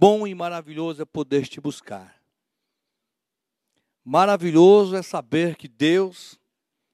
bom 0.00 0.26
e 0.26 0.34
maravilhoso 0.34 1.02
é 1.02 1.04
poder 1.04 1.46
te 1.46 1.60
buscar. 1.60 2.18
Maravilhoso 4.02 4.96
é 4.96 5.02
saber 5.02 5.56
que 5.56 5.68
Deus 5.68 6.40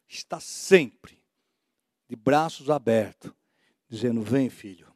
está 0.09 0.41
sempre 0.41 1.23
de 2.09 2.17
braços 2.17 2.69
abertos, 2.69 3.31
dizendo: 3.89 4.23
Vem, 4.23 4.51
filho, 4.51 4.93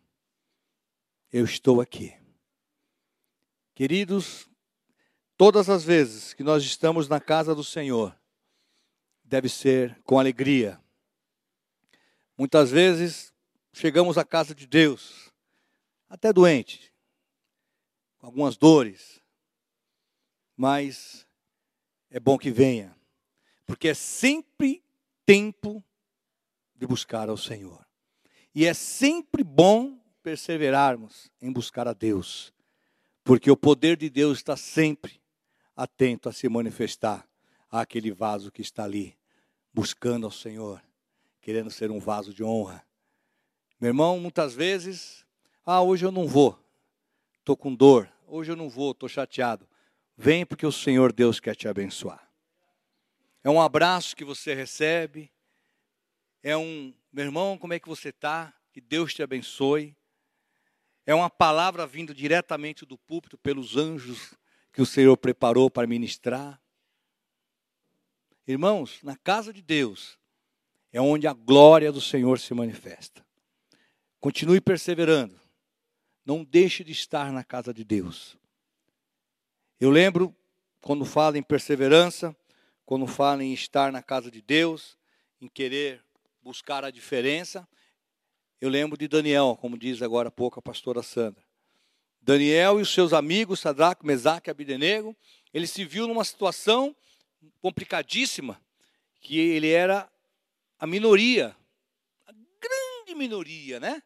eu 1.32 1.44
estou 1.44 1.80
aqui. 1.80 2.12
Queridos, 3.76 4.48
todas 5.36 5.70
as 5.70 5.84
vezes 5.84 6.34
que 6.34 6.42
nós 6.42 6.64
estamos 6.64 7.08
na 7.08 7.20
casa 7.20 7.54
do 7.54 7.62
Senhor, 7.62 8.18
deve 9.22 9.48
ser 9.48 9.96
com 10.02 10.18
alegria. 10.18 10.80
Muitas 12.36 12.72
vezes 12.72 13.32
chegamos 13.72 14.18
à 14.18 14.24
casa 14.24 14.52
de 14.52 14.66
Deus, 14.66 15.32
até 16.08 16.32
doente, 16.32 16.89
com 18.20 18.26
algumas 18.26 18.56
dores, 18.56 19.20
mas 20.54 21.26
é 22.10 22.20
bom 22.20 22.36
que 22.36 22.50
venha, 22.50 22.94
porque 23.66 23.88
é 23.88 23.94
sempre 23.94 24.84
tempo 25.24 25.82
de 26.76 26.86
buscar 26.86 27.30
ao 27.30 27.36
Senhor. 27.36 27.84
E 28.54 28.66
é 28.66 28.74
sempre 28.74 29.42
bom 29.42 29.98
perseverarmos 30.22 31.30
em 31.40 31.50
buscar 31.50 31.88
a 31.88 31.94
Deus, 31.94 32.52
porque 33.24 33.50
o 33.50 33.56
poder 33.56 33.96
de 33.96 34.10
Deus 34.10 34.38
está 34.38 34.56
sempre 34.56 35.18
atento 35.74 36.28
a 36.28 36.32
se 36.32 36.46
manifestar 36.46 37.26
àquele 37.70 38.12
vaso 38.12 38.52
que 38.52 38.60
está 38.60 38.84
ali, 38.84 39.16
buscando 39.72 40.26
ao 40.26 40.32
Senhor, 40.32 40.82
querendo 41.40 41.70
ser 41.70 41.90
um 41.90 41.98
vaso 41.98 42.34
de 42.34 42.44
honra. 42.44 42.84
Meu 43.80 43.88
irmão, 43.88 44.20
muitas 44.20 44.52
vezes, 44.52 45.24
ah, 45.64 45.80
hoje 45.80 46.04
eu 46.04 46.12
não 46.12 46.26
vou, 46.26 46.58
estou 47.50 47.56
com 47.56 47.74
dor, 47.74 48.08
hoje 48.28 48.52
eu 48.52 48.56
não 48.56 48.68
vou, 48.68 48.92
estou 48.92 49.08
chateado. 49.08 49.68
Vem 50.16 50.46
porque 50.46 50.64
o 50.64 50.70
Senhor 50.70 51.12
Deus 51.12 51.40
quer 51.40 51.56
te 51.56 51.66
abençoar. 51.66 52.30
É 53.42 53.50
um 53.50 53.60
abraço 53.60 54.14
que 54.14 54.24
você 54.24 54.54
recebe, 54.54 55.32
é 56.44 56.56
um, 56.56 56.94
meu 57.12 57.24
irmão, 57.24 57.58
como 57.58 57.72
é 57.72 57.80
que 57.80 57.88
você 57.88 58.10
está? 58.10 58.54
Que 58.72 58.80
Deus 58.80 59.12
te 59.12 59.20
abençoe. 59.20 59.96
É 61.04 61.12
uma 61.12 61.28
palavra 61.28 61.88
vindo 61.88 62.14
diretamente 62.14 62.86
do 62.86 62.96
púlpito 62.96 63.36
pelos 63.36 63.76
anjos 63.76 64.32
que 64.72 64.80
o 64.80 64.86
Senhor 64.86 65.16
preparou 65.16 65.68
para 65.68 65.88
ministrar. 65.88 66.60
Irmãos, 68.46 69.00
na 69.02 69.16
casa 69.16 69.52
de 69.52 69.60
Deus 69.60 70.16
é 70.92 71.00
onde 71.00 71.26
a 71.26 71.32
glória 71.32 71.90
do 71.90 72.00
Senhor 72.00 72.38
se 72.38 72.54
manifesta. 72.54 73.26
Continue 74.20 74.60
perseverando. 74.60 75.39
Não 76.24 76.44
deixe 76.44 76.84
de 76.84 76.92
estar 76.92 77.32
na 77.32 77.42
casa 77.42 77.72
de 77.72 77.84
Deus. 77.84 78.36
Eu 79.80 79.90
lembro 79.90 80.34
quando 80.80 81.04
fala 81.04 81.38
em 81.38 81.42
perseverança, 81.42 82.36
quando 82.84 83.06
fala 83.06 83.42
em 83.44 83.52
estar 83.52 83.92
na 83.92 84.02
casa 84.02 84.30
de 84.30 84.42
Deus, 84.42 84.98
em 85.40 85.48
querer 85.48 86.04
buscar 86.42 86.84
a 86.84 86.90
diferença, 86.90 87.68
eu 88.60 88.68
lembro 88.68 88.98
de 88.98 89.08
Daniel, 89.08 89.56
como 89.58 89.78
diz 89.78 90.02
agora 90.02 90.28
há 90.28 90.30
pouco 90.30 90.58
a 90.58 90.62
pastora 90.62 91.02
Sandra. 91.02 91.42
Daniel 92.20 92.78
e 92.78 92.82
os 92.82 92.92
seus 92.92 93.14
amigos, 93.14 93.60
Sadraque, 93.60 94.04
Mesaque 94.04 94.50
e 94.50 94.52
Abidenego, 94.52 95.16
ele 95.54 95.66
se 95.66 95.84
viu 95.84 96.06
numa 96.06 96.24
situação 96.24 96.94
complicadíssima, 97.62 98.60
que 99.20 99.38
ele 99.38 99.70
era 99.70 100.10
a 100.78 100.86
minoria, 100.86 101.56
a 102.26 102.32
grande 102.32 103.14
minoria, 103.14 103.80
né? 103.80 104.02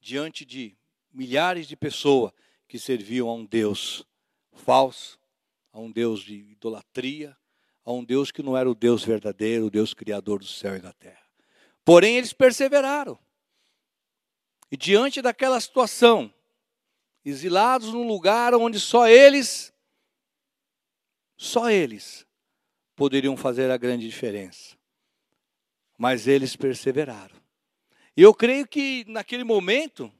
Diante 0.00 0.44
de 0.44 0.76
milhares 1.12 1.66
de 1.66 1.76
pessoas 1.76 2.32
que 2.66 2.78
serviam 2.78 3.28
a 3.28 3.34
um 3.34 3.44
Deus 3.44 4.04
falso, 4.52 5.18
a 5.72 5.78
um 5.78 5.90
Deus 5.90 6.20
de 6.20 6.34
idolatria, 6.34 7.36
a 7.84 7.92
um 7.92 8.04
Deus 8.04 8.30
que 8.30 8.42
não 8.42 8.56
era 8.56 8.70
o 8.70 8.74
Deus 8.74 9.02
verdadeiro, 9.02 9.66
o 9.66 9.70
Deus 9.70 9.94
criador 9.94 10.40
do 10.40 10.46
céu 10.46 10.76
e 10.76 10.80
da 10.80 10.92
terra. 10.92 11.26
Porém, 11.84 12.16
eles 12.16 12.32
perseveraram. 12.32 13.18
E 14.70 14.76
diante 14.76 15.22
daquela 15.22 15.58
situação, 15.58 16.32
exilados 17.24 17.92
num 17.92 18.06
lugar 18.06 18.54
onde 18.54 18.78
só 18.78 19.08
eles, 19.08 19.72
só 21.36 21.70
eles 21.70 22.26
poderiam 22.94 23.36
fazer 23.36 23.70
a 23.70 23.76
grande 23.78 24.06
diferença. 24.06 24.76
Mas 25.96 26.26
eles 26.26 26.54
perseveraram. 26.54 27.37
Eu 28.20 28.34
creio 28.34 28.66
que 28.66 29.04
naquele 29.06 29.44
momento, 29.44 30.12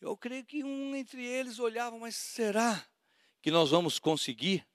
eu 0.00 0.16
creio 0.16 0.42
que 0.42 0.64
um 0.64 0.96
entre 0.96 1.22
eles 1.22 1.58
olhava, 1.58 1.98
mas 1.98 2.16
será 2.16 2.82
que 3.42 3.50
nós 3.50 3.70
vamos 3.70 3.98
conseguir? 3.98 4.66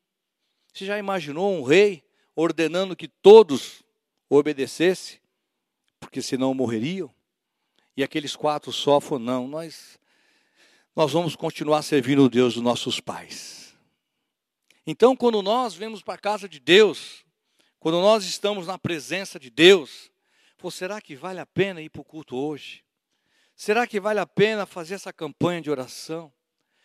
Você 0.72 0.86
já 0.86 1.00
imaginou 1.00 1.52
um 1.52 1.64
rei 1.64 2.04
ordenando 2.36 2.96
que 2.96 3.08
todos 3.08 3.82
obedecessem, 4.30 5.20
porque 6.00 6.22
senão 6.22 6.54
morreriam? 6.54 7.12
E 7.98 8.04
aqueles 8.04 8.36
quatro 8.36 8.72
só 8.72 9.02
falaram, 9.02 9.26
não, 9.26 9.48
nós, 9.48 10.00
nós 10.96 11.12
vamos 11.12 11.36
continuar 11.36 11.82
servindo 11.82 12.24
o 12.24 12.30
Deus 12.30 12.54
dos 12.54 12.62
nossos 12.62 13.00
pais. 13.00 13.76
Então, 14.86 15.16
quando 15.16 15.42
nós 15.42 15.74
vemos 15.74 16.04
para 16.04 16.14
a 16.14 16.20
casa 16.20 16.48
de 16.48 16.60
Deus, 16.60 17.26
quando 17.80 18.00
nós 18.00 18.26
estamos 18.26 18.68
na 18.68 18.78
presença 18.78 19.40
de 19.40 19.50
Deus, 19.50 20.11
pô, 20.62 20.70
será 20.70 21.02
que 21.02 21.16
vale 21.16 21.40
a 21.40 21.46
pena 21.46 21.82
ir 21.82 21.90
para 21.90 22.02
o 22.02 22.06
culto 22.06 22.38
hoje? 22.38 22.84
Será 23.56 23.88
que 23.88 24.00
vale 24.00 24.20
a 24.20 24.28
pena 24.28 24.68
fazer 24.68 24.94
essa 24.94 25.12
campanha 25.12 25.60
de 25.60 25.72
oração? 25.72 26.32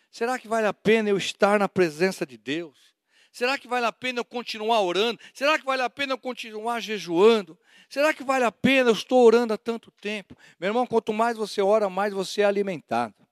Será 0.09 0.39
que 0.39 0.47
vale 0.47 0.65
a 0.65 0.73
pena 0.73 1.09
eu 1.09 1.17
estar 1.17 1.59
na 1.59 1.69
presença 1.69 2.25
de 2.25 2.37
Deus? 2.37 2.95
Será 3.31 3.55
que 3.55 3.67
vale 3.67 3.85
a 3.85 3.91
pena 3.91 4.19
eu 4.19 4.25
continuar 4.25 4.81
orando? 4.81 5.19
Será 5.31 5.59
que 5.59 5.65
vale 5.65 5.83
a 5.83 5.89
pena 5.91 6.13
eu 6.13 6.17
continuar 6.17 6.79
jejuando? 6.79 7.57
Será 7.87 8.11
que 8.11 8.23
vale 8.23 8.45
a 8.45 8.51
pena 8.51 8.89
eu 8.89 8.93
estou 8.93 9.23
orando 9.23 9.53
há 9.53 9.57
tanto 9.57 9.91
tempo? 9.91 10.35
Meu 10.59 10.69
irmão, 10.69 10.87
quanto 10.87 11.13
mais 11.13 11.37
você 11.37 11.61
ora, 11.61 11.87
mais 11.87 12.13
você 12.13 12.41
é 12.41 12.45
alimentado. 12.45 13.27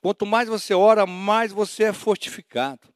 Quanto 0.00 0.24
mais 0.24 0.48
você 0.48 0.74
ora, 0.74 1.06
mais 1.06 1.50
você 1.50 1.84
é 1.84 1.92
fortificado. 1.92 2.93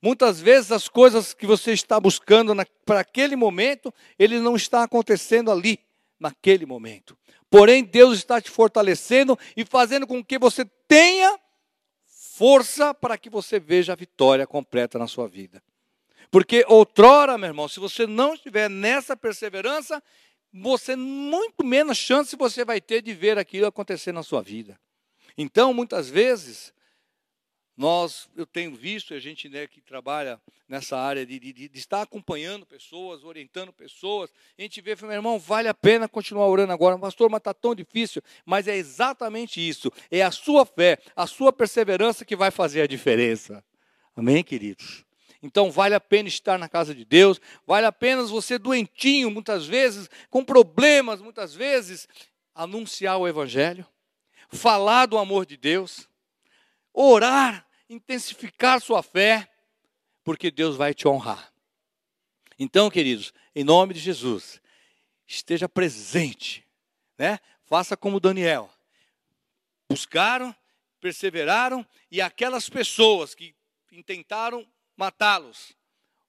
Muitas 0.00 0.40
vezes 0.40 0.70
as 0.70 0.88
coisas 0.88 1.34
que 1.34 1.46
você 1.46 1.72
está 1.72 1.98
buscando 1.98 2.54
para 2.84 3.00
aquele 3.00 3.34
momento, 3.34 3.92
ele 4.18 4.38
não 4.38 4.54
está 4.54 4.84
acontecendo 4.84 5.50
ali, 5.50 5.80
naquele 6.18 6.64
momento. 6.66 7.16
Porém, 7.50 7.82
Deus 7.82 8.18
está 8.18 8.40
te 8.40 8.50
fortalecendo 8.50 9.38
e 9.56 9.64
fazendo 9.64 10.06
com 10.06 10.22
que 10.22 10.38
você 10.38 10.64
tenha 10.86 11.38
força 12.04 12.94
para 12.94 13.18
que 13.18 13.28
você 13.28 13.58
veja 13.58 13.92
a 13.92 13.96
vitória 13.96 14.46
completa 14.46 14.98
na 14.98 15.08
sua 15.08 15.26
vida. 15.26 15.62
Porque 16.30 16.64
outrora, 16.68 17.38
meu 17.38 17.48
irmão, 17.48 17.68
se 17.68 17.80
você 17.80 18.06
não 18.06 18.34
estiver 18.34 18.68
nessa 18.68 19.16
perseverança, 19.16 20.02
você 20.52 20.94
muito 20.94 21.64
menos 21.64 21.98
chance 21.98 22.36
você 22.36 22.64
vai 22.64 22.80
ter 22.80 23.02
de 23.02 23.14
ver 23.14 23.38
aquilo 23.38 23.66
acontecer 23.66 24.12
na 24.12 24.22
sua 24.22 24.42
vida. 24.42 24.78
Então, 25.36 25.72
muitas 25.72 26.08
vezes, 26.10 26.72
nós, 27.78 28.28
eu 28.36 28.44
tenho 28.44 28.74
visto, 28.74 29.14
a 29.14 29.20
gente 29.20 29.48
né, 29.48 29.68
que 29.68 29.80
trabalha 29.80 30.40
nessa 30.68 30.98
área 30.98 31.24
de, 31.24 31.38
de, 31.38 31.52
de, 31.52 31.78
estar 31.78 32.02
acompanhando 32.02 32.66
pessoas, 32.66 33.22
orientando 33.22 33.72
pessoas, 33.72 34.32
a 34.58 34.62
gente 34.62 34.80
vê, 34.80 34.96
meu 35.00 35.12
irmão, 35.12 35.38
vale 35.38 35.68
a 35.68 35.74
pena 35.74 36.08
continuar 36.08 36.48
orando 36.48 36.72
agora, 36.72 36.98
pastor, 36.98 37.30
mas 37.30 37.38
está 37.38 37.54
tão 37.54 37.76
difícil. 37.76 38.20
Mas 38.44 38.66
é 38.66 38.76
exatamente 38.76 39.66
isso, 39.66 39.92
é 40.10 40.22
a 40.22 40.32
sua 40.32 40.66
fé, 40.66 40.98
a 41.14 41.24
sua 41.24 41.52
perseverança 41.52 42.24
que 42.24 42.34
vai 42.34 42.50
fazer 42.50 42.82
a 42.82 42.86
diferença. 42.88 43.64
Amém, 44.16 44.42
queridos? 44.42 45.04
Então 45.40 45.70
vale 45.70 45.94
a 45.94 46.00
pena 46.00 46.28
estar 46.28 46.58
na 46.58 46.68
casa 46.68 46.92
de 46.92 47.04
Deus, 47.04 47.40
vale 47.64 47.86
a 47.86 47.92
pena 47.92 48.24
você 48.24 48.58
doentinho, 48.58 49.30
muitas 49.30 49.66
vezes, 49.66 50.10
com 50.28 50.44
problemas, 50.44 51.20
muitas 51.20 51.54
vezes, 51.54 52.08
anunciar 52.52 53.18
o 53.18 53.28
Evangelho, 53.28 53.86
falar 54.48 55.06
do 55.06 55.16
amor 55.16 55.46
de 55.46 55.56
Deus, 55.56 56.08
orar 56.92 57.67
intensificar 57.88 58.80
sua 58.80 59.02
fé, 59.02 59.48
porque 60.22 60.50
Deus 60.50 60.76
vai 60.76 60.92
te 60.92 61.08
honrar. 61.08 61.52
Então, 62.58 62.90
queridos, 62.90 63.32
em 63.54 63.64
nome 63.64 63.94
de 63.94 64.00
Jesus, 64.00 64.60
esteja 65.26 65.68
presente, 65.68 66.66
né? 67.16 67.38
Faça 67.64 67.96
como 67.96 68.20
Daniel. 68.20 68.70
Buscaram, 69.88 70.54
perseveraram 71.00 71.86
e 72.10 72.20
aquelas 72.20 72.68
pessoas 72.68 73.34
que 73.34 73.54
tentaram 74.04 74.66
matá-los, 74.96 75.72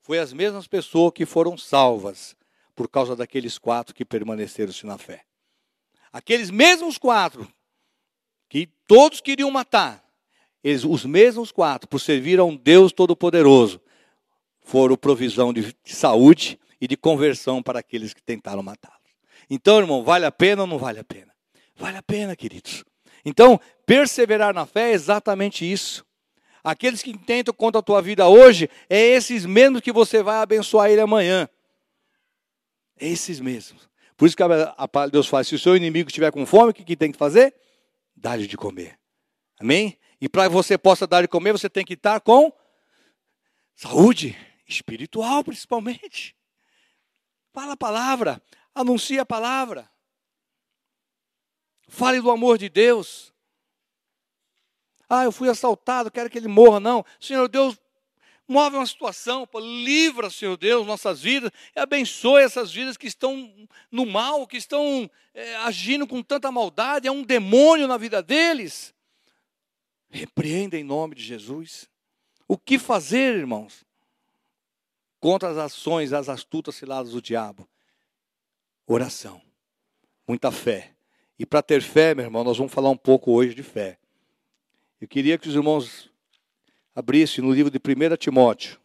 foi 0.01 0.19
as 0.19 0.33
mesmas 0.33 0.67
pessoas 0.67 1.11
que 1.13 1.25
foram 1.25 1.57
salvas 1.57 2.35
por 2.75 2.88
causa 2.88 3.15
daqueles 3.15 3.57
quatro 3.57 3.94
que 3.94 4.06
permaneceram-se 4.06 4.85
na 4.85 4.97
fé. 4.97 5.25
Aqueles 6.11 6.50
mesmos 6.50 6.97
quatro 6.97 7.51
que 8.47 8.67
todos 8.88 9.21
queriam 9.21 9.51
matar, 9.51 10.03
eles, 10.63 10.83
os 10.83 11.06
mesmos 11.06 11.51
quatro, 11.51 11.88
por 11.88 12.00
servir 12.00 12.39
a 12.39 12.44
um 12.44 12.56
Deus 12.56 12.91
Todo-Poderoso, 12.91 13.79
foram 14.61 14.95
provisão 14.95 15.53
de, 15.53 15.75
de 15.83 15.95
saúde 15.95 16.59
e 16.79 16.88
de 16.88 16.95
conversão 16.95 17.61
para 17.61 17.79
aqueles 17.79 18.13
que 18.13 18.21
tentaram 18.21 18.61
matá-los. 18.61 18.97
Então, 19.50 19.79
irmão, 19.79 20.03
vale 20.03 20.25
a 20.25 20.31
pena 20.31 20.61
ou 20.61 20.67
não 20.67 20.77
vale 20.77 21.00
a 21.00 21.03
pena? 21.03 21.33
Vale 21.75 21.97
a 21.97 22.03
pena, 22.03 22.35
queridos. 22.35 22.83
Então, 23.25 23.59
perseverar 23.85 24.53
na 24.53 24.65
fé 24.65 24.91
é 24.91 24.94
exatamente 24.94 25.69
isso. 25.69 26.06
Aqueles 26.63 27.01
que 27.01 27.17
tentam 27.17 27.53
contra 27.53 27.79
a 27.79 27.83
tua 27.83 28.01
vida 28.01 28.27
hoje, 28.27 28.69
é 28.89 29.00
esses 29.00 29.45
mesmos 29.45 29.81
que 29.81 29.91
você 29.91 30.21
vai 30.21 30.38
abençoar 30.38 30.91
ele 30.91 31.01
amanhã. 31.01 31.47
É 33.00 33.07
esses 33.07 33.39
mesmos. 33.39 33.89
Por 34.17 34.25
isso 34.25 34.35
que 34.35 34.44
a 34.44 35.06
de 35.06 35.11
Deus 35.11 35.27
fala: 35.27 35.44
se 35.45 35.56
o 35.56 35.59
seu 35.59 35.75
inimigo 35.75 36.09
estiver 36.09 36.31
com 36.31 36.45
fome, 36.45 36.71
o 36.71 36.73
que, 36.73 36.83
que 36.83 36.97
tem 36.97 37.11
que 37.11 37.17
fazer? 37.17 37.56
Dá-lhe 38.15 38.45
de 38.45 38.57
comer. 38.57 39.00
Amém? 39.57 39.97
E 40.21 40.27
para 40.27 40.48
que 40.48 40.54
você 40.54 40.77
possa 40.77 41.07
dar 41.07 41.21
de 41.21 41.27
comer, 41.27 41.51
você 41.51 41.69
tem 41.69 41.86
que 41.86 41.94
estar 41.94 42.19
com 42.19 42.51
saúde 43.75 44.38
espiritual, 44.68 45.44
principalmente. 45.44 46.36
Fala 47.54 47.74
a 47.74 47.77
palavra, 47.77 48.42
anuncie 48.75 49.19
a 49.19 49.25
palavra. 49.25 49.89
Fale 51.88 52.21
do 52.21 52.30
amor 52.30 52.57
de 52.57 52.69
Deus. 52.69 53.33
Ah, 55.10 55.24
eu 55.24 55.31
fui 55.31 55.50
assaltado, 55.50 56.12
quero 56.12 56.30
que 56.30 56.38
ele 56.38 56.48
morra. 56.48 56.80
Não. 56.80 57.04
Senhor 57.19 57.48
Deus, 57.48 57.80
move 58.48 58.75
uma 58.75 58.86
situação, 58.86 59.48
livra, 59.56 60.30
Senhor 60.30 60.56
Deus, 60.56 60.86
nossas 60.86 61.21
vidas 61.21 61.51
e 61.75 61.80
abençoe 61.80 62.44
essas 62.44 62.71
vidas 62.71 62.95
que 62.95 63.07
estão 63.07 63.51
no 63.92 64.06
mal, 64.06 64.45
que 64.45 64.57
estão 64.57 65.10
é, 65.33 65.56
agindo 65.57 66.06
com 66.06 66.21
tanta 66.21 66.51
maldade. 66.51 67.07
É 67.07 67.12
um 67.12 67.24
demônio 67.24 67.88
na 67.88 67.98
vida 67.98 68.21
deles. 68.21 68.94
Repreenda 70.09 70.77
em 70.77 70.83
nome 70.83 71.15
de 71.15 71.23
Jesus. 71.23 71.89
O 72.47 72.57
que 72.57 72.79
fazer, 72.79 73.35
irmãos? 73.35 73.85
Contra 75.19 75.50
as 75.50 75.57
ações, 75.57 76.13
as 76.13 76.29
astutas 76.29 76.75
ciladas 76.75 77.11
do 77.11 77.21
diabo. 77.21 77.67
Oração. 78.88 79.41
Muita 80.27 80.51
fé. 80.51 80.95
E 81.38 81.45
para 81.45 81.61
ter 81.61 81.81
fé, 81.81 82.15
meu 82.15 82.25
irmão, 82.25 82.44
nós 82.44 82.57
vamos 82.57 82.73
falar 82.73 82.89
um 82.89 82.97
pouco 82.97 83.31
hoje 83.31 83.53
de 83.53 83.63
fé. 83.63 84.00
Eu 85.00 85.07
queria 85.07 85.38
que 85.38 85.47
os 85.47 85.56
irmãos 85.56 86.11
abrissem 86.94 87.44
no 87.44 87.53
livro 87.53 87.71
de 87.71 87.77
1 87.77 88.17
Timóteo. 88.17 88.79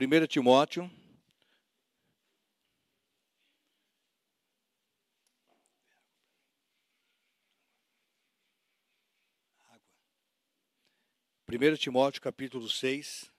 Primeiro 0.00 0.26
Timóteo 0.26 0.90
1 11.46 11.76
Timóteo 11.76 12.22
capítulo 12.22 12.66
6, 12.66 13.30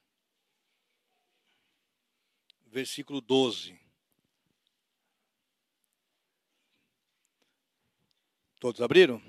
versículo 2.68 3.22
12. 3.22 3.80
Todos 8.60 8.82
abriram? 8.82 9.20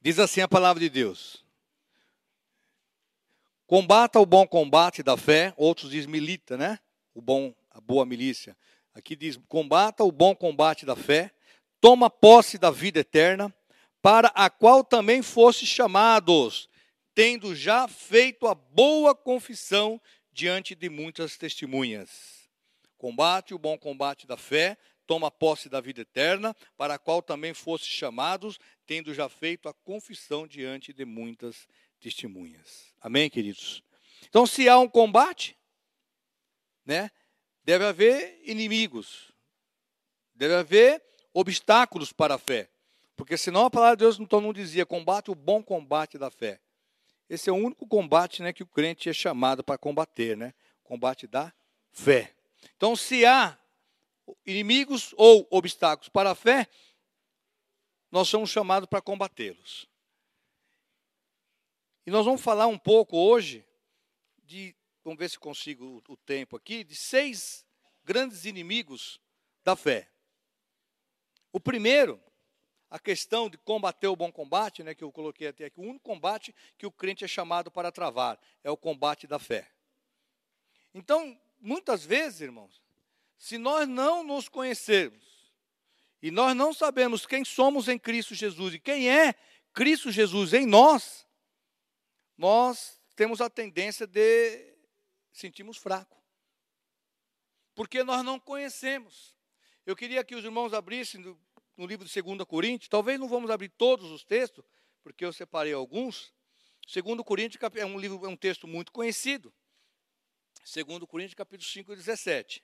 Diz 0.00 0.18
assim 0.18 0.40
a 0.40 0.48
palavra 0.48 0.80
de 0.80 0.90
Deus: 0.90 1.43
Combata 3.66 4.20
o 4.20 4.26
bom 4.26 4.46
combate 4.46 5.02
da 5.02 5.16
fé, 5.16 5.54
outros 5.56 5.90
diz 5.90 6.06
milita, 6.06 6.56
né? 6.56 6.78
O 7.14 7.22
bom, 7.22 7.54
a 7.70 7.80
boa 7.80 8.04
milícia. 8.04 8.56
Aqui 8.94 9.16
diz: 9.16 9.38
combata 9.48 10.04
o 10.04 10.12
bom 10.12 10.34
combate 10.34 10.84
da 10.84 10.94
fé, 10.94 11.30
toma 11.80 12.10
posse 12.10 12.58
da 12.58 12.70
vida 12.70 13.00
eterna, 13.00 13.54
para 14.02 14.28
a 14.28 14.50
qual 14.50 14.84
também 14.84 15.22
foste 15.22 15.66
chamados 15.66 16.68
tendo 17.14 17.54
já 17.54 17.86
feito 17.86 18.46
a 18.46 18.54
boa 18.54 19.14
confissão 19.14 20.00
diante 20.32 20.74
de 20.74 20.90
muitas 20.90 21.36
testemunhas. 21.36 22.48
Combate 22.98 23.54
o 23.54 23.58
bom 23.58 23.78
combate 23.78 24.26
da 24.26 24.36
fé, 24.36 24.76
toma 25.06 25.30
posse 25.30 25.68
da 25.68 25.80
vida 25.80 26.00
eterna, 26.00 26.56
para 26.76 26.94
a 26.94 26.98
qual 26.98 27.22
também 27.22 27.54
fosse 27.54 27.84
chamados, 27.84 28.58
tendo 28.84 29.14
já 29.14 29.28
feito 29.28 29.68
a 29.68 29.74
confissão 29.74 30.46
diante 30.46 30.92
de 30.92 31.04
muitas 31.04 31.68
testemunhas. 32.04 32.92
Amém, 33.00 33.30
queridos? 33.30 33.82
Então, 34.28 34.46
se 34.46 34.68
há 34.68 34.78
um 34.78 34.86
combate, 34.86 35.56
né, 36.84 37.10
deve 37.62 37.82
haver 37.86 38.42
inimigos, 38.44 39.32
deve 40.34 40.54
haver 40.54 41.02
obstáculos 41.32 42.12
para 42.12 42.34
a 42.34 42.38
fé. 42.38 42.68
Porque 43.16 43.38
senão 43.38 43.64
a 43.64 43.70
palavra 43.70 43.96
de 43.96 44.04
Deus 44.04 44.20
então 44.20 44.38
não 44.38 44.52
dizia 44.52 44.84
combate 44.84 45.30
o 45.30 45.34
bom 45.34 45.62
combate 45.62 46.18
da 46.18 46.30
fé. 46.30 46.60
Esse 47.26 47.48
é 47.48 47.52
o 47.52 47.56
único 47.56 47.86
combate 47.86 48.42
né, 48.42 48.52
que 48.52 48.62
o 48.62 48.66
crente 48.66 49.08
é 49.08 49.12
chamado 49.14 49.64
para 49.64 49.78
combater, 49.78 50.36
né? 50.36 50.52
Combate 50.82 51.26
da 51.26 51.54
fé. 51.90 52.34
Então, 52.76 52.94
se 52.94 53.24
há 53.24 53.58
inimigos 54.44 55.14
ou 55.16 55.46
obstáculos 55.50 56.10
para 56.10 56.32
a 56.32 56.34
fé, 56.34 56.68
nós 58.10 58.28
somos 58.28 58.50
chamados 58.50 58.88
para 58.88 59.00
combatê-los. 59.00 59.88
E 62.06 62.10
nós 62.10 62.24
vamos 62.24 62.42
falar 62.42 62.66
um 62.66 62.78
pouco 62.78 63.16
hoje 63.16 63.64
de, 64.44 64.74
vamos 65.02 65.18
ver 65.18 65.30
se 65.30 65.38
consigo 65.38 66.02
o, 66.06 66.16
tempo 66.16 66.56
aqui, 66.56 66.84
de 66.84 66.94
seis 66.94 67.64
grandes 68.04 68.44
inimigos 68.44 69.20
da 69.62 69.74
fé. 69.74 70.10
O 71.50 71.58
primeiro 71.58 72.20
a 72.90 72.98
questão 72.98 73.50
de 73.50 73.58
combater 73.58 74.06
o 74.06 74.14
bom 74.14 74.30
combate, 74.30 74.84
né, 74.84 74.94
que 74.94 75.02
eu 75.02 75.10
coloquei 75.10 75.48
até 75.48 75.64
aqui, 75.64 75.80
o 75.80 75.82
único 75.82 76.04
combate 76.04 76.54
que 76.78 76.86
o 76.86 76.92
crente 76.92 77.24
é 77.24 77.28
chamado 77.28 77.68
para 77.68 77.90
travar 77.90 78.38
é 78.62 78.70
o 78.70 78.76
combate 78.76 79.26
da 79.26 79.36
fé. 79.36 79.68
Então, 80.94 81.36
muitas 81.60 82.04
vezes, 82.04 82.42
irmãos, 82.42 82.80
se 83.36 83.58
nós 83.58 83.88
não 83.88 84.22
nos 84.22 84.48
conhecermos 84.48 85.24
e 86.22 86.30
nós 86.30 86.54
não 86.54 86.72
sabemos 86.72 87.26
quem 87.26 87.44
somos 87.44 87.88
em 87.88 87.98
Cristo 87.98 88.32
Jesus 88.32 88.74
e 88.74 88.78
quem 88.78 89.10
é 89.10 89.34
Cristo 89.72 90.12
Jesus 90.12 90.54
em 90.54 90.64
nós, 90.64 91.26
nós 92.36 93.00
temos 93.14 93.40
a 93.40 93.48
tendência 93.48 94.06
de 94.06 94.74
sentirmos 95.32 95.76
fraco. 95.76 96.22
Porque 97.74 98.02
nós 98.04 98.24
não 98.24 98.38
conhecemos. 98.38 99.36
Eu 99.84 99.96
queria 99.96 100.24
que 100.24 100.34
os 100.34 100.44
irmãos 100.44 100.72
abrissem 100.72 101.20
no 101.76 101.86
livro 101.86 102.06
de 102.06 102.22
2 102.22 102.44
Coríntios, 102.44 102.88
talvez 102.88 103.18
não 103.18 103.28
vamos 103.28 103.50
abrir 103.50 103.68
todos 103.68 104.10
os 104.10 104.24
textos, 104.24 104.64
porque 105.02 105.24
eu 105.24 105.32
separei 105.32 105.72
alguns. 105.72 106.32
2 106.92 107.22
Coríntios 107.24 107.62
é 107.74 107.84
um 107.84 107.98
livro, 107.98 108.24
é 108.24 108.28
um 108.28 108.36
texto 108.36 108.66
muito 108.66 108.92
conhecido. 108.92 109.52
2 110.72 111.04
Coríntios 111.08 111.34
capítulo 111.34 111.68
5, 111.68 111.94
17. 111.94 112.62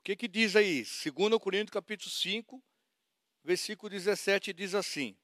O 0.00 0.02
que 0.02 0.16
que 0.16 0.28
diz 0.28 0.56
aí? 0.56 0.82
2 0.82 1.38
Coríntios 1.38 1.74
capítulo 1.74 2.10
5, 2.10 2.62
versículo 3.44 3.90
17 3.90 4.50
diz 4.54 4.74
assim: 4.74 5.14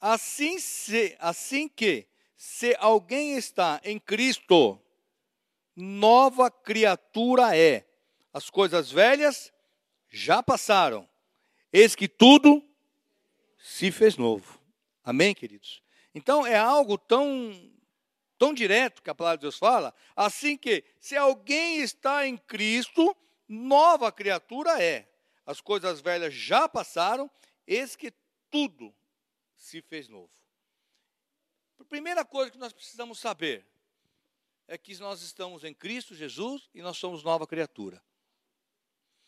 Assim, 0.00 0.60
se, 0.60 1.16
assim 1.18 1.68
que, 1.68 2.06
se 2.36 2.76
alguém 2.78 3.36
está 3.36 3.80
em 3.82 3.98
Cristo, 3.98 4.80
nova 5.74 6.48
criatura 6.48 7.56
é. 7.56 7.84
As 8.32 8.48
coisas 8.48 8.88
velhas 8.92 9.52
já 10.08 10.40
passaram. 10.44 11.08
Eis 11.72 11.96
que 11.96 12.06
tudo 12.06 12.64
se 13.58 13.90
fez 13.90 14.16
novo. 14.16 14.60
Amém, 15.02 15.34
queridos? 15.34 15.82
Então 16.14 16.46
é 16.46 16.56
algo 16.56 16.96
tão 16.96 17.52
tão 18.38 18.54
direto 18.54 19.02
que 19.02 19.10
a 19.10 19.14
palavra 19.14 19.38
de 19.38 19.42
Deus 19.42 19.58
fala, 19.58 19.94
assim 20.16 20.56
que 20.56 20.84
se 20.98 21.16
alguém 21.16 21.80
está 21.80 22.26
em 22.26 22.36
Cristo, 22.36 23.16
nova 23.52 24.10
criatura 24.10 24.82
é. 24.82 25.08
As 25.44 25.60
coisas 25.60 26.00
velhas 26.00 26.32
já 26.32 26.68
passaram, 26.68 27.30
eis 27.66 27.96
que 27.96 28.12
tudo 28.50 28.94
se 29.56 29.82
fez 29.82 30.08
novo. 30.08 30.30
A 31.78 31.84
primeira 31.84 32.24
coisa 32.24 32.50
que 32.50 32.58
nós 32.58 32.72
precisamos 32.72 33.18
saber 33.18 33.66
é 34.68 34.78
que 34.78 34.96
nós 34.98 35.22
estamos 35.22 35.64
em 35.64 35.74
Cristo 35.74 36.14
Jesus 36.14 36.70
e 36.72 36.80
nós 36.80 36.96
somos 36.96 37.22
nova 37.22 37.46
criatura. 37.46 38.02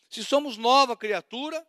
Se 0.09 0.23
somos 0.23 0.57
nova 0.57 0.95
criatura, 0.95 1.65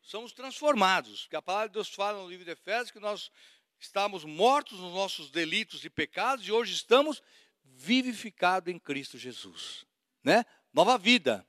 somos 0.00 0.32
transformados. 0.32 1.22
Porque 1.22 1.36
a 1.36 1.42
palavra 1.42 1.68
de 1.68 1.74
Deus 1.74 1.92
fala 1.92 2.22
no 2.22 2.28
livro 2.28 2.44
de 2.44 2.50
Efésios 2.52 2.90
que 2.90 2.98
nós 2.98 3.30
estávamos 3.78 4.24
mortos 4.24 4.80
nos 4.80 4.94
nossos 4.94 5.30
delitos 5.30 5.84
e 5.84 5.90
pecados 5.90 6.46
e 6.46 6.52
hoje 6.52 6.74
estamos 6.74 7.22
vivificados 7.62 8.72
em 8.72 8.78
Cristo 8.78 9.18
Jesus. 9.18 9.86
Né? 10.22 10.44
Nova 10.72 10.98
vida. 10.98 11.46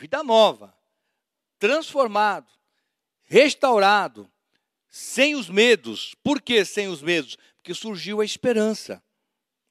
Vida 0.00 0.22
nova. 0.22 0.76
Transformado 1.58 2.50
restaurado, 3.30 4.30
sem 4.88 5.36
os 5.36 5.48
medos. 5.48 6.16
Por 6.16 6.42
que 6.42 6.64
sem 6.64 6.88
os 6.88 7.00
medos? 7.00 7.36
Porque 7.56 7.72
surgiu 7.72 8.20
a 8.20 8.24
esperança. 8.24 9.00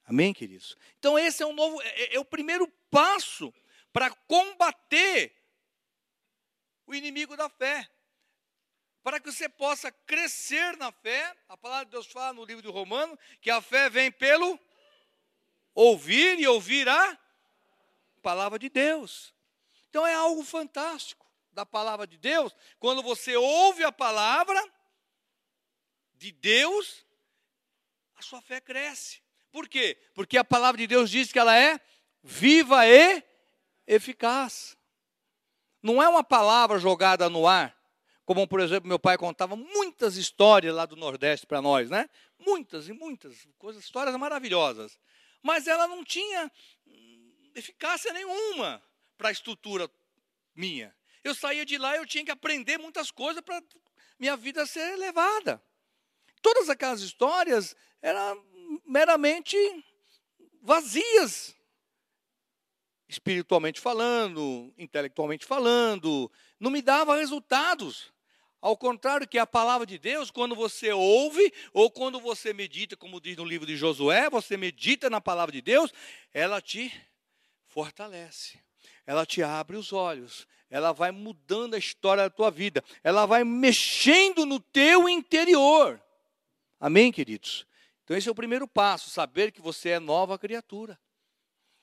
Amém, 0.06 0.34
queridos? 0.34 0.78
Então, 0.98 1.20
esse 1.20 1.44
é 1.44 1.46
o 1.46 1.52
novo, 1.52 1.80
é, 1.82 2.16
é 2.16 2.20
o 2.20 2.26
primeiro 2.26 2.66
passo 2.90 3.54
para 3.92 4.10
combater 4.10 5.36
o 6.88 6.96
inimigo 6.96 7.36
da 7.36 7.50
fé. 7.50 7.88
Para 9.04 9.20
que 9.20 9.30
você 9.30 9.50
possa 9.50 9.92
crescer 9.92 10.78
na 10.78 10.92
fé, 10.92 11.36
a 11.50 11.58
palavra 11.58 11.86
de 11.86 11.92
Deus 11.92 12.08
fala 12.08 12.34
no 12.34 12.46
livro 12.46 12.62
de 12.62 12.70
Romano 12.70 13.20
que 13.42 13.52
a 13.52 13.62
fé 13.62 13.90
vem 13.90 14.10
pelo 14.10 14.58
ouvir 15.76 16.40
e 16.40 16.48
ouvir 16.48 16.88
a 16.88 17.20
palavra 18.22 18.58
de 18.58 18.70
Deus. 18.70 19.34
Então 19.90 20.06
é 20.06 20.14
algo 20.14 20.44
fantástico 20.44 21.26
da 21.52 21.66
palavra 21.66 22.06
de 22.06 22.18
Deus, 22.18 22.56
quando 22.80 23.02
você 23.02 23.36
ouve 23.36 23.84
a 23.84 23.92
palavra 23.92 24.64
de 26.14 26.32
Deus, 26.32 27.06
a 28.16 28.22
sua 28.22 28.42
fé 28.42 28.62
cresce. 28.62 29.22
Por 29.52 29.68
quê? 29.68 29.98
Porque 30.14 30.38
a 30.38 30.44
palavra 30.44 30.78
de 30.78 30.88
Deus 30.88 31.10
diz 31.10 31.32
que 31.32 31.40
ela 31.40 31.58
é 31.58 31.80
viva 32.22 32.88
e 32.88 33.24
eficaz. 33.88 34.78
Não 35.82 36.02
é 36.02 36.08
uma 36.08 36.24
palavra 36.24 36.78
jogada 36.78 37.30
no 37.30 37.48
ar, 37.48 37.76
como 38.26 38.48
por 38.48 38.60
exemplo 38.60 38.88
meu 38.88 39.00
pai 39.00 39.18
contava 39.18 39.56
muitas 39.56 40.18
histórias 40.18 40.76
lá 40.76 40.86
do 40.86 40.96
Nordeste 40.96 41.48
para 41.48 41.62
nós, 41.62 41.90
né? 41.90 42.08
Muitas 42.38 42.88
e 42.88 42.94
muitas 42.94 43.48
coisas, 43.58 43.84
histórias 43.84 44.16
maravilhosas. 44.18 45.00
Mas 45.42 45.68
ela 45.68 45.88
não 45.88 46.04
tinha 46.04 46.52
eficácia 47.56 48.14
nenhuma 48.14 48.84
para 49.20 49.28
a 49.28 49.32
estrutura 49.34 49.92
minha. 50.56 50.96
Eu 51.22 51.36
saía 51.36 51.66
de 51.66 51.78
lá 51.78 51.98
eu 51.98 52.06
tinha 52.06 52.24
que 52.24 52.32
aprender 52.32 52.78
muitas 52.78 53.12
coisas 53.12 53.44
para 53.44 53.62
minha 54.18 54.38
vida 54.38 54.66
ser 54.66 54.96
levada. 54.96 55.62
Todas 56.42 56.70
aquelas 56.70 57.02
histórias 57.02 57.76
eram 58.02 58.42
meramente 58.86 59.58
vazias, 60.62 61.54
espiritualmente 63.10 63.82
falando, 63.82 64.74
intelectualmente 64.78 65.46
falando, 65.46 66.32
não 66.58 66.72
me 66.72 66.82
dava 66.82 67.18
resultados. 67.18 68.14
Ao 68.62 68.78
contrário 68.78 69.28
que 69.28 69.38
a 69.38 69.48
palavra 69.48 69.86
de 69.86 69.98
Deus, 69.98 70.32
quando 70.32 70.56
você 70.56 70.94
ouve 70.94 71.54
ou 71.74 71.92
quando 71.92 72.22
você 72.22 72.54
medita, 72.54 72.96
como 72.96 73.20
diz 73.20 73.36
no 73.36 73.44
livro 73.44 73.68
de 73.68 73.76
Josué, 73.76 74.30
você 74.30 74.56
medita 74.56 75.10
na 75.10 75.20
palavra 75.20 75.52
de 75.52 75.62
Deus, 75.62 75.92
ela 76.34 76.62
te 76.62 76.94
fortalece. 77.68 78.60
Ela 79.10 79.26
te 79.26 79.42
abre 79.42 79.76
os 79.76 79.92
olhos, 79.92 80.48
ela 80.70 80.92
vai 80.92 81.10
mudando 81.10 81.74
a 81.74 81.80
história 81.80 82.22
da 82.22 82.30
tua 82.30 82.52
vida, 82.52 82.84
ela 83.04 83.26
vai 83.26 83.44
mexendo 83.44 84.46
no 84.46 84.60
teu 84.60 85.10
interior. 85.10 86.00
Amém, 86.80 87.12
queridos? 87.12 87.66
Então, 88.04 88.16
esse 88.16 88.30
é 88.30 88.32
o 88.32 88.36
primeiro 88.36 88.68
passo, 88.68 89.10
saber 89.10 89.52
que 89.52 89.64
você 89.64 89.90
é 89.90 90.00
nova 90.00 90.38
criatura. 90.38 91.00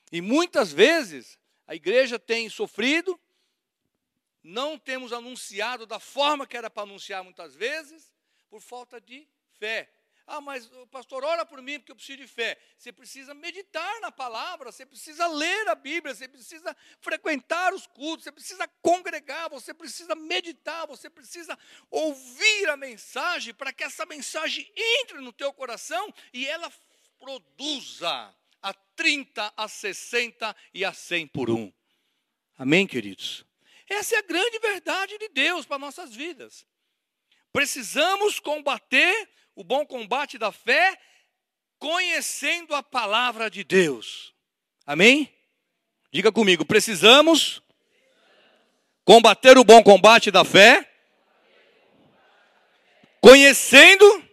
E 0.09 0.21
muitas 0.21 0.71
vezes 0.71 1.37
a 1.67 1.75
igreja 1.75 2.17
tem 2.17 2.49
sofrido, 2.49 3.19
não 4.41 4.79
temos 4.79 5.11
anunciado 5.11 5.85
da 5.85 5.99
forma 5.99 6.47
que 6.47 6.55
era 6.55 6.69
para 6.69 6.83
anunciar 6.83 7.25
muitas 7.25 7.53
vezes, 7.53 8.09
por 8.49 8.61
falta 8.61 9.01
de 9.01 9.27
fé. 9.59 9.91
Ah, 10.29 10.41
mas 10.41 10.69
o 10.73 10.85
pastor, 10.87 11.23
ora 11.23 11.45
por 11.45 11.61
mim 11.61 11.79
porque 11.79 11.93
eu 11.93 11.95
preciso 11.95 12.17
de 12.17 12.27
fé. 12.27 12.59
Você 12.77 12.91
precisa 12.91 13.33
meditar 13.33 14.01
na 14.01 14.11
palavra, 14.11 14.73
você 14.73 14.85
precisa 14.85 15.25
ler 15.25 15.69
a 15.69 15.73
Bíblia, 15.73 16.13
você 16.13 16.27
precisa 16.27 16.75
frequentar 16.99 17.73
os 17.73 17.87
cultos, 17.87 18.25
você 18.25 18.31
precisa 18.33 18.67
congregar, 18.81 19.49
você 19.49 19.73
precisa 19.73 20.15
meditar, 20.15 20.85
você 20.85 21.09
precisa 21.09 21.57
ouvir 21.89 22.69
a 22.69 22.75
mensagem 22.75 23.53
para 23.53 23.71
que 23.71 23.85
essa 23.85 24.05
mensagem 24.05 24.69
entre 24.75 25.21
no 25.21 25.31
teu 25.31 25.53
coração 25.53 26.13
e 26.33 26.45
ela 26.45 26.69
produza 27.17 28.35
a 28.61 28.73
30, 28.73 29.53
a 29.55 29.67
60 29.69 30.53
e 30.73 30.83
a 30.83 30.91
100 30.91 31.27
por 31.27 31.49
um. 31.49 31.71
Amém, 32.57 32.85
queridos? 32.85 33.45
Essa 33.87 34.15
é 34.15 34.17
a 34.17 34.23
grande 34.23 34.59
verdade 34.59 35.17
de 35.17 35.29
Deus 35.29 35.65
para 35.65 35.79
nossas 35.79 36.13
vidas. 36.13 36.67
Precisamos 37.53 38.41
combater 38.41 39.36
o 39.57 39.63
bom 39.63 39.83
combate 39.83 40.37
da 40.37 40.51
fé, 40.51 40.95
conhecendo 41.79 42.75
a 42.75 42.83
palavra 42.83 43.49
de 43.49 43.63
Deus. 43.63 44.31
Amém? 44.85 45.33
Diga 46.13 46.31
comigo, 46.31 46.63
precisamos 46.63 47.59
combater 49.03 49.57
o 49.57 49.63
bom 49.63 49.81
combate 49.81 50.29
da 50.29 50.45
fé, 50.45 50.87
conhecendo 53.19 54.23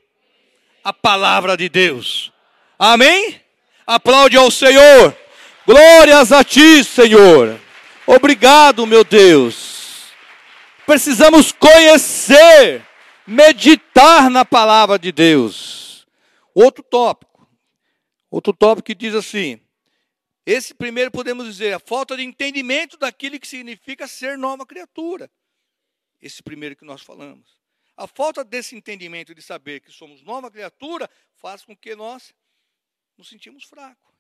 a 0.84 0.92
palavra 0.92 1.56
de 1.56 1.70
Deus. 1.70 2.30
Amém? 2.78 3.40
Aplaude 3.86 4.36
ao 4.36 4.50
Senhor. 4.50 5.16
Glórias 5.66 6.32
a 6.32 6.44
ti, 6.44 6.84
Senhor. 6.84 7.58
Obrigado, 8.06 8.86
meu 8.86 9.02
Deus. 9.02 10.12
Precisamos 10.84 11.50
conhecer 11.50 12.86
meditar 13.26 14.30
na 14.30 14.44
palavra 14.44 14.98
de 14.98 15.12
Deus. 15.12 16.06
Outro 16.54 16.82
tópico. 16.82 17.48
Outro 18.30 18.52
tópico 18.52 18.86
que 18.86 18.94
diz 18.94 19.14
assim: 19.14 19.60
esse 20.46 20.74
primeiro 20.74 21.10
podemos 21.10 21.46
dizer 21.46 21.72
a 21.72 21.78
falta 21.78 22.16
de 22.16 22.22
entendimento 22.22 22.98
daquilo 22.98 23.40
que 23.40 23.48
significa 23.48 24.06
ser 24.06 24.36
nova 24.36 24.66
criatura. 24.66 25.30
Esse 26.20 26.42
primeiro 26.42 26.76
que 26.76 26.84
nós 26.84 27.02
falamos. 27.02 27.58
A 27.96 28.06
falta 28.06 28.44
desse 28.44 28.76
entendimento 28.76 29.34
de 29.34 29.40
saber 29.40 29.80
que 29.80 29.90
somos 29.90 30.22
nova 30.22 30.50
criatura 30.50 31.08
faz 31.34 31.64
com 31.64 31.76
que 31.76 31.94
nós 31.94 32.34
nos 33.16 33.28
sentimos 33.28 33.64
fracos. 33.64 34.14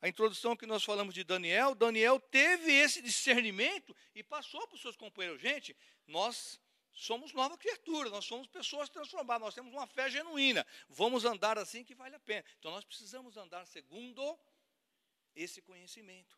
A 0.00 0.08
introdução 0.08 0.56
que 0.56 0.66
nós 0.66 0.82
falamos 0.82 1.14
de 1.14 1.22
Daniel, 1.22 1.74
Daniel 1.74 2.18
teve 2.18 2.72
esse 2.72 3.02
discernimento 3.02 3.94
e 4.14 4.22
passou 4.22 4.66
para 4.66 4.76
os 4.76 4.80
seus 4.80 4.96
companheiros. 4.96 5.40
Gente, 5.40 5.76
nós 6.06 6.60
somos 6.98 7.32
nova 7.32 7.56
criatura, 7.56 8.10
nós 8.10 8.24
somos 8.24 8.48
pessoas 8.48 8.88
transformadas, 8.88 9.46
nós 9.46 9.54
temos 9.54 9.72
uma 9.72 9.86
fé 9.86 10.10
genuína. 10.10 10.66
Vamos 10.88 11.24
andar 11.24 11.56
assim 11.56 11.84
que 11.84 11.94
vale 11.94 12.16
a 12.16 12.20
pena. 12.20 12.44
Então 12.58 12.72
nós 12.72 12.84
precisamos 12.84 13.36
andar 13.36 13.64
segundo 13.66 14.38
esse 15.34 15.62
conhecimento. 15.62 16.36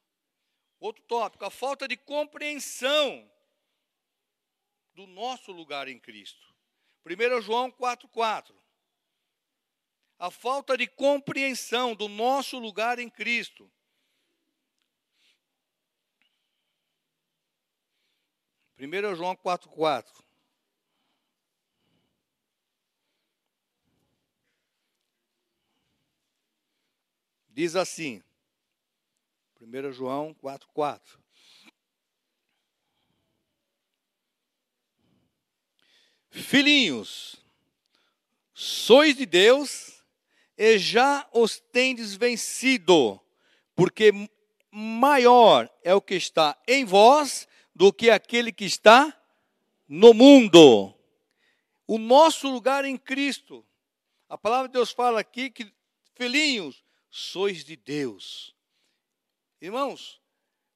Outro 0.78 1.02
tópico, 1.04 1.44
a 1.44 1.50
falta 1.50 1.88
de 1.88 1.96
compreensão 1.96 3.30
do 4.94 5.06
nosso 5.06 5.50
lugar 5.50 5.88
em 5.88 5.98
Cristo. 5.98 6.54
1 7.06 7.40
João 7.40 7.72
4,4. 7.72 8.54
A 10.18 10.30
falta 10.30 10.76
de 10.76 10.86
compreensão 10.86 11.94
do 11.94 12.06
nosso 12.06 12.58
lugar 12.58 12.98
em 12.98 13.08
Cristo. 13.08 13.70
1 18.78 19.14
João 19.16 19.34
4,4. 19.34 20.29
Diz 27.60 27.76
assim, 27.76 28.22
1 29.60 29.92
João 29.92 30.34
4,4. 30.42 30.98
Filhinhos, 36.30 37.36
sois 38.54 39.14
de 39.14 39.26
Deus 39.26 40.02
e 40.56 40.78
já 40.78 41.28
os 41.34 41.60
tendes 41.60 42.14
vencido, 42.14 43.20
porque 43.76 44.10
maior 44.70 45.68
é 45.84 45.94
o 45.94 46.00
que 46.00 46.14
está 46.14 46.56
em 46.66 46.86
vós 46.86 47.46
do 47.74 47.92
que 47.92 48.08
aquele 48.08 48.52
que 48.52 48.64
está 48.64 49.14
no 49.86 50.14
mundo. 50.14 50.94
O 51.86 51.98
nosso 51.98 52.50
lugar 52.50 52.86
em 52.86 52.96
Cristo. 52.96 53.62
A 54.30 54.38
palavra 54.38 54.66
de 54.66 54.72
Deus 54.72 54.92
fala 54.92 55.20
aqui 55.20 55.50
que, 55.50 55.70
filhinhos, 56.14 56.82
sois 57.10 57.64
de 57.64 57.76
Deus. 57.76 58.54
Irmãos, 59.60 60.20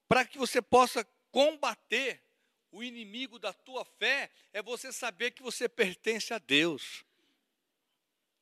para 0.09 0.25
que 0.25 0.37
você 0.37 0.61
possa 0.61 1.07
combater 1.31 2.23
o 2.71 2.83
inimigo 2.83 3.39
da 3.39 3.53
tua 3.53 3.85
fé, 3.85 4.31
é 4.53 4.61
você 4.61 4.93
saber 4.93 5.31
que 5.31 5.43
você 5.43 5.69
pertence 5.69 6.35
a 6.35 6.39
Deus. 6.39 7.05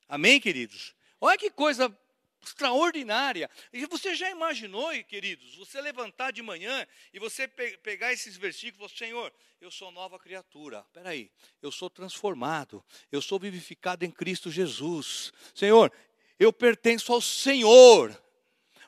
Amém, 0.07 0.39
queridos? 0.39 0.95
Olha 1.21 1.37
que 1.37 1.49
coisa 1.49 1.95
extraordinária. 2.43 3.49
E 3.71 3.85
você 3.85 4.13
já 4.15 4.29
imaginou, 4.29 4.91
queridos, 5.05 5.55
você 5.55 5.79
levantar 5.79 6.31
de 6.31 6.41
manhã 6.41 6.85
e 7.13 7.19
você 7.19 7.47
pe 7.47 7.77
pegar 7.77 8.11
esses 8.11 8.35
versículos 8.35 8.91
Senhor, 8.91 9.33
eu 9.61 9.71
sou 9.71 9.91
nova 9.91 10.19
criatura. 10.19 10.83
Espera 10.87 11.09
aí, 11.09 11.31
eu 11.61 11.71
sou 11.71 11.89
transformado, 11.89 12.83
eu 13.11 13.21
sou 13.21 13.39
vivificado 13.39 14.03
em 14.03 14.11
Cristo 14.11 14.51
Jesus. 14.51 15.31
Senhor, 15.55 15.91
eu 16.39 16.51
pertenço 16.51 17.13
ao 17.13 17.21
Senhor, 17.21 18.15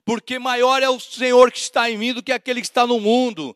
porque 0.03 0.37
maior 0.39 0.81
é 0.83 0.89
o 0.89 0.99
Senhor 0.99 1.51
que 1.51 1.59
está 1.59 1.89
em 1.89 1.97
mim 1.97 2.13
do 2.13 2.23
que 2.23 2.31
aquele 2.31 2.61
que 2.61 2.67
está 2.67 2.85
no 2.85 2.99
mundo. 2.99 3.55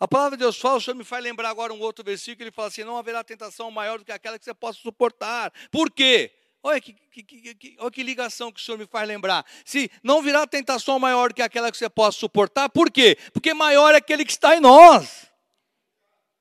A 0.00 0.06
palavra 0.06 0.36
de 0.36 0.44
Deus 0.44 0.56
fala, 0.56 0.76
o 0.76 0.80
Senhor 0.80 0.96
me 0.96 1.04
faz 1.04 1.22
lembrar 1.22 1.50
agora 1.50 1.72
um 1.72 1.80
outro 1.80 2.04
versículo, 2.04 2.44
ele 2.44 2.52
fala 2.52 2.68
assim: 2.68 2.84
não 2.84 2.96
haverá 2.96 3.24
tentação 3.24 3.70
maior 3.70 3.98
do 3.98 4.04
que 4.04 4.12
aquela 4.12 4.38
que 4.38 4.44
você 4.44 4.54
possa 4.54 4.78
suportar. 4.78 5.52
Por 5.70 5.90
quê? 5.90 6.32
Olha 6.62 6.80
que, 6.80 6.92
que, 6.92 7.22
que, 7.22 7.76
olha 7.78 7.90
que 7.90 8.02
ligação 8.02 8.52
que 8.52 8.60
o 8.60 8.62
Senhor 8.62 8.78
me 8.78 8.86
faz 8.86 9.06
lembrar. 9.06 9.44
Se 9.64 9.90
não 10.02 10.22
virá 10.22 10.46
tentação 10.46 10.98
maior 10.98 11.28
do 11.28 11.34
que 11.34 11.42
aquela 11.42 11.70
que 11.70 11.78
você 11.78 11.88
possa 11.88 12.18
suportar, 12.18 12.68
por 12.68 12.90
quê? 12.90 13.16
Porque 13.32 13.54
maior 13.54 13.94
é 13.94 13.98
aquele 13.98 14.24
que 14.24 14.32
está 14.32 14.56
em 14.56 14.60
nós. 14.60 15.28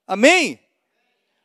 Amém? 0.06 0.60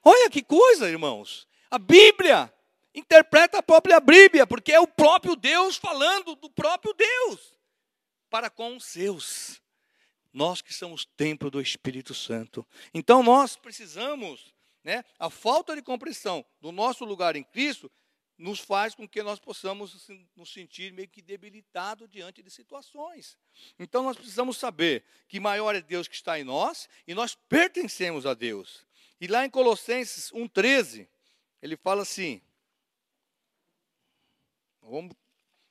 Olha 0.05 0.31
que 0.31 0.43
coisa, 0.43 0.89
irmãos. 0.89 1.47
A 1.71 1.79
Bíblia 1.79 2.53
interpreta 2.95 3.59
a 3.59 3.63
própria 3.63 4.01
Bíblia, 4.01 4.47
porque 4.47 4.73
é 4.73 4.81
o 4.81 4.87
próprio 4.87 5.35
Deus 5.37 5.77
falando 5.77 6.35
do 6.37 6.51
próprio 6.51 6.93
Deus 6.95 7.53
para 8.33 8.49
com 8.49 8.77
os 8.77 8.87
seus. 8.87 9.61
Nós 10.33 10.63
que 10.63 10.73
somos 10.73 11.05
templo 11.05 11.51
do 11.51 11.61
Espírito 11.61 12.15
Santo. 12.15 12.67
Então 12.95 13.23
nós 13.23 13.57
precisamos, 13.57 14.55
né, 14.83 15.05
a 15.19 15.29
falta 15.29 15.77
de 15.77 15.83
compreensão 15.83 16.43
do 16.59 16.73
nosso 16.73 17.05
lugar 17.05 17.37
em 17.37 17.45
Cristo 17.45 17.91
nos 18.39 18.59
faz 18.59 18.95
com 18.95 19.07
que 19.07 19.23
nós 19.23 19.39
possamos 19.39 20.09
nos 20.35 20.53
sentir 20.53 20.93
meio 20.93 21.09
que 21.09 21.21
debilitados 21.21 22.09
diante 22.11 22.43
de 22.43 22.51
situações. 22.51 23.37
Então 23.79 24.03
nós 24.03 24.17
precisamos 24.17 24.57
saber 24.57 25.05
que 25.29 25.39
maior 25.39 25.75
é 25.75 25.83
Deus 25.83 26.09
que 26.09 26.15
está 26.15 26.41
em 26.41 26.45
nós 26.45 26.89
e 27.07 27.15
nós 27.15 27.35
pertencemos 27.35 28.25
a 28.25 28.33
Deus. 28.33 28.87
E 29.21 29.27
lá 29.27 29.45
em 29.45 29.51
Colossenses 29.51 30.33
1,13, 30.33 31.07
ele 31.61 31.77
fala 31.77 32.03
assim. 32.03 32.41
Vamos 34.83 35.15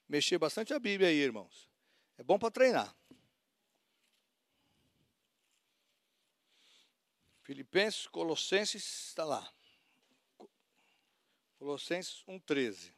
mexer 0.07 0.37
bastante 0.37 0.73
a 0.73 0.79
Bíblia 0.79 1.09
aí, 1.09 1.17
irmãos. 1.17 1.69
É 2.17 2.23
bom 2.23 2.39
para 2.39 2.49
treinar. 2.49 2.95
Filipenses, 7.43 8.07
Colossenses, 8.07 9.07
está 9.09 9.25
lá. 9.25 9.53
Colossenses 11.59 12.23
1,13. 12.27 12.93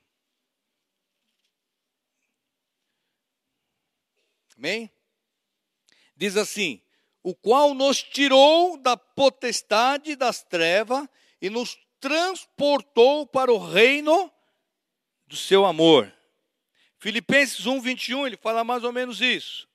Amém? 4.56 4.92
Diz 6.16 6.38
assim: 6.38 6.82
o 7.22 7.34
qual 7.36 7.74
nos 7.74 8.04
tirou 8.04 8.78
da 8.78 8.98
potestade 8.98 10.16
das 10.16 10.44
trevas 10.44 11.08
e 11.42 11.50
nos 11.50 11.78
transportou 12.00 13.26
para 13.26 13.52
o 13.52 13.58
reino 13.58 14.33
do 15.34 15.38
seu 15.38 15.66
amor. 15.66 16.14
Filipenses 17.00 17.66
1, 17.66 17.82
21, 17.82 18.28
ele 18.28 18.38
fala 18.38 18.64
mais 18.64 18.84
ou 18.84 18.94
menos 18.94 19.20
isso. 19.20 19.68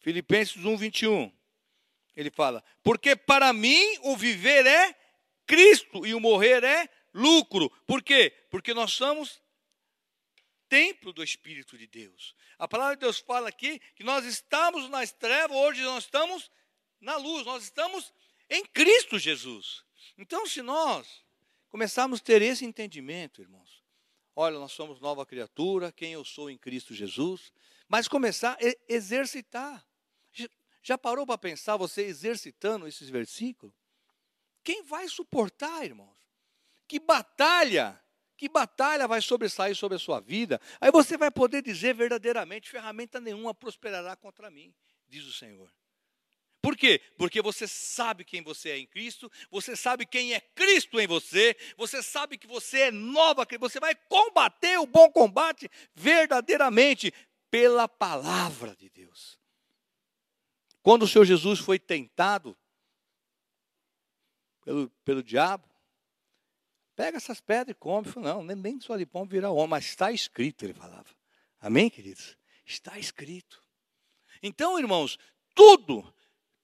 Filipenses 0.00 0.56
1, 0.56 0.76
21. 0.76 1.32
Ele 2.16 2.32
fala: 2.32 2.62
Porque 2.82 3.14
para 3.14 3.52
mim 3.52 3.80
o 4.02 4.16
viver 4.16 4.66
é 4.66 4.94
Cristo 5.46 6.04
e 6.04 6.14
o 6.14 6.20
morrer 6.20 6.64
é 6.64 6.88
lucro. 7.14 7.70
Por 7.86 8.02
quê? 8.02 8.34
Porque 8.50 8.74
nós 8.74 8.92
somos 8.92 9.40
templo 10.68 11.12
do 11.12 11.22
Espírito 11.22 11.78
de 11.78 11.86
Deus. 11.86 12.34
A 12.58 12.66
palavra 12.66 12.96
de 12.96 13.00
Deus 13.00 13.20
fala 13.20 13.48
aqui 13.48 13.80
que 13.94 14.02
nós 14.02 14.24
estamos 14.24 14.90
nas 14.90 15.12
trevas, 15.12 15.56
hoje 15.56 15.80
nós 15.82 16.04
estamos 16.04 16.50
na 17.00 17.16
luz, 17.16 17.46
nós 17.46 17.62
estamos 17.62 18.12
em 18.48 18.64
Cristo 18.66 19.16
Jesus. 19.16 19.84
Então, 20.18 20.44
se 20.44 20.60
nós 20.60 21.24
começarmos 21.68 22.18
a 22.18 22.24
ter 22.24 22.42
esse 22.42 22.64
entendimento, 22.64 23.40
irmãos, 23.40 23.79
olha, 24.40 24.58
nós 24.58 24.72
somos 24.72 24.98
nova 25.00 25.26
criatura, 25.26 25.92
quem 25.92 26.14
eu 26.14 26.24
sou 26.24 26.50
em 26.50 26.56
Cristo 26.56 26.94
Jesus, 26.94 27.52
mas 27.86 28.08
começar 28.08 28.56
a 28.58 28.92
exercitar. 28.92 29.86
Já 30.82 30.96
parou 30.96 31.26
para 31.26 31.36
pensar 31.36 31.76
você 31.76 32.02
exercitando 32.02 32.88
esses 32.88 33.10
versículos? 33.10 33.74
Quem 34.64 34.82
vai 34.82 35.06
suportar, 35.08 35.84
irmãos? 35.84 36.16
Que 36.88 36.98
batalha, 36.98 38.02
que 38.34 38.48
batalha 38.48 39.06
vai 39.06 39.20
sobressair 39.20 39.76
sobre 39.76 39.96
a 39.96 39.98
sua 39.98 40.20
vida? 40.20 40.58
Aí 40.80 40.90
você 40.90 41.18
vai 41.18 41.30
poder 41.30 41.62
dizer 41.62 41.94
verdadeiramente: 41.94 42.70
ferramenta 42.70 43.20
nenhuma 43.20 43.52
prosperará 43.52 44.16
contra 44.16 44.50
mim, 44.50 44.74
diz 45.06 45.24
o 45.26 45.32
Senhor. 45.34 45.70
Por 46.62 46.76
quê? 46.76 47.00
Porque 47.16 47.40
você 47.40 47.66
sabe 47.66 48.24
quem 48.24 48.42
você 48.42 48.70
é 48.70 48.78
em 48.78 48.86
Cristo, 48.86 49.30
você 49.50 49.74
sabe 49.74 50.04
quem 50.04 50.34
é 50.34 50.40
Cristo 50.40 51.00
em 51.00 51.06
você, 51.06 51.56
você 51.76 52.02
sabe 52.02 52.36
que 52.36 52.46
você 52.46 52.80
é 52.82 52.90
nova, 52.90 53.46
que 53.46 53.56
você 53.56 53.80
vai 53.80 53.94
combater 53.94 54.78
o 54.78 54.86
bom 54.86 55.10
combate 55.10 55.70
verdadeiramente 55.94 57.12
pela 57.50 57.88
palavra 57.88 58.76
de 58.76 58.90
Deus. 58.90 59.38
Quando 60.82 61.02
o 61.04 61.08
Senhor 61.08 61.24
Jesus 61.24 61.58
foi 61.58 61.78
tentado 61.78 62.56
pelo, 64.62 64.90
pelo 65.04 65.22
diabo, 65.22 65.70
Pega 67.00 67.16
essas 67.16 67.40
pedras 67.40 67.74
e 67.74 67.78
come. 67.78 68.06
Não, 68.16 68.42
nem 68.44 68.78
só 68.78 68.94
de 68.94 69.06
pão 69.06 69.24
virá 69.24 69.48
homem, 69.48 69.68
mas 69.68 69.86
está 69.86 70.12
escrito, 70.12 70.66
ele 70.66 70.74
falava. 70.74 71.06
Amém, 71.58 71.88
queridos? 71.88 72.36
Está 72.62 72.98
escrito. 72.98 73.58
Então, 74.42 74.78
irmãos, 74.78 75.18
tudo, 75.54 76.12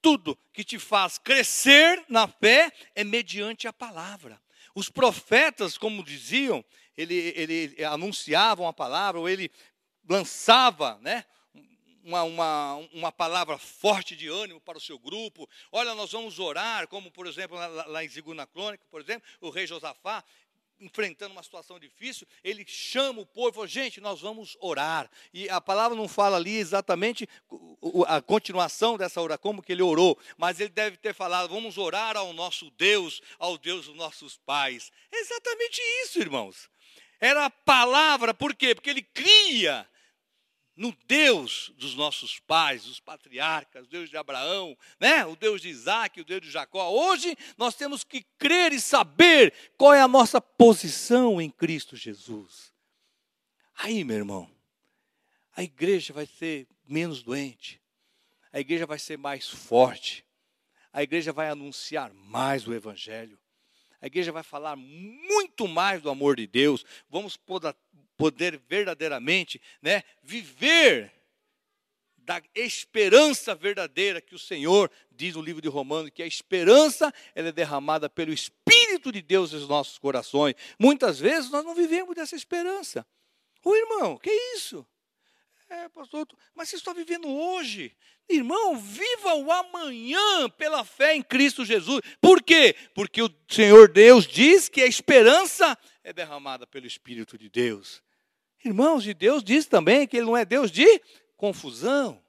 tudo 0.00 0.38
que 0.52 0.64
te 0.64 0.78
faz 0.78 1.18
crescer 1.18 2.04
na 2.08 2.28
fé 2.28 2.72
é 2.94 3.02
mediante 3.02 3.66
a 3.66 3.72
palavra. 3.72 4.40
Os 4.74 4.88
profetas, 4.88 5.78
como 5.78 6.04
diziam, 6.04 6.64
ele, 6.96 7.32
ele 7.36 7.84
anunciavam 7.84 8.68
a 8.68 8.72
palavra, 8.72 9.20
ou 9.20 9.28
ele 9.28 9.50
lançava 10.08 10.98
né, 11.00 11.24
uma, 12.04 12.22
uma, 12.22 12.74
uma 12.92 13.12
palavra 13.12 13.58
forte 13.58 14.14
de 14.14 14.28
ânimo 14.28 14.60
para 14.60 14.78
o 14.78 14.80
seu 14.80 14.98
grupo. 14.98 15.48
Olha, 15.72 15.94
nós 15.94 16.12
vamos 16.12 16.38
orar, 16.38 16.86
como 16.88 17.10
por 17.10 17.26
exemplo, 17.26 17.56
lá, 17.56 17.86
lá 17.86 18.04
em 18.04 18.08
Segunda 18.08 18.46
Crônica, 18.46 18.84
por 18.90 19.00
exemplo, 19.00 19.28
o 19.40 19.50
rei 19.50 19.66
Josafá, 19.66 20.22
enfrentando 20.80 21.32
uma 21.32 21.42
situação 21.42 21.78
difícil, 21.78 22.26
ele 22.42 22.64
chama 22.66 23.20
o 23.20 23.26
povo 23.26 23.48
e 23.48 23.52
fala, 23.52 23.66
gente, 23.66 24.00
nós 24.00 24.20
vamos 24.20 24.56
orar. 24.60 25.10
E 25.32 25.48
a 25.48 25.60
palavra 25.60 25.96
não 25.96 26.08
fala 26.08 26.36
ali 26.36 26.56
exatamente 26.56 27.28
a 28.06 28.20
continuação 28.20 28.96
dessa 28.96 29.20
oração, 29.20 29.42
como 29.42 29.62
que 29.62 29.72
ele 29.72 29.82
orou, 29.82 30.18
mas 30.36 30.60
ele 30.60 30.70
deve 30.70 30.96
ter 30.96 31.14
falado, 31.14 31.48
vamos 31.48 31.78
orar 31.78 32.16
ao 32.16 32.32
nosso 32.32 32.70
Deus, 32.72 33.20
ao 33.38 33.56
Deus 33.56 33.86
dos 33.86 33.94
nossos 33.94 34.36
pais. 34.38 34.90
Exatamente 35.12 35.80
isso, 36.02 36.18
irmãos. 36.18 36.68
Era 37.20 37.46
a 37.46 37.50
palavra, 37.50 38.34
por 38.34 38.54
quê? 38.54 38.74
Porque 38.74 38.90
ele 38.90 39.02
cria 39.02 39.88
no 40.76 40.94
Deus 41.08 41.72
dos 41.78 41.94
nossos 41.94 42.38
pais, 42.38 42.84
dos 42.84 43.00
patriarcas, 43.00 43.86
o 43.86 43.88
Deus 43.88 44.10
de 44.10 44.16
Abraão, 44.16 44.76
né? 45.00 45.24
o 45.24 45.34
Deus 45.34 45.62
de 45.62 45.68
Isaac, 45.68 46.20
o 46.20 46.24
Deus 46.24 46.42
de 46.42 46.50
Jacó. 46.50 46.90
Hoje 46.90 47.36
nós 47.56 47.74
temos 47.74 48.04
que 48.04 48.22
crer 48.38 48.72
e 48.72 48.80
saber 48.80 49.54
qual 49.78 49.94
é 49.94 50.02
a 50.02 50.08
nossa 50.08 50.40
posição 50.40 51.40
em 51.40 51.50
Cristo 51.50 51.96
Jesus. 51.96 52.74
Aí, 53.74 54.04
meu 54.04 54.16
irmão, 54.16 54.50
a 55.56 55.62
igreja 55.62 56.12
vai 56.12 56.26
ser 56.26 56.68
menos 56.86 57.22
doente, 57.22 57.80
a 58.52 58.60
igreja 58.60 58.84
vai 58.86 58.98
ser 58.98 59.16
mais 59.16 59.48
forte, 59.48 60.24
a 60.92 61.02
igreja 61.02 61.32
vai 61.32 61.48
anunciar 61.48 62.12
mais 62.12 62.66
o 62.66 62.74
Evangelho, 62.74 63.38
a 64.00 64.06
igreja 64.06 64.30
vai 64.30 64.42
falar 64.42 64.76
muito 64.76 65.66
mais 65.66 66.02
do 66.02 66.10
amor 66.10 66.36
de 66.36 66.46
Deus, 66.46 66.84
vamos 67.08 67.36
poder 68.16 68.60
verdadeiramente 68.68 69.60
né, 69.80 70.02
viver 70.22 71.12
da 72.26 72.42
esperança 72.56 73.54
verdadeira 73.54 74.20
que 74.20 74.34
o 74.34 74.38
Senhor 74.38 74.90
diz 75.12 75.36
no 75.36 75.40
livro 75.42 75.62
de 75.62 75.68
Romanos, 75.68 76.10
que 76.10 76.24
a 76.24 76.26
esperança 76.26 77.14
ela 77.36 77.48
é 77.48 77.52
derramada 77.52 78.10
pelo 78.10 78.32
Espírito 78.32 79.12
de 79.12 79.22
Deus 79.22 79.52
nos 79.52 79.68
nossos 79.68 79.96
corações. 79.96 80.56
Muitas 80.76 81.20
vezes 81.20 81.50
nós 81.50 81.64
não 81.64 81.74
vivemos 81.74 82.16
dessa 82.16 82.34
esperança. 82.34 83.06
Ô 83.64 83.74
irmão, 83.76 84.18
que 84.18 84.30
isso? 84.56 84.84
É, 85.68 85.88
pastor, 85.88 86.26
mas 86.54 86.68
você 86.68 86.76
está 86.76 86.92
vivendo 86.92 87.28
hoje. 87.28 87.96
Irmão, 88.28 88.76
viva 88.76 89.34
o 89.34 89.52
amanhã 89.52 90.48
pela 90.50 90.84
fé 90.84 91.14
em 91.14 91.22
Cristo 91.22 91.64
Jesus. 91.64 92.00
Por 92.20 92.42
quê? 92.42 92.74
Porque 92.92 93.22
o 93.22 93.32
Senhor 93.48 93.88
Deus 93.88 94.26
diz 94.26 94.68
que 94.68 94.82
a 94.82 94.86
esperança 94.86 95.78
é 96.02 96.12
derramada 96.12 96.66
pelo 96.66 96.86
Espírito 96.86 97.38
de 97.38 97.48
Deus. 97.48 98.02
Irmãos, 98.66 99.04
de 99.04 99.14
Deus 99.14 99.44
diz 99.44 99.66
também 99.66 100.06
que 100.06 100.16
Ele 100.16 100.26
não 100.26 100.36
é 100.36 100.44
Deus 100.44 100.70
de 100.70 101.00
confusão. 101.36 102.22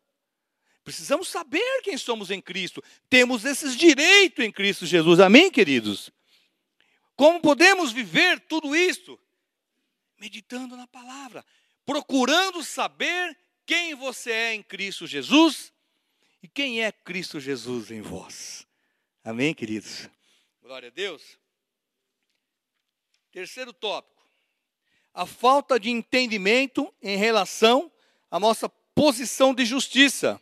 Precisamos 0.83 1.27
saber 1.27 1.81
quem 1.81 1.97
somos 1.97 2.31
em 2.31 2.39
Cristo. 2.39 2.81
Temos 3.09 3.43
esses 3.43 3.75
direitos 3.75 4.45
em 4.45 4.51
Cristo 4.51 4.85
Jesus. 4.85 5.19
Amém, 5.19 5.51
queridos? 5.51 6.11
Como 7.15 7.41
podemos 7.41 7.91
viver 7.91 8.39
tudo 8.41 8.75
isso? 8.75 9.19
Meditando 10.19 10.77
na 10.77 10.87
palavra, 10.87 11.43
procurando 11.85 12.63
saber 12.63 13.37
quem 13.65 13.95
você 13.95 14.31
é 14.31 14.53
em 14.53 14.63
Cristo 14.63 15.05
Jesus 15.05 15.73
e 16.41 16.47
quem 16.47 16.83
é 16.83 16.91
Cristo 16.91 17.39
Jesus 17.39 17.91
em 17.91 18.01
vós. 18.01 18.65
Amém, 19.23 19.53
queridos? 19.53 20.07
Glória 20.61 20.89
a 20.89 20.91
Deus. 20.91 21.37
Terceiro 23.31 23.73
tópico 23.73 24.16
a 25.17 25.25
falta 25.25 25.79
de 25.79 25.89
entendimento 25.89 26.93
em 27.01 27.17
relação 27.17 27.91
à 28.29 28.39
nossa 28.39 28.69
posição 28.69 29.51
de 29.51 29.65
justiça. 29.65 30.39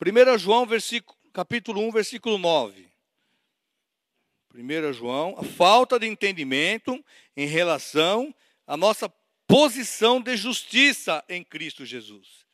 1 0.00 0.38
João, 0.38 0.64
versículo, 0.64 1.14
capítulo 1.30 1.82
1, 1.82 1.92
versículo 1.92 2.38
9. 2.38 2.90
1 4.54 4.92
João, 4.94 5.36
a 5.38 5.44
falta 5.44 5.98
de 5.98 6.06
entendimento 6.06 7.04
em 7.36 7.46
relação 7.46 8.34
à 8.66 8.78
nossa 8.78 9.10
posição 9.46 10.22
de 10.22 10.38
justiça 10.38 11.22
em 11.28 11.44
Cristo 11.44 11.84
Jesus. 11.84 12.46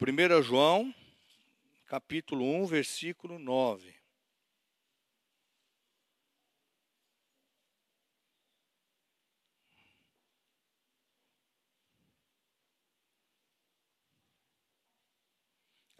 1 0.00 0.42
João, 0.42 0.94
capítulo 1.88 2.42
1, 2.62 2.64
versículo 2.64 3.38
9. 3.38 3.97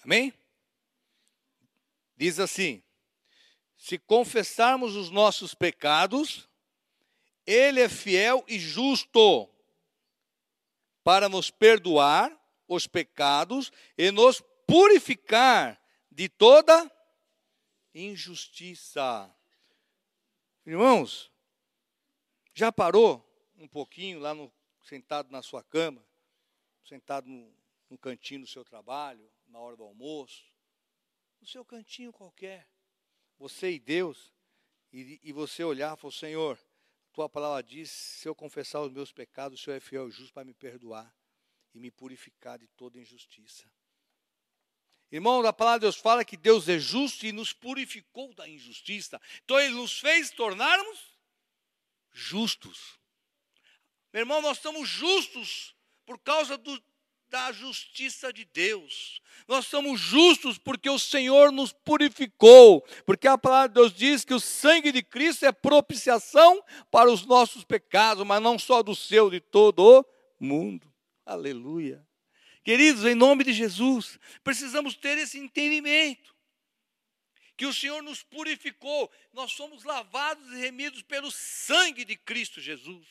Amém? 0.08 0.32
Diz 2.16 2.40
assim: 2.40 2.82
se 3.76 3.98
confessarmos 3.98 4.96
os 4.96 5.10
nossos 5.10 5.52
pecados, 5.54 6.48
Ele 7.46 7.78
é 7.78 7.90
fiel 7.90 8.42
e 8.48 8.58
justo 8.58 9.46
para 11.04 11.28
nos 11.28 11.50
perdoar 11.50 12.34
os 12.66 12.86
pecados 12.86 13.70
e 13.98 14.10
nos 14.10 14.42
purificar 14.66 15.78
de 16.10 16.26
toda 16.26 16.90
injustiça. 17.94 19.30
Irmãos, 20.64 21.30
já 22.54 22.72
parou 22.72 23.22
um 23.58 23.68
pouquinho 23.68 24.20
lá 24.20 24.32
no, 24.32 24.50
sentado 24.84 25.30
na 25.30 25.42
sua 25.42 25.62
cama, 25.62 26.02
sentado 26.82 27.28
no, 27.28 27.54
no 27.90 27.98
cantinho 27.98 28.40
do 28.40 28.46
seu 28.46 28.64
trabalho, 28.64 29.30
na 29.48 29.58
hora 29.58 29.76
do 29.76 29.82
almoço, 29.82 30.44
no 31.40 31.46
seu 31.46 31.64
cantinho 31.64 32.12
qualquer, 32.12 32.68
você 33.36 33.72
e 33.72 33.78
Deus, 33.78 34.32
e, 34.92 35.20
e 35.22 35.32
você 35.32 35.62
olhar 35.62 35.96
e 35.96 36.00
falar, 36.00 36.12
Senhor, 36.12 36.58
tua 37.12 37.28
palavra 37.28 37.62
diz, 37.62 37.90
se 37.90 38.28
eu 38.28 38.34
confessar 38.34 38.80
os 38.80 38.92
meus 38.92 39.12
pecados, 39.12 39.60
o 39.60 39.62
Senhor 39.62 39.76
é 39.76 39.80
fiel 39.80 40.08
e 40.08 40.12
justo 40.12 40.32
para 40.32 40.44
me 40.44 40.54
perdoar 40.54 41.14
e 41.74 41.80
me 41.80 41.90
purificar 41.90 42.58
de 42.58 42.66
toda 42.68 42.98
injustiça. 42.98 43.70
Irmão, 45.10 45.44
a 45.46 45.52
palavra 45.52 45.80
de 45.80 45.86
Deus 45.86 45.96
fala 45.96 46.24
que 46.24 46.36
Deus 46.36 46.68
é 46.68 46.78
justo 46.78 47.24
e 47.24 47.32
nos 47.32 47.52
purificou 47.52 48.34
da 48.34 48.46
injustiça. 48.46 49.20
Então 49.42 49.58
Ele 49.58 49.74
nos 49.74 49.98
fez 49.98 50.30
tornarmos 50.30 51.18
justos. 52.12 52.98
Meu 54.12 54.20
irmão, 54.20 54.42
nós 54.42 54.58
estamos 54.58 54.88
justos 54.88 55.74
por 56.04 56.18
causa 56.18 56.58
do, 56.58 56.82
da 57.28 57.52
justiça 57.52 58.32
de 58.32 58.44
Deus. 58.44 59.20
Nós 59.46 59.66
somos 59.66 60.00
justos 60.00 60.58
porque 60.58 60.88
o 60.88 60.98
Senhor 60.98 61.52
nos 61.52 61.72
purificou, 61.72 62.82
porque 63.06 63.28
a 63.28 63.38
palavra 63.38 63.68
de 63.68 63.74
Deus 63.74 63.92
diz 63.92 64.24
que 64.24 64.34
o 64.34 64.40
sangue 64.40 64.92
de 64.92 65.02
Cristo 65.02 65.44
é 65.44 65.52
propiciação 65.52 66.62
para 66.90 67.10
os 67.10 67.24
nossos 67.24 67.64
pecados, 67.64 68.26
mas 68.26 68.42
não 68.42 68.58
só 68.58 68.82
do 68.82 68.94
seu, 68.94 69.30
de 69.30 69.40
todo 69.40 70.00
o 70.00 70.04
mundo. 70.44 70.92
Aleluia. 71.24 72.06
Queridos, 72.64 73.04
em 73.04 73.14
nome 73.14 73.44
de 73.44 73.52
Jesus, 73.52 74.18
precisamos 74.44 74.94
ter 74.94 75.16
esse 75.18 75.38
entendimento. 75.38 76.36
Que 77.56 77.66
o 77.66 77.74
Senhor 77.74 78.02
nos 78.02 78.22
purificou, 78.22 79.10
nós 79.32 79.52
somos 79.52 79.82
lavados 79.82 80.52
e 80.52 80.56
remidos 80.58 81.02
pelo 81.02 81.30
sangue 81.30 82.04
de 82.04 82.16
Cristo 82.16 82.60
Jesus. 82.60 83.06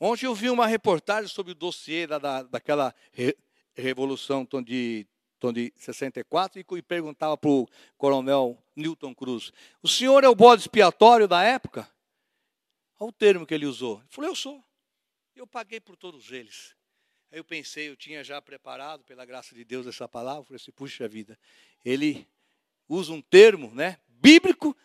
Ontem 0.00 0.26
eu 0.26 0.34
vi 0.34 0.50
uma 0.50 0.66
reportagem 0.66 1.28
sobre 1.28 1.52
o 1.52 1.54
dossiê 1.54 2.06
da, 2.06 2.18
da, 2.18 2.42
daquela 2.42 2.94
re, 3.12 3.36
Revolução 3.76 4.46
de, 4.64 5.06
de 5.52 5.72
64 5.76 6.60
e, 6.60 6.66
e 6.76 6.82
perguntava 6.82 7.36
para 7.36 7.50
o 7.50 7.68
coronel 7.98 8.62
Newton 8.76 9.14
Cruz: 9.14 9.52
O 9.82 9.88
senhor 9.88 10.22
é 10.22 10.28
o 10.28 10.34
bode 10.34 10.62
expiatório 10.62 11.26
da 11.26 11.42
época? 11.42 11.88
Olha 12.98 13.08
o 13.08 13.12
termo 13.12 13.44
que 13.44 13.52
ele 13.52 13.66
usou. 13.66 13.98
Ele 13.98 14.08
falou: 14.10 14.30
Eu 14.30 14.36
sou. 14.36 14.64
Eu 15.34 15.46
paguei 15.46 15.80
por 15.80 15.96
todos 15.96 16.30
eles. 16.30 16.76
Aí 17.32 17.38
eu 17.38 17.44
pensei, 17.44 17.88
eu 17.88 17.96
tinha 17.96 18.22
já 18.22 18.40
preparado, 18.40 19.02
pela 19.02 19.24
graça 19.24 19.56
de 19.56 19.64
Deus, 19.64 19.88
essa 19.88 20.08
palavra. 20.08 20.44
Falei 20.44 20.56
assim: 20.56 20.70
Puxa 20.70 21.08
vida, 21.08 21.36
ele 21.84 22.28
usa 22.88 23.12
um 23.12 23.20
termo 23.20 23.74
né, 23.74 23.98
bíblico 24.06 24.76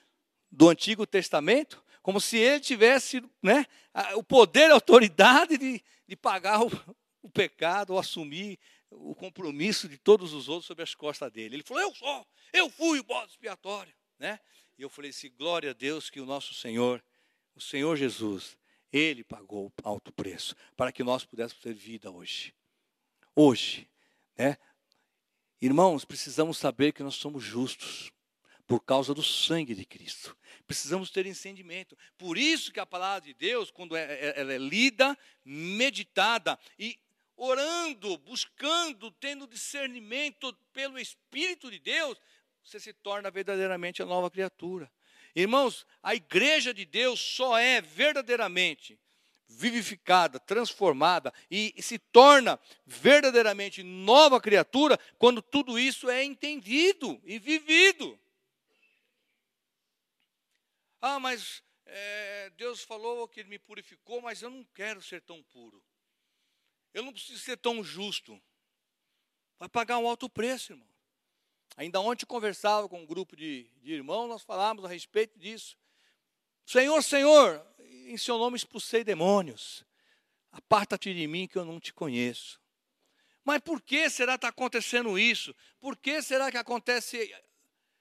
do 0.52 0.67
Antigo 0.67 1.06
Testamento 1.06 1.84
como 2.10 2.19
se 2.19 2.38
ele 2.38 2.60
tivesse 2.60 3.22
né, 3.39 3.67
o 4.15 4.24
poder 4.24 4.69
e 4.69 4.72
a 4.72 4.74
autoridade 4.74 5.60
de, 5.60 5.80
de 6.08 6.15
pagar 6.15 6.60
o, 6.60 6.72
o 7.22 7.30
pecado 7.30 7.93
ou 7.93 8.00
assumir 8.00 8.58
o 8.89 9.13
compromisso 9.13 9.88
de 9.88 9.95
todos 9.95 10.34
os 10.34 10.50
outros 10.50 10.65
sobre 10.65 10.82
as 10.82 10.95
costas 10.95 11.32
dele. 11.32 11.58
Ele 11.58 11.63
falou: 11.63 11.84
Eu 11.84 11.93
sou, 11.93 12.28
eu 12.52 12.67
fui 12.67 13.00
o 13.00 13.04
bode 13.04 13.30
expiatório. 13.30 13.93
Né? 14.17 14.39
E 14.76 14.82
eu 14.82 14.89
falei 14.89 15.12
assim: 15.12 15.30
glória 15.38 15.69
a 15.69 15.74
Deus 15.74 16.10
que 16.10 16.19
o 16.19 16.26
nosso 16.26 16.56
Senhor, 16.56 17.00
o 17.54 17.62
Senhor 17.62 17.95
Jesus, 17.95 18.58
ele 18.91 19.24
pagou 19.24 19.72
alto 19.84 20.12
preço 20.12 20.56
para 20.76 20.91
que 20.91 21.04
nós 21.04 21.24
pudéssemos 21.24 21.62
ter 21.62 21.76
vida 21.76 22.10
hoje. 22.10 22.56
Hoje, 23.36 23.88
né? 24.36 24.58
Irmãos, 25.62 26.06
precisamos 26.06 26.58
saber 26.58 26.91
que 26.91 27.04
nós 27.04 27.13
somos 27.13 27.43
justos 27.43 28.12
por 28.70 28.82
causa 28.82 29.16
do 29.16 29.24
sangue 29.24 29.74
de 29.74 29.84
Cristo. 29.84 30.38
Precisamos 30.68 31.10
ter 31.10 31.26
entendimento. 31.26 31.98
Por 32.20 32.38
isso 32.38 32.72
que 32.72 32.80
a 32.80 32.86
palavra 32.86 33.22
de 33.22 33.34
Deus, 33.34 33.72
quando 33.72 33.96
é, 33.96 34.04
é, 34.04 34.34
ela 34.40 34.54
é 34.54 34.60
lida, 34.60 35.18
meditada 35.44 36.58
e 36.78 36.96
orando, 37.36 38.16
buscando, 38.20 39.10
tendo 39.10 39.48
discernimento 39.48 40.56
pelo 40.72 41.00
Espírito 41.00 41.72
de 41.72 41.80
Deus, 41.80 42.16
você 42.64 42.80
se 42.80 42.94
torna 42.94 43.32
verdadeiramente 43.32 44.04
a 44.04 44.06
nova 44.06 44.30
criatura. 44.30 44.92
Irmãos, 45.36 45.84
a 46.04 46.14
igreja 46.14 46.72
de 46.72 46.86
Deus 46.86 47.20
só 47.20 47.58
é 47.58 47.82
verdadeiramente 47.82 49.00
vivificada, 49.48 50.40
transformada 50.40 51.34
e 51.50 51.74
se 51.80 51.98
torna 51.98 52.60
verdadeiramente 52.86 53.82
nova 53.82 54.40
criatura 54.40 55.00
quando 55.18 55.42
tudo 55.42 55.80
isso 55.80 56.08
é 56.08 56.24
entendido 56.24 57.20
e 57.26 57.40
vivido. 57.40 58.20
Ah, 61.02 61.20
mas 61.20 61.64
é, 61.86 62.50
Deus 62.52 62.82
falou 62.82 63.28
que 63.28 63.40
Ele 63.40 63.50
me 63.50 63.60
purificou, 63.60 64.22
mas 64.22 64.42
eu 64.42 64.50
não 64.50 64.64
quero 64.74 65.02
ser 65.02 65.22
tão 65.22 65.42
puro. 65.44 65.84
Eu 66.94 67.04
não 67.04 67.14
preciso 67.14 67.40
ser 67.40 67.58
tão 67.58 67.84
justo. 67.84 68.42
Vai 69.58 69.70
pagar 69.70 69.98
um 69.98 70.08
alto 70.08 70.30
preço, 70.30 70.74
irmão. 70.74 70.88
Ainda 71.78 72.00
ontem 72.00 72.26
conversava 72.26 72.90
com 72.90 73.02
um 73.02 73.06
grupo 73.06 73.36
de, 73.36 73.70
de 73.82 73.94
irmãos, 73.94 74.28
nós 74.28 74.44
falávamos 74.44 74.84
a 74.84 74.90
respeito 74.90 75.38
disso. 75.40 75.78
Senhor, 76.66 77.02
Senhor, 77.02 77.66
em 77.80 78.18
seu 78.18 78.38
nome 78.38 78.58
expulsei 78.58 79.04
demônios. 79.04 79.86
Aparta-te 80.52 81.14
de 81.14 81.28
mim 81.28 81.48
que 81.48 81.58
eu 81.58 81.66
não 81.66 81.80
te 81.80 81.94
conheço. 81.94 82.60
Mas 83.44 83.60
por 83.62 83.82
que 83.82 84.10
será 84.10 84.34
que 84.34 84.38
está 84.38 84.50
acontecendo 84.50 85.18
isso? 85.18 85.56
Por 85.80 85.96
que 85.96 86.22
será 86.22 86.52
que 86.52 86.58
acontece 86.58 87.34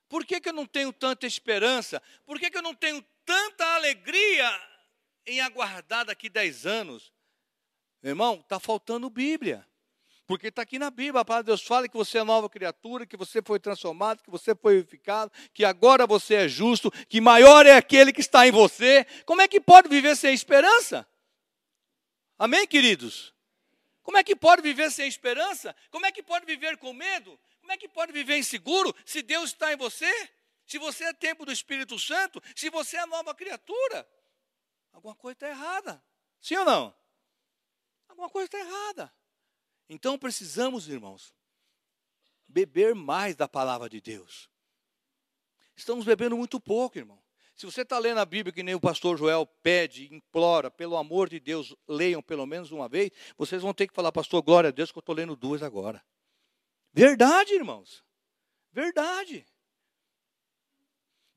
por 0.08 0.24
que, 0.24 0.40
que 0.40 0.48
eu 0.48 0.52
não 0.52 0.66
tenho 0.66 0.92
tanta 0.92 1.26
esperança? 1.26 2.02
Por 2.24 2.38
que, 2.38 2.50
que 2.50 2.56
eu 2.56 2.62
não 2.62 2.74
tenho 2.74 3.04
tanta 3.24 3.64
alegria 3.74 4.50
em 5.26 5.40
aguardar 5.40 6.06
daqui 6.06 6.28
dez 6.28 6.64
anos? 6.64 7.12
Meu 8.02 8.12
irmão, 8.12 8.40
está 8.40 8.58
faltando 8.58 9.10
Bíblia. 9.10 9.66
Porque 10.26 10.48
está 10.48 10.60
aqui 10.60 10.78
na 10.78 10.90
Bíblia, 10.90 11.22
a 11.22 11.24
palavra 11.24 11.44
de 11.44 11.46
Deus 11.46 11.62
fala 11.62 11.88
que 11.88 11.96
você 11.96 12.18
é 12.18 12.22
nova 12.22 12.50
criatura, 12.50 13.06
que 13.06 13.16
você 13.16 13.40
foi 13.40 13.58
transformado, 13.58 14.22
que 14.22 14.30
você 14.30 14.54
foi 14.54 14.76
vivificado, 14.76 15.32
que 15.54 15.64
agora 15.64 16.06
você 16.06 16.34
é 16.34 16.48
justo, 16.48 16.90
que 17.08 17.18
maior 17.18 17.64
é 17.64 17.72
aquele 17.72 18.12
que 18.12 18.20
está 18.20 18.46
em 18.46 18.50
você. 18.50 19.06
Como 19.24 19.40
é 19.40 19.48
que 19.48 19.58
pode 19.58 19.88
viver 19.88 20.14
sem 20.16 20.34
esperança? 20.34 21.08
Amém, 22.38 22.66
queridos? 22.66 23.34
Como 24.02 24.18
é 24.18 24.22
que 24.22 24.36
pode 24.36 24.60
viver 24.60 24.90
sem 24.90 25.08
esperança? 25.08 25.74
Como 25.90 26.04
é 26.04 26.12
que 26.12 26.22
pode 26.22 26.44
viver 26.44 26.76
com 26.76 26.92
medo? 26.92 27.38
Como 27.68 27.74
é 27.74 27.76
que 27.76 27.86
pode 27.86 28.12
viver 28.12 28.38
inseguro 28.38 28.96
se 29.04 29.20
Deus 29.20 29.50
está 29.50 29.70
em 29.70 29.76
você? 29.76 30.10
Se 30.64 30.78
você 30.78 31.04
é 31.04 31.12
tempo 31.12 31.44
do 31.44 31.52
Espírito 31.52 31.98
Santo? 31.98 32.42
Se 32.56 32.70
você 32.70 32.96
é 32.96 33.04
nova 33.04 33.34
criatura? 33.34 34.08
Alguma 34.90 35.14
coisa 35.14 35.34
está 35.34 35.50
errada. 35.50 36.02
Sim 36.40 36.56
ou 36.56 36.64
não? 36.64 36.94
Alguma 38.08 38.30
coisa 38.30 38.46
está 38.46 38.58
errada. 38.58 39.14
Então 39.86 40.18
precisamos, 40.18 40.88
irmãos, 40.88 41.34
beber 42.48 42.94
mais 42.94 43.36
da 43.36 43.46
palavra 43.46 43.86
de 43.86 44.00
Deus. 44.00 44.48
Estamos 45.76 46.06
bebendo 46.06 46.38
muito 46.38 46.58
pouco, 46.58 46.96
irmão. 46.96 47.22
Se 47.54 47.66
você 47.66 47.82
está 47.82 47.98
lendo 47.98 48.20
a 48.20 48.24
Bíblia 48.24 48.50
que 48.50 48.62
nem 48.62 48.76
o 48.76 48.80
pastor 48.80 49.18
Joel 49.18 49.44
pede, 49.44 50.08
implora, 50.10 50.70
pelo 50.70 50.96
amor 50.96 51.28
de 51.28 51.38
Deus, 51.38 51.76
leiam 51.86 52.22
pelo 52.22 52.46
menos 52.46 52.72
uma 52.72 52.88
vez, 52.88 53.10
vocês 53.36 53.60
vão 53.60 53.74
ter 53.74 53.86
que 53.86 53.94
falar, 53.94 54.10
pastor, 54.10 54.40
glória 54.40 54.68
a 54.68 54.72
Deus, 54.72 54.90
que 54.90 54.96
eu 54.96 55.00
estou 55.00 55.14
lendo 55.14 55.36
duas 55.36 55.62
agora. 55.62 56.02
Verdade, 56.92 57.54
irmãos. 57.54 58.04
Verdade. 58.72 59.46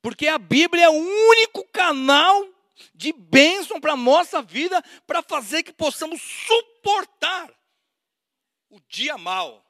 Porque 0.00 0.26
a 0.26 0.38
Bíblia 0.38 0.84
é 0.84 0.88
o 0.88 0.92
único 0.92 1.64
canal 1.68 2.48
de 2.94 3.12
bênção 3.12 3.80
para 3.80 3.92
a 3.92 3.96
nossa 3.96 4.42
vida, 4.42 4.82
para 5.06 5.22
fazer 5.22 5.62
que 5.62 5.72
possamos 5.72 6.20
suportar 6.20 7.52
o 8.68 8.80
dia 8.88 9.16
mal. 9.16 9.64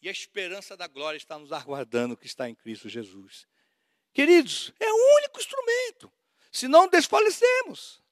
E 0.00 0.08
a 0.08 0.12
esperança 0.12 0.76
da 0.76 0.86
glória 0.86 1.16
está 1.16 1.38
nos 1.38 1.52
aguardando, 1.52 2.16
que 2.16 2.26
está 2.26 2.48
em 2.48 2.54
Cristo 2.54 2.88
Jesus. 2.88 3.46
Queridos, 4.12 4.72
é 4.78 4.92
o 4.92 5.16
único 5.16 5.40
instrumento. 5.40 6.12
Senão 6.50 6.88
desfalecemos. 6.88 8.02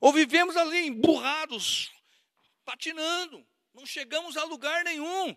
Ou 0.00 0.12
vivemos 0.12 0.56
ali 0.56 0.86
emburrados, 0.86 1.90
patinando, 2.64 3.44
não 3.78 3.86
chegamos 3.86 4.36
a 4.36 4.42
lugar 4.42 4.82
nenhum. 4.82 5.36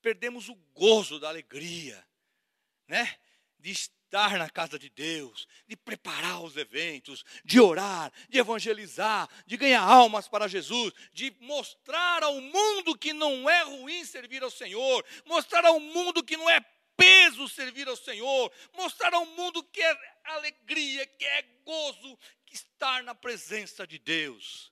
Perdemos 0.00 0.48
o 0.48 0.54
gozo 0.74 1.20
da 1.20 1.28
alegria, 1.28 2.04
né? 2.88 3.20
De 3.60 3.70
estar 3.70 4.36
na 4.36 4.50
casa 4.50 4.76
de 4.80 4.90
Deus, 4.90 5.46
de 5.64 5.76
preparar 5.76 6.42
os 6.42 6.56
eventos, 6.56 7.24
de 7.44 7.60
orar, 7.60 8.12
de 8.28 8.36
evangelizar, 8.38 9.28
de 9.46 9.56
ganhar 9.56 9.80
almas 9.80 10.26
para 10.26 10.48
Jesus, 10.48 10.92
de 11.12 11.30
mostrar 11.38 12.24
ao 12.24 12.40
mundo 12.40 12.98
que 12.98 13.12
não 13.12 13.48
é 13.48 13.62
ruim 13.62 14.04
servir 14.04 14.42
ao 14.42 14.50
Senhor, 14.50 15.06
mostrar 15.24 15.64
ao 15.64 15.78
mundo 15.78 16.24
que 16.24 16.36
não 16.36 16.50
é 16.50 16.60
peso 16.96 17.48
servir 17.48 17.86
ao 17.86 17.96
Senhor, 17.96 18.52
mostrar 18.72 19.14
ao 19.14 19.24
mundo 19.24 19.62
que 19.62 19.80
é 19.80 20.18
alegria, 20.24 21.06
que 21.06 21.24
é 21.24 21.42
gozo, 21.64 22.18
estar 22.50 23.04
na 23.04 23.14
presença 23.14 23.86
de 23.86 24.00
Deus. 24.00 24.71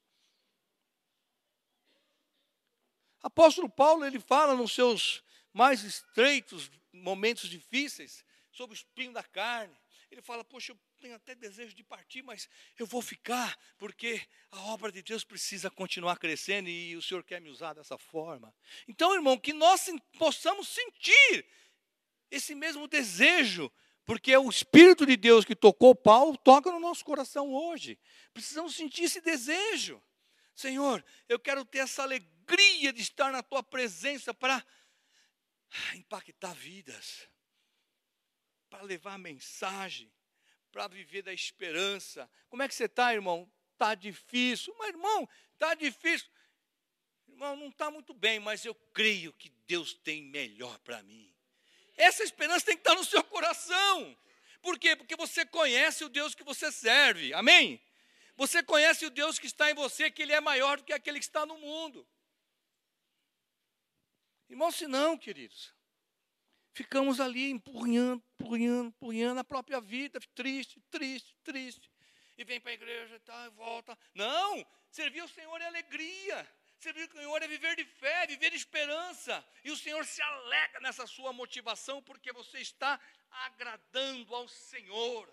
Apóstolo 3.22 3.68
Paulo, 3.68 4.04
ele 4.04 4.18
fala 4.18 4.54
nos 4.54 4.72
seus 4.72 5.22
mais 5.52 5.82
estreitos 5.82 6.70
momentos 6.92 7.48
difíceis 7.48 8.24
sobre 8.50 8.74
o 8.74 8.78
espinho 8.78 9.12
da 9.12 9.22
carne. 9.22 9.76
Ele 10.10 10.22
fala: 10.22 10.42
Poxa, 10.42 10.72
eu 10.72 10.78
tenho 11.00 11.14
até 11.14 11.34
desejo 11.34 11.74
de 11.74 11.84
partir, 11.84 12.22
mas 12.22 12.48
eu 12.78 12.86
vou 12.86 13.00
ficar, 13.00 13.56
porque 13.78 14.20
a 14.50 14.60
obra 14.72 14.90
de 14.90 15.02
Deus 15.02 15.22
precisa 15.22 15.70
continuar 15.70 16.18
crescendo 16.18 16.68
e 16.68 16.96
o 16.96 17.02
Senhor 17.02 17.22
quer 17.22 17.40
me 17.40 17.48
usar 17.48 17.74
dessa 17.74 17.96
forma. 17.96 18.54
Então, 18.88 19.14
irmão, 19.14 19.38
que 19.38 19.52
nós 19.52 19.86
possamos 20.18 20.68
sentir 20.68 21.46
esse 22.30 22.54
mesmo 22.54 22.88
desejo, 22.88 23.70
porque 24.04 24.32
é 24.32 24.38
o 24.38 24.48
Espírito 24.48 25.06
de 25.06 25.16
Deus 25.16 25.44
que 25.44 25.54
tocou 25.54 25.94
Paulo, 25.94 26.36
toca 26.36 26.72
no 26.72 26.80
nosso 26.80 27.04
coração 27.04 27.52
hoje. 27.52 27.98
Precisamos 28.32 28.74
sentir 28.74 29.04
esse 29.04 29.20
desejo. 29.20 30.02
Senhor, 30.54 31.04
eu 31.28 31.38
quero 31.38 31.64
ter 31.64 31.78
essa 31.78 32.02
alegria 32.02 32.39
de 32.56 33.02
estar 33.02 33.32
na 33.32 33.42
tua 33.42 33.62
presença 33.62 34.32
para 34.34 34.64
impactar 35.94 36.54
vidas, 36.54 37.28
para 38.68 38.82
levar 38.82 39.18
mensagem, 39.18 40.12
para 40.72 40.88
viver 40.88 41.22
da 41.22 41.32
esperança. 41.32 42.30
Como 42.48 42.62
é 42.62 42.68
que 42.68 42.74
você 42.74 42.84
está, 42.84 43.12
irmão? 43.12 43.50
Está 43.72 43.94
difícil. 43.94 44.74
Mas, 44.78 44.88
irmão, 44.88 45.28
está 45.54 45.74
difícil. 45.74 46.28
Irmão, 47.28 47.56
não 47.56 47.68
está 47.68 47.90
muito 47.90 48.12
bem, 48.12 48.40
mas 48.40 48.64
eu 48.64 48.74
creio 48.92 49.32
que 49.32 49.48
Deus 49.66 49.94
tem 49.94 50.22
melhor 50.22 50.78
para 50.80 51.02
mim. 51.02 51.34
Essa 51.96 52.22
esperança 52.22 52.66
tem 52.66 52.76
que 52.76 52.80
estar 52.80 52.94
no 52.94 53.04
seu 53.04 53.22
coração. 53.24 54.16
Por 54.62 54.78
quê? 54.78 54.96
Porque 54.96 55.16
você 55.16 55.44
conhece 55.46 56.04
o 56.04 56.08
Deus 56.08 56.34
que 56.34 56.44
você 56.44 56.70
serve. 56.70 57.32
Amém? 57.32 57.80
Você 58.36 58.62
conhece 58.62 59.06
o 59.06 59.10
Deus 59.10 59.38
que 59.38 59.46
está 59.46 59.70
em 59.70 59.74
você, 59.74 60.10
que 60.10 60.22
Ele 60.22 60.32
é 60.32 60.40
maior 60.40 60.78
do 60.78 60.84
que 60.84 60.92
aquele 60.92 61.18
que 61.18 61.24
está 61.24 61.44
no 61.44 61.58
mundo. 61.58 62.06
Irmão, 64.50 64.72
se 64.72 64.88
não, 64.88 65.16
queridos, 65.16 65.72
ficamos 66.72 67.20
ali 67.20 67.50
empurrando, 67.50 68.20
empurrando, 68.34 68.88
empurrando 68.88 69.38
a 69.38 69.44
própria 69.44 69.80
vida, 69.80 70.18
triste, 70.34 70.82
triste, 70.90 71.36
triste. 71.44 71.88
E 72.36 72.42
vem 72.42 72.60
para 72.60 72.72
a 72.72 72.74
igreja 72.74 73.14
e 73.14 73.20
tá, 73.20 73.48
volta. 73.50 73.96
Não, 74.12 74.66
servir 74.90 75.20
ao 75.20 75.28
Senhor 75.28 75.60
é 75.60 75.66
alegria. 75.66 76.50
Servir 76.80 77.02
ao 77.02 77.16
Senhor 77.16 77.42
é 77.42 77.46
viver 77.46 77.76
de 77.76 77.84
fé, 77.84 78.26
viver 78.26 78.50
de 78.50 78.56
esperança. 78.56 79.46
E 79.62 79.70
o 79.70 79.76
Senhor 79.76 80.04
se 80.04 80.20
alegra 80.20 80.80
nessa 80.80 81.06
sua 81.06 81.32
motivação, 81.32 82.02
porque 82.02 82.32
você 82.32 82.58
está 82.58 82.98
agradando 83.30 84.34
ao 84.34 84.48
Senhor. 84.48 85.32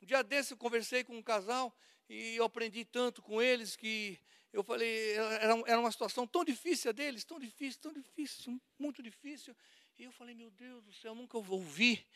Um 0.00 0.06
dia 0.06 0.24
desse 0.24 0.52
eu 0.52 0.56
conversei 0.56 1.04
com 1.04 1.16
um 1.16 1.22
casal 1.22 1.72
e 2.08 2.34
eu 2.34 2.44
aprendi 2.44 2.84
tanto 2.84 3.22
com 3.22 3.40
eles 3.40 3.76
que 3.76 4.18
eu 4.52 4.62
falei, 4.62 5.12
era, 5.12 5.54
era 5.66 5.80
uma 5.80 5.90
situação 5.90 6.26
tão 6.26 6.44
difícil 6.44 6.90
a 6.90 6.92
deles, 6.92 7.24
tão 7.24 7.38
difícil, 7.38 7.80
tão 7.80 7.92
difícil, 7.92 8.60
muito 8.78 9.02
difícil. 9.02 9.56
E 9.98 10.04
eu 10.04 10.12
falei, 10.12 10.34
meu 10.34 10.50
Deus 10.50 10.84
do 10.84 10.92
céu, 10.92 11.14
nunca 11.14 11.38
ouvi 11.38 12.06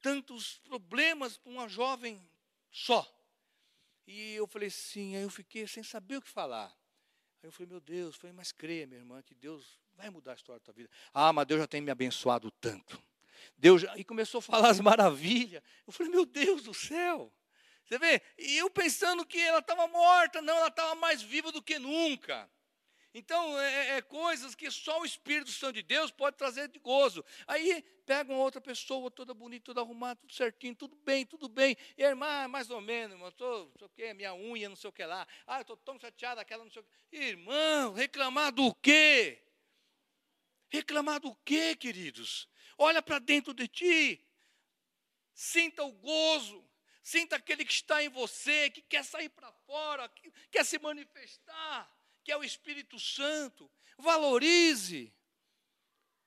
tantos 0.00 0.58
problemas 0.58 1.36
para 1.36 1.50
uma 1.50 1.68
jovem 1.68 2.22
só. 2.70 3.10
E 4.06 4.34
eu 4.34 4.46
falei 4.46 4.70
sim, 4.70 5.16
aí 5.16 5.22
eu 5.22 5.30
fiquei 5.30 5.66
sem 5.66 5.82
saber 5.82 6.18
o 6.18 6.22
que 6.22 6.28
falar. 6.28 6.68
Aí 7.42 7.48
eu 7.48 7.52
falei, 7.52 7.68
meu 7.68 7.80
Deus, 7.80 8.14
eu 8.14 8.20
falei, 8.20 8.36
mas 8.36 8.52
creia, 8.52 8.86
minha 8.86 9.00
irmã, 9.00 9.22
que 9.22 9.34
Deus 9.34 9.78
vai 9.96 10.10
mudar 10.10 10.32
a 10.32 10.34
história 10.34 10.60
da 10.60 10.64
tua 10.64 10.74
vida. 10.74 10.90
Ah, 11.12 11.32
mas 11.32 11.46
Deus 11.46 11.60
já 11.60 11.66
tem 11.66 11.80
me 11.80 11.90
abençoado 11.90 12.50
tanto. 12.52 13.02
Deus 13.56 13.82
já... 13.82 13.96
E 13.96 14.04
começou 14.04 14.38
a 14.38 14.42
falar 14.42 14.70
as 14.70 14.80
maravilhas. 14.80 15.62
Eu 15.86 15.92
falei, 15.92 16.12
meu 16.12 16.24
Deus 16.24 16.62
do 16.62 16.74
céu. 16.74 17.32
Você 17.84 17.98
vê? 17.98 18.22
E 18.38 18.56
eu 18.56 18.70
pensando 18.70 19.26
que 19.26 19.38
ela 19.38 19.58
estava 19.58 19.86
morta, 19.86 20.40
não, 20.40 20.56
ela 20.56 20.68
estava 20.68 20.94
mais 20.94 21.22
viva 21.22 21.52
do 21.52 21.62
que 21.62 21.78
nunca. 21.78 22.50
Então, 23.16 23.56
é, 23.60 23.74
é, 23.74 23.96
é, 23.96 24.02
coisas 24.02 24.56
que 24.56 24.68
só 24.72 25.00
o 25.00 25.04
Espírito 25.04 25.52
Santo 25.52 25.74
de 25.74 25.84
Deus 25.84 26.10
pode 26.10 26.36
trazer 26.36 26.66
de 26.66 26.80
gozo. 26.80 27.24
Aí 27.46 27.80
pega 28.04 28.32
uma 28.32 28.42
outra 28.42 28.60
pessoa, 28.60 29.08
toda 29.08 29.32
bonita, 29.32 29.66
toda 29.66 29.80
arrumada, 29.80 30.16
tudo 30.16 30.32
certinho, 30.32 30.74
tudo 30.74 30.96
bem, 30.96 31.24
tudo 31.24 31.48
bem. 31.48 31.76
E 31.96 32.04
a 32.04 32.08
irmã, 32.08 32.48
mais 32.48 32.70
ou 32.70 32.80
menos, 32.80 33.12
irmão, 33.12 33.28
estou, 33.28 33.66
não 33.66 33.78
sei 33.78 33.86
o 33.86 33.90
quê, 33.90 34.14
minha 34.14 34.34
unha, 34.34 34.68
não 34.68 34.74
sei 34.74 34.90
o 34.90 34.92
que 34.92 35.04
lá. 35.04 35.24
Ah, 35.46 35.58
eu 35.58 35.62
estou 35.62 35.76
tão 35.76 35.96
chateada, 35.96 36.40
aquela 36.40 36.64
não 36.64 36.72
sei 36.72 36.82
o 36.82 36.84
quê. 36.84 37.16
Irmão, 37.16 37.92
reclamar 37.92 38.50
do 38.50 38.74
quê? 38.74 39.40
Reclamar 40.68 41.20
do 41.20 41.36
quê, 41.44 41.76
queridos? 41.76 42.48
Olha 42.76 43.00
para 43.00 43.20
dentro 43.20 43.54
de 43.54 43.68
ti. 43.68 44.26
Sinta 45.32 45.84
o 45.84 45.92
gozo. 45.92 46.68
Sinta 47.04 47.36
aquele 47.36 47.64
que 47.64 47.72
está 47.72 48.02
em 48.02 48.08
você, 48.08 48.68
que 48.70 48.82
quer 48.82 49.04
sair 49.04 49.28
para 49.28 49.52
fora, 49.52 50.08
que 50.08 50.32
quer 50.50 50.64
se 50.64 50.80
manifestar 50.80 51.88
que 52.24 52.32
é 52.32 52.36
o 52.36 52.42
Espírito 52.42 52.98
Santo. 52.98 53.70
Valorize. 53.98 55.12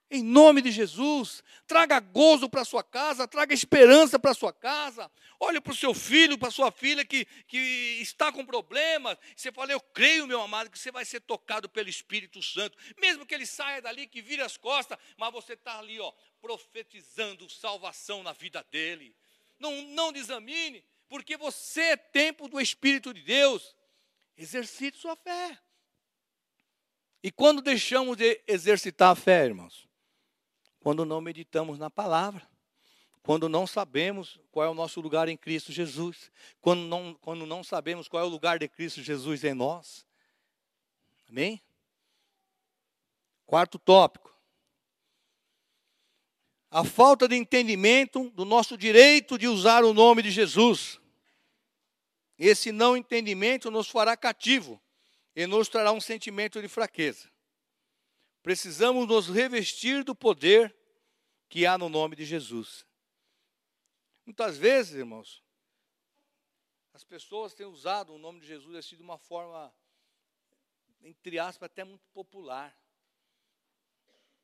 Em 0.09 0.23
nome 0.23 0.61
de 0.61 0.71
Jesus, 0.71 1.43
traga 1.65 1.99
gozo 1.99 2.49
para 2.49 2.63
sua 2.63 2.81
casa, 2.81 3.27
traga 3.27 3.53
esperança 3.53 4.17
para 4.17 4.33
sua 4.33 4.53
casa. 4.53 5.11
Olhe 5.37 5.59
para 5.59 5.73
o 5.73 5.75
seu 5.75 5.93
filho, 5.93 6.37
para 6.37 6.49
sua 6.49 6.71
filha 6.71 7.03
que, 7.03 7.25
que 7.45 7.57
está 8.01 8.31
com 8.31 8.45
problemas. 8.45 9.17
Você 9.35 9.51
fala, 9.51 9.73
eu 9.73 9.81
creio, 9.81 10.25
meu 10.25 10.41
amado, 10.41 10.69
que 10.69 10.79
você 10.79 10.93
vai 10.93 11.03
ser 11.03 11.19
tocado 11.19 11.67
pelo 11.67 11.89
Espírito 11.89 12.41
Santo. 12.41 12.77
Mesmo 12.97 13.25
que 13.25 13.35
ele 13.35 13.45
saia 13.45 13.81
dali, 13.81 14.07
que 14.07 14.21
vire 14.21 14.41
as 14.41 14.55
costas, 14.55 14.97
mas 15.17 15.33
você 15.33 15.53
está 15.53 15.77
ali, 15.77 15.99
ó, 15.99 16.13
profetizando 16.39 17.49
salvação 17.49 18.23
na 18.23 18.31
vida 18.31 18.65
dele. 18.71 19.13
Não, 19.59 19.81
não 19.83 20.11
porque 21.09 21.37
você 21.37 21.81
é 21.81 21.97
tempo 21.97 22.47
do 22.47 22.59
Espírito 22.59 23.13
de 23.13 23.21
Deus. 23.21 23.75
Exercite 24.37 24.97
sua 24.97 25.15
fé. 25.15 25.57
E 27.23 27.31
quando 27.31 27.61
deixamos 27.61 28.17
de 28.17 28.41
exercitar 28.47 29.11
a 29.11 29.15
fé, 29.15 29.45
irmãos? 29.45 29.87
Quando 30.79 31.05
não 31.05 31.19
meditamos 31.19 31.79
na 31.79 31.89
palavra. 31.89 32.47
Quando 33.23 33.49
não 33.49 33.67
sabemos 33.67 34.39
qual 34.51 34.65
é 34.65 34.69
o 34.69 34.73
nosso 34.73 35.01
lugar 35.01 35.27
em 35.27 35.35
Cristo 35.35 35.71
Jesus. 35.71 36.31
Quando 36.61 36.81
não, 36.81 37.13
quando 37.15 37.45
não 37.45 37.63
sabemos 37.63 38.07
qual 38.07 38.23
é 38.23 38.25
o 38.25 38.29
lugar 38.29 38.59
de 38.59 38.67
Cristo 38.67 39.01
Jesus 39.01 39.43
em 39.43 39.53
nós. 39.53 40.05
Amém? 41.27 41.61
Quarto 43.45 43.79
tópico. 43.79 44.36
A 46.69 46.83
falta 46.83 47.27
de 47.27 47.35
entendimento 47.35 48.29
do 48.31 48.43
nosso 48.43 48.77
direito 48.77 49.37
de 49.37 49.47
usar 49.47 49.83
o 49.83 49.93
nome 49.93 50.21
de 50.21 50.31
Jesus. 50.31 50.99
Esse 52.37 52.71
não 52.71 52.95
entendimento 52.95 53.71
nos 53.71 53.87
fará 53.87 54.17
cativo 54.17 54.81
e 55.35 55.47
nos 55.47 55.69
trará 55.69 55.91
um 55.91 56.01
sentimento 56.01 56.61
de 56.61 56.67
fraqueza. 56.67 57.31
Precisamos 58.43 59.07
nos 59.07 59.27
revestir 59.27 60.03
do 60.03 60.15
poder 60.15 60.75
que 61.49 61.65
há 61.65 61.77
no 61.77 61.89
nome 61.89 62.15
de 62.15 62.25
Jesus. 62.25 62.85
Muitas 64.25 64.57
vezes, 64.57 64.95
irmãos, 64.95 65.41
as 66.93 67.03
pessoas 67.03 67.53
têm 67.53 67.65
usado 67.65 68.13
o 68.13 68.17
nome 68.17 68.39
de 68.39 68.47
Jesus 68.47 68.75
assim 68.75 68.95
de 68.95 69.01
uma 69.01 69.17
forma, 69.17 69.73
entre 71.01 71.39
aspas, 71.39 71.67
até 71.67 71.83
muito 71.83 72.05
popular. 72.13 72.77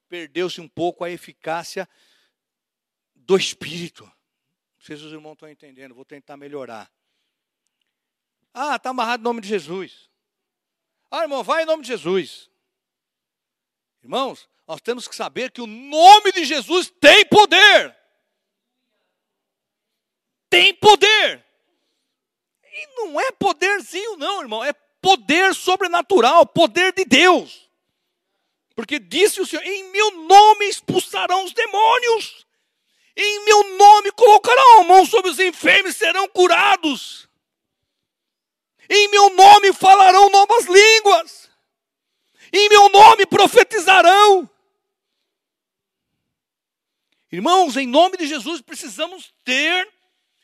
Perdeu-se 0.07 0.61
um 0.61 0.67
pouco 0.67 1.03
a 1.03 1.09
eficácia 1.09 1.89
do 3.25 3.37
Espírito. 3.37 4.03
Não 4.03 4.85
sei 4.85 4.97
se 4.97 5.03
os 5.03 5.11
irmãos 5.11 5.33
estão 5.33 5.49
entendendo, 5.49 5.95
vou 5.95 6.05
tentar 6.05 6.37
melhorar. 6.37 6.91
Ah, 8.53 8.75
está 8.75 8.89
amarrado 8.89 9.21
o 9.21 9.23
nome 9.23 9.41
de 9.41 9.47
Jesus. 9.47 10.09
Ah, 11.09 11.23
irmão, 11.23 11.43
vai 11.43 11.63
em 11.63 11.65
nome 11.65 11.83
de 11.83 11.87
Jesus. 11.87 12.49
Irmãos, 14.03 14.49
nós 14.67 14.81
temos 14.81 15.07
que 15.07 15.15
saber 15.15 15.51
que 15.51 15.61
o 15.61 15.67
nome 15.67 16.31
de 16.31 16.45
Jesus 16.45 16.91
tem 16.99 17.25
poder. 17.25 17.95
tem 20.49 20.73
poder. 20.75 21.43
E 22.63 22.87
não 22.95 23.19
é 23.19 23.31
poderzinho, 23.31 24.17
não, 24.17 24.41
irmão, 24.41 24.63
é 24.63 24.71
poder 25.01 25.55
sobrenatural, 25.55 26.45
poder 26.45 26.93
de 26.93 27.05
Deus. 27.05 27.69
Porque 28.75 28.99
disse 28.99 29.41
o 29.41 29.45
Senhor: 29.45 29.63
em 29.63 29.91
meu 29.91 30.11
nome 30.27 30.65
expulsarão 30.65 31.43
os 31.43 31.53
demônios, 31.53 32.42
em 33.15 33.45
meu 33.45 33.77
nome 33.77 34.11
colocarão 34.11 34.81
a 34.81 34.83
mão 34.83 35.05
sobre 35.05 35.29
os 35.29 35.39
enfermos 35.39 35.95
e 35.95 35.97
serão 35.97 36.27
curados, 36.29 37.27
em 38.89 39.07
meu 39.09 39.29
nome 39.31 39.71
falarão 39.73 40.29
novas 40.29 40.65
línguas, 40.65 41.51
em 42.51 42.69
meu 42.69 42.89
nome 42.89 43.25
profetizarão. 43.25 44.49
Irmãos, 47.31 47.77
em 47.77 47.87
nome 47.87 48.17
de 48.17 48.27
Jesus, 48.27 48.61
precisamos 48.61 49.33
ter 49.43 49.91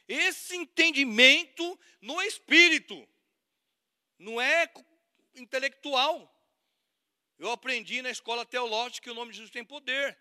esse 0.07 0.55
entendimento 0.55 1.79
no 2.01 2.19
espírito, 2.21 3.07
não 4.17 4.41
é 4.41 4.67
intelectual. 5.35 6.35
Eu 7.37 7.51
aprendi 7.51 8.01
na 8.01 8.09
escola 8.09 8.45
teológica 8.45 9.03
que 9.03 9.11
o 9.11 9.13
nome 9.13 9.31
de 9.31 9.37
Jesus 9.37 9.51
tem 9.51 9.63
poder. 9.63 10.17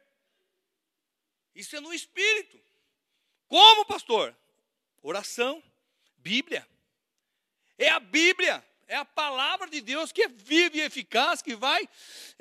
Isso 1.54 1.76
é 1.76 1.80
no 1.80 1.92
espírito. 1.92 2.61
Como, 3.46 3.84
pastor? 3.84 4.37
Oração, 5.02 5.62
Bíblia. 6.18 6.66
É 7.78 7.88
a 7.88 8.00
Bíblia. 8.00 8.64
É 8.90 8.96
a 8.96 9.04
palavra 9.04 9.68
de 9.68 9.82
Deus 9.82 10.11
que 10.11 10.22
é 10.22 10.28
viva 10.28 10.78
e 10.78 10.80
eficaz, 10.80 11.42
que 11.42 11.54
vai 11.54 11.87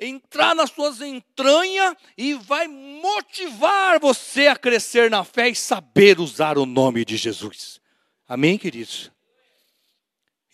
entrar 0.00 0.54
nas 0.54 0.70
suas 0.70 1.02
entranhas 1.02 1.94
e 2.16 2.32
vai 2.32 2.66
motivar 2.66 4.00
você 4.00 4.46
a 4.46 4.56
crescer 4.56 5.10
na 5.10 5.24
fé 5.24 5.50
e 5.50 5.54
saber 5.54 6.18
usar 6.18 6.56
o 6.56 6.64
nome 6.64 7.04
de 7.04 7.18
Jesus. 7.18 7.78
Amém, 8.26 8.56
queridos? 8.56 9.10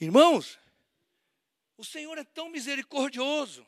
Irmãos, 0.01 0.59
o 1.77 1.85
Senhor 1.85 2.19
é 2.19 2.25
tão 2.25 2.49
misericordioso. 2.49 3.65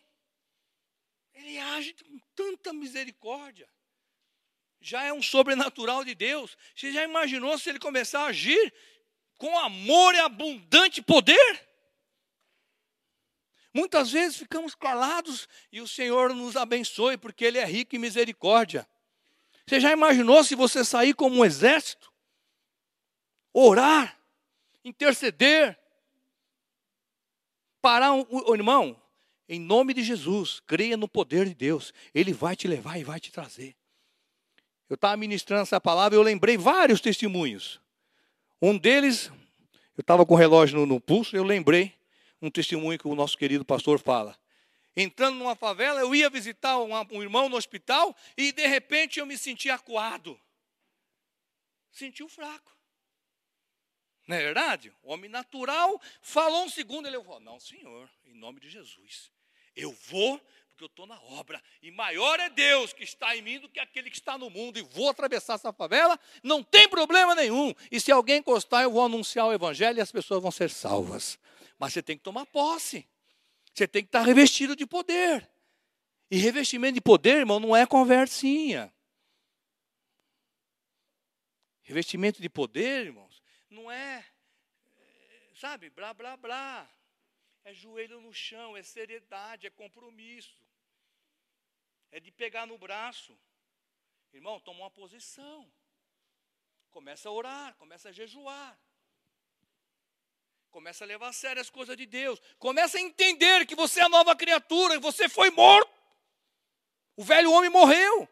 Ele 1.33 1.59
age 1.59 1.95
com 1.95 2.19
tanta 2.35 2.73
misericórdia. 2.73 3.69
Já 4.81 5.05
é 5.05 5.13
um 5.13 5.23
sobrenatural 5.23 6.05
de 6.05 6.15
Deus. 6.15 6.57
Você 6.75 6.93
já 6.93 7.03
imaginou 7.05 7.59
se 7.59 7.69
ele 7.69 7.79
começar 7.79 8.23
a 8.23 8.27
agir 8.27 8.73
com 9.39 9.59
amor 9.59 10.15
e 10.15 10.21
abundante 10.21 11.03
poder? 11.03 11.67
Muitas 13.77 14.11
vezes 14.11 14.39
ficamos 14.39 14.75
calados 14.75 15.47
e 15.71 15.83
o 15.83 15.87
Senhor 15.87 16.35
nos 16.35 16.57
abençoe, 16.57 17.19
porque 17.19 17.45
Ele 17.45 17.59
é 17.59 17.65
rico 17.67 17.95
em 17.95 17.99
misericórdia. 17.99 18.89
Você 19.67 19.79
já 19.79 19.93
imaginou 19.93 20.43
se 20.43 20.55
você 20.55 20.83
sair 20.83 21.13
como 21.13 21.37
um 21.37 21.45
exército? 21.45 22.11
Orar, 23.53 24.19
interceder, 24.83 25.79
parar 27.83 28.13
um, 28.15 28.55
irmão, 28.55 28.99
em 29.47 29.61
nome 29.61 29.93
de 29.93 30.03
Jesus, 30.03 30.59
creia 30.67 30.97
no 30.97 31.07
poder 31.07 31.47
de 31.47 31.55
Deus, 31.55 31.93
Ele 32.15 32.33
vai 32.33 32.57
te 32.57 32.67
levar 32.67 32.99
e 32.99 33.05
vai 33.05 33.21
te 33.21 33.31
trazer. 33.31 33.77
Eu 34.89 34.95
estava 34.95 35.17
ministrando 35.17 35.63
essa 35.63 35.81
palavra 35.81 36.17
e 36.17 36.19
eu 36.19 36.23
lembrei 36.23 36.57
vários 36.57 37.01
testemunhos. 37.01 37.81
Um 38.63 38.79
deles, 38.79 39.27
eu 39.97 40.01
estava 40.01 40.25
com 40.25 40.35
o 40.35 40.37
relógio 40.37 40.79
no, 40.79 40.87
no 40.87 41.01
pulso, 41.01 41.37
eu 41.37 41.43
lembrei 41.43 41.95
um 42.41 42.51
testemunho 42.51 42.99
que 42.99 43.09
o 43.09 43.15
nosso 43.15 43.37
querido 43.37 43.65
pastor 43.65 43.99
fala. 43.99 44.39
Entrando 44.97 45.37
numa 45.37 45.55
favela, 45.55 46.01
eu 46.01 46.15
ia 46.15 46.31
visitar 46.31 46.79
um, 46.79 46.93
um 47.13 47.23
irmão 47.23 47.49
no 47.49 47.57
hospital 47.57 48.17
e 48.37 48.53
de 48.53 48.67
repente 48.67 49.19
eu 49.19 49.27
me 49.27 49.37
senti 49.37 49.69
acuado. 49.69 50.41
Sentiu 51.91 52.29
fraco. 52.29 52.75
Não 54.27 54.37
é 54.37 54.41
verdade? 54.41 54.93
O 55.03 55.13
homem 55.13 55.31
natural 55.31 56.01
falou 56.21 56.65
um 56.65 56.69
segundo, 56.69 57.07
ele 57.07 57.23
falou: 57.23 57.41
Não, 57.41 57.61
senhor, 57.61 58.11
em 58.25 58.35
nome 58.35 58.59
de 58.59 58.71
Jesus, 58.71 59.31
eu 59.75 59.93
vou 60.09 60.41
porque 60.77 60.85
eu 60.85 60.89
estou 60.89 61.07
na 61.07 61.19
obra. 61.23 61.61
E 61.81 61.91
maior 61.91 62.39
é 62.39 62.51
Deus 62.51 62.93
que 62.93 63.03
está 63.03 63.35
em 63.35 63.41
mim 63.41 63.59
do 63.59 63.69
que 63.69 63.81
aquele 63.81 64.11
que 64.11 64.17
está 64.17 64.37
no 64.37 64.51
mundo. 64.51 64.79
E 64.79 64.83
vou 64.83 65.09
atravessar 65.09 65.55
essa 65.55 65.73
favela, 65.73 66.21
não 66.43 66.63
tem 66.63 66.87
problema 66.87 67.35
nenhum. 67.35 67.75
E 67.91 67.99
se 67.99 68.13
alguém 68.13 68.39
encostar, 68.39 68.83
eu 68.83 68.93
vou 68.93 69.05
anunciar 69.05 69.47
o 69.47 69.53
evangelho 69.53 69.99
e 69.99 70.03
as 70.03 70.13
pessoas 70.13 70.43
vão 70.43 70.51
ser 70.51 70.69
salvas. 70.69 71.39
Mas 71.79 71.95
você 71.95 72.03
tem 72.03 72.17
que 72.17 72.23
tomar 72.23 72.45
posse. 72.47 73.09
Você 73.75 73.89
tem 73.89 74.03
que 74.03 74.09
estar 74.09 74.23
revestido 74.23 74.77
de 74.77 74.87
poder. 74.87 75.49
E 76.31 76.37
revestimento 76.37 76.95
de 76.95 77.01
poder, 77.01 77.39
irmão, 77.39 77.59
não 77.59 77.75
é 77.75 77.87
conversinha. 77.87 78.93
Revestimento 81.83 82.43
de 82.43 82.49
poder, 82.49 83.07
irmãos, 83.07 83.41
não 83.71 83.89
é, 83.91 84.25
sabe, 85.55 85.89
blá, 85.89 86.13
blá, 86.13 86.37
blá. 86.37 86.91
É 87.65 87.73
joelho 87.73 88.21
no 88.21 88.33
chão, 88.33 88.77
é 88.77 88.83
seriedade, 88.83 89.67
é 89.67 89.71
compromisso. 89.71 90.66
É 92.11 92.21
de 92.21 92.31
pegar 92.31 92.67
no 92.67 92.79
braço. 92.79 93.39
Irmão, 94.33 94.61
toma 94.61 94.81
uma 94.81 94.91
posição. 94.91 95.71
Começa 96.91 97.29
a 97.29 97.33
orar, 97.33 97.75
começa 97.77 98.09
a 98.09 98.13
jejuar. 98.13 98.79
Começa 100.71 101.05
a 101.05 101.07
levar 101.07 101.29
a 101.29 101.33
sério 101.33 101.61
as 101.61 101.71
coisas 101.71 101.97
de 101.97 102.07
Deus. 102.07 102.41
Começa 102.59 102.99
a 102.99 103.01
entender 103.01 103.67
que 103.67 103.75
você 103.75 104.01
é 104.01 104.09
nova 104.09 104.37
criatura, 104.37 105.01
você 105.01 105.29
foi 105.29 105.51
morto. 105.51 105.91
O 107.17 107.25
velho 107.25 107.51
homem 107.51 107.71
morreu. 107.71 108.29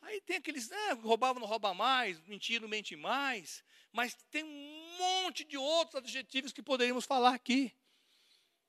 Aí 0.00 0.20
tem 0.22 0.36
aqueles, 0.38 0.72
ah, 0.72 0.94
roubava, 0.94 1.38
não 1.38 1.46
rouba 1.46 1.72
mais, 1.74 2.18
mentir, 2.22 2.60
não 2.60 2.68
mente 2.68 2.96
mais. 2.96 3.62
Mas 3.92 4.14
tem 4.30 4.42
um 4.42 4.96
monte 4.98 5.44
de 5.44 5.56
outros 5.56 5.96
adjetivos 5.96 6.52
que 6.52 6.62
poderíamos 6.62 7.04
falar 7.04 7.34
aqui. 7.34 7.72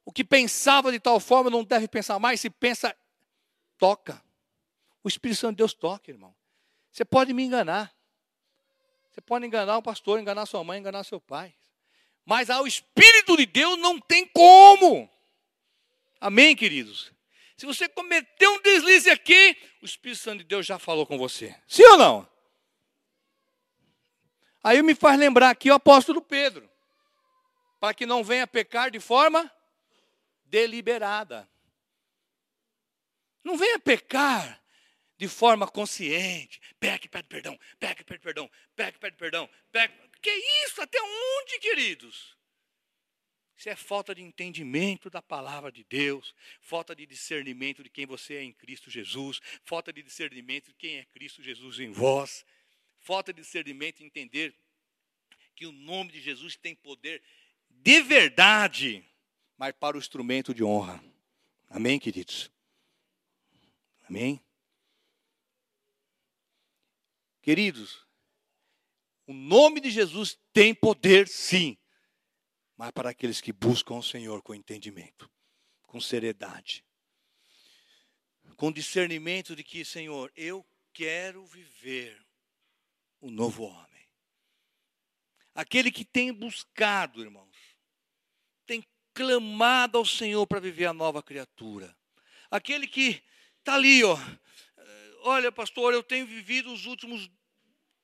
O 0.03 0.11
que 0.11 0.23
pensava 0.23 0.91
de 0.91 0.99
tal 0.99 1.19
forma 1.19 1.49
não 1.49 1.63
deve 1.63 1.87
pensar 1.87 2.17
mais, 2.19 2.41
se 2.41 2.49
pensa, 2.49 2.95
toca. 3.77 4.21
O 5.03 5.07
Espírito 5.07 5.39
Santo 5.39 5.51
de 5.51 5.57
Deus 5.57 5.73
toca, 5.73 6.11
irmão. 6.11 6.35
Você 6.91 7.05
pode 7.05 7.33
me 7.33 7.43
enganar. 7.43 7.93
Você 9.11 9.21
pode 9.21 9.45
enganar 9.45 9.77
o 9.77 9.81
pastor, 9.81 10.19
enganar 10.19 10.45
sua 10.45 10.63
mãe, 10.63 10.79
enganar 10.79 11.03
seu 11.03 11.19
pai. 11.19 11.53
Mas 12.25 12.49
ao 12.49 12.65
Espírito 12.65 13.35
de 13.37 13.45
Deus 13.45 13.77
não 13.77 13.99
tem 13.99 14.25
como. 14.27 15.09
Amém, 16.19 16.55
queridos? 16.55 17.11
Se 17.57 17.65
você 17.65 17.87
cometeu 17.87 18.53
um 18.53 18.61
deslize 18.61 19.09
aqui, 19.09 19.57
o 19.81 19.85
Espírito 19.85 20.21
Santo 20.21 20.39
de 20.39 20.45
Deus 20.45 20.65
já 20.65 20.79
falou 20.79 21.05
com 21.05 21.17
você. 21.17 21.55
Sim 21.67 21.83
ou 21.83 21.97
não? 21.97 22.27
Aí 24.63 24.81
me 24.81 24.93
faz 24.93 25.19
lembrar 25.19 25.49
aqui 25.49 25.69
o 25.69 25.73
apóstolo 25.73 26.21
Pedro. 26.21 26.69
Para 27.79 27.93
que 27.93 28.05
não 28.05 28.23
venha 28.23 28.45
pecar 28.45 28.91
de 28.91 28.99
forma 28.99 29.51
deliberada. 30.51 31.49
Não 33.43 33.57
venha 33.57 33.79
pecar 33.79 34.61
de 35.17 35.27
forma 35.27 35.67
consciente. 35.67 36.61
Peque, 36.79 37.07
pede 37.07 37.27
perdão, 37.27 37.57
peque, 37.79 38.03
pede 38.03 38.19
perdão, 38.19 38.51
peque, 38.75 38.99
pede 38.99 39.15
perdão, 39.15 39.49
peque. 39.71 39.95
Que 40.21 40.29
isso? 40.65 40.81
Até 40.81 40.99
onde, 41.01 41.57
queridos? 41.59 42.37
Isso 43.57 43.69
é 43.69 43.75
falta 43.75 44.13
de 44.13 44.21
entendimento 44.21 45.09
da 45.09 45.21
palavra 45.21 45.71
de 45.71 45.83
Deus, 45.83 46.35
falta 46.59 46.95
de 46.95 47.05
discernimento 47.05 47.83
de 47.83 47.89
quem 47.89 48.05
você 48.05 48.35
é 48.35 48.43
em 48.43 48.51
Cristo 48.51 48.89
Jesus, 48.89 49.39
falta 49.63 49.93
de 49.93 50.01
discernimento 50.01 50.67
de 50.67 50.73
quem 50.73 50.97
é 50.97 51.05
Cristo 51.05 51.43
Jesus 51.43 51.79
em 51.79 51.91
vós, 51.91 52.43
falta 52.99 53.31
de 53.31 53.41
discernimento 53.41 54.03
entender 54.03 54.55
que 55.55 55.67
o 55.67 55.71
nome 55.71 56.11
de 56.11 56.19
Jesus 56.19 56.55
tem 56.55 56.73
poder 56.73 57.21
de 57.69 58.01
verdade, 58.01 59.05
mas 59.61 59.75
para 59.75 59.95
o 59.95 59.99
instrumento 59.99 60.55
de 60.55 60.63
honra. 60.63 60.99
Amém, 61.69 61.99
queridos? 61.99 62.51
Amém? 64.09 64.43
Queridos, 67.43 68.03
o 69.27 69.33
nome 69.33 69.79
de 69.79 69.91
Jesus 69.91 70.35
tem 70.51 70.73
poder, 70.73 71.27
sim, 71.27 71.77
mas 72.75 72.89
para 72.89 73.11
aqueles 73.11 73.39
que 73.39 73.53
buscam 73.53 73.97
o 73.97 74.01
Senhor 74.01 74.41
com 74.41 74.55
entendimento, 74.55 75.29
com 75.83 76.01
seriedade, 76.01 76.83
com 78.57 78.71
discernimento 78.71 79.55
de 79.55 79.63
que, 79.63 79.85
Senhor, 79.85 80.33
eu 80.35 80.65
quero 80.91 81.45
viver 81.45 82.19
o 83.19 83.29
novo 83.29 83.61
homem. 83.61 84.09
Aquele 85.53 85.91
que 85.91 86.03
tem 86.03 86.33
buscado, 86.33 87.21
irmãos, 87.21 87.50
tem 87.50 87.50
clamado 89.13 89.97
ao 89.97 90.05
Senhor 90.05 90.45
para 90.47 90.59
viver 90.59 90.85
a 90.85 90.93
nova 90.93 91.21
criatura. 91.21 91.95
Aquele 92.49 92.87
que 92.87 93.23
está 93.59 93.75
ali, 93.75 94.03
ó, 94.03 94.17
olha, 95.23 95.51
pastor, 95.51 95.93
eu 95.93 96.03
tenho 96.03 96.25
vivido 96.25 96.71
os 96.71 96.85
últimos 96.85 97.29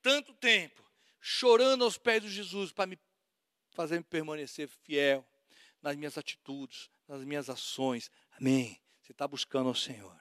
tanto 0.01 0.33
tempo 0.33 0.83
chorando 1.19 1.83
aos 1.83 1.97
pés 1.97 2.21
de 2.23 2.29
Jesus 2.29 2.71
para 2.71 2.85
me 2.85 2.97
fazer 3.71 3.97
me 3.97 4.03
permanecer 4.03 4.67
fiel 4.67 5.27
nas 5.81 5.95
minhas 5.95 6.17
atitudes, 6.17 6.89
nas 7.07 7.23
minhas 7.23 7.49
ações. 7.49 8.09
Amém. 8.31 8.79
Você 9.01 9.11
está 9.11 9.27
buscando 9.27 9.69
ao 9.69 9.75
Senhor. 9.75 10.15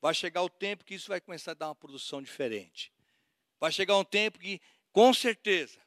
Vai 0.00 0.14
chegar 0.14 0.42
o 0.42 0.50
tempo 0.50 0.84
que 0.84 0.94
isso 0.94 1.08
vai 1.08 1.20
começar 1.20 1.52
a 1.52 1.54
dar 1.54 1.68
uma 1.68 1.74
produção 1.74 2.20
diferente. 2.20 2.92
Vai 3.58 3.72
chegar 3.72 3.96
um 3.96 4.04
tempo 4.04 4.38
que, 4.38 4.60
com 4.92 5.14
certeza, 5.14 5.80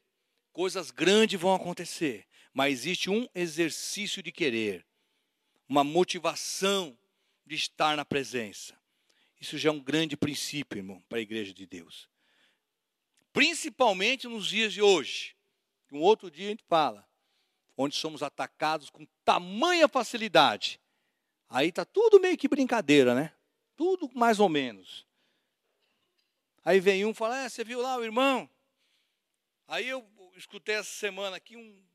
coisas 0.52 0.90
grandes 0.90 1.40
vão 1.40 1.54
acontecer, 1.54 2.26
mas 2.58 2.74
existe 2.74 3.08
um 3.08 3.30
exercício 3.36 4.24
de 4.24 4.32
querer, 4.32 4.84
uma 5.70 5.84
motivação 5.84 6.98
de 7.46 7.54
estar 7.54 7.96
na 7.96 8.04
presença. 8.04 8.76
Isso 9.40 9.60
já 9.60 9.70
é 9.70 9.72
um 9.72 9.80
grande 9.80 10.18
princípio, 10.18 10.80
irmão, 10.80 11.00
para 11.08 11.20
a 11.20 11.22
igreja 11.22 11.54
de 11.54 11.68
Deus. 11.68 12.10
Principalmente 13.32 14.28
nos 14.28 14.48
dias 14.48 14.74
de 14.74 14.82
hoje. 14.82 15.36
Um 15.92 16.00
outro 16.00 16.32
dia 16.32 16.48
a 16.48 16.50
gente 16.50 16.64
fala, 16.68 17.08
onde 17.78 17.96
somos 17.96 18.24
atacados 18.24 18.90
com 18.90 19.06
tamanha 19.24 19.88
facilidade. 19.88 20.82
Aí 21.48 21.70
está 21.70 21.86
tudo 21.86 22.20
meio 22.20 22.40
que 22.40 22.48
brincadeira, 22.48 23.14
né? 23.14 23.36
Tudo 23.76 24.10
mais 24.16 24.40
ou 24.40 24.50
menos. 24.50 25.06
Aí 26.66 26.80
vem 26.80 27.06
um 27.06 27.12
e 27.12 27.14
fala: 27.14 27.38
é, 27.38 27.50
você 27.50 27.64
viu 27.64 27.84
lá 27.84 27.98
o 27.98 28.04
irmão? 28.04 28.50
Aí 29.68 29.88
eu 29.88 30.04
escutei 30.36 30.74
essa 30.74 30.90
semana 30.90 31.38
aqui 31.38 31.56
um, 31.56 31.88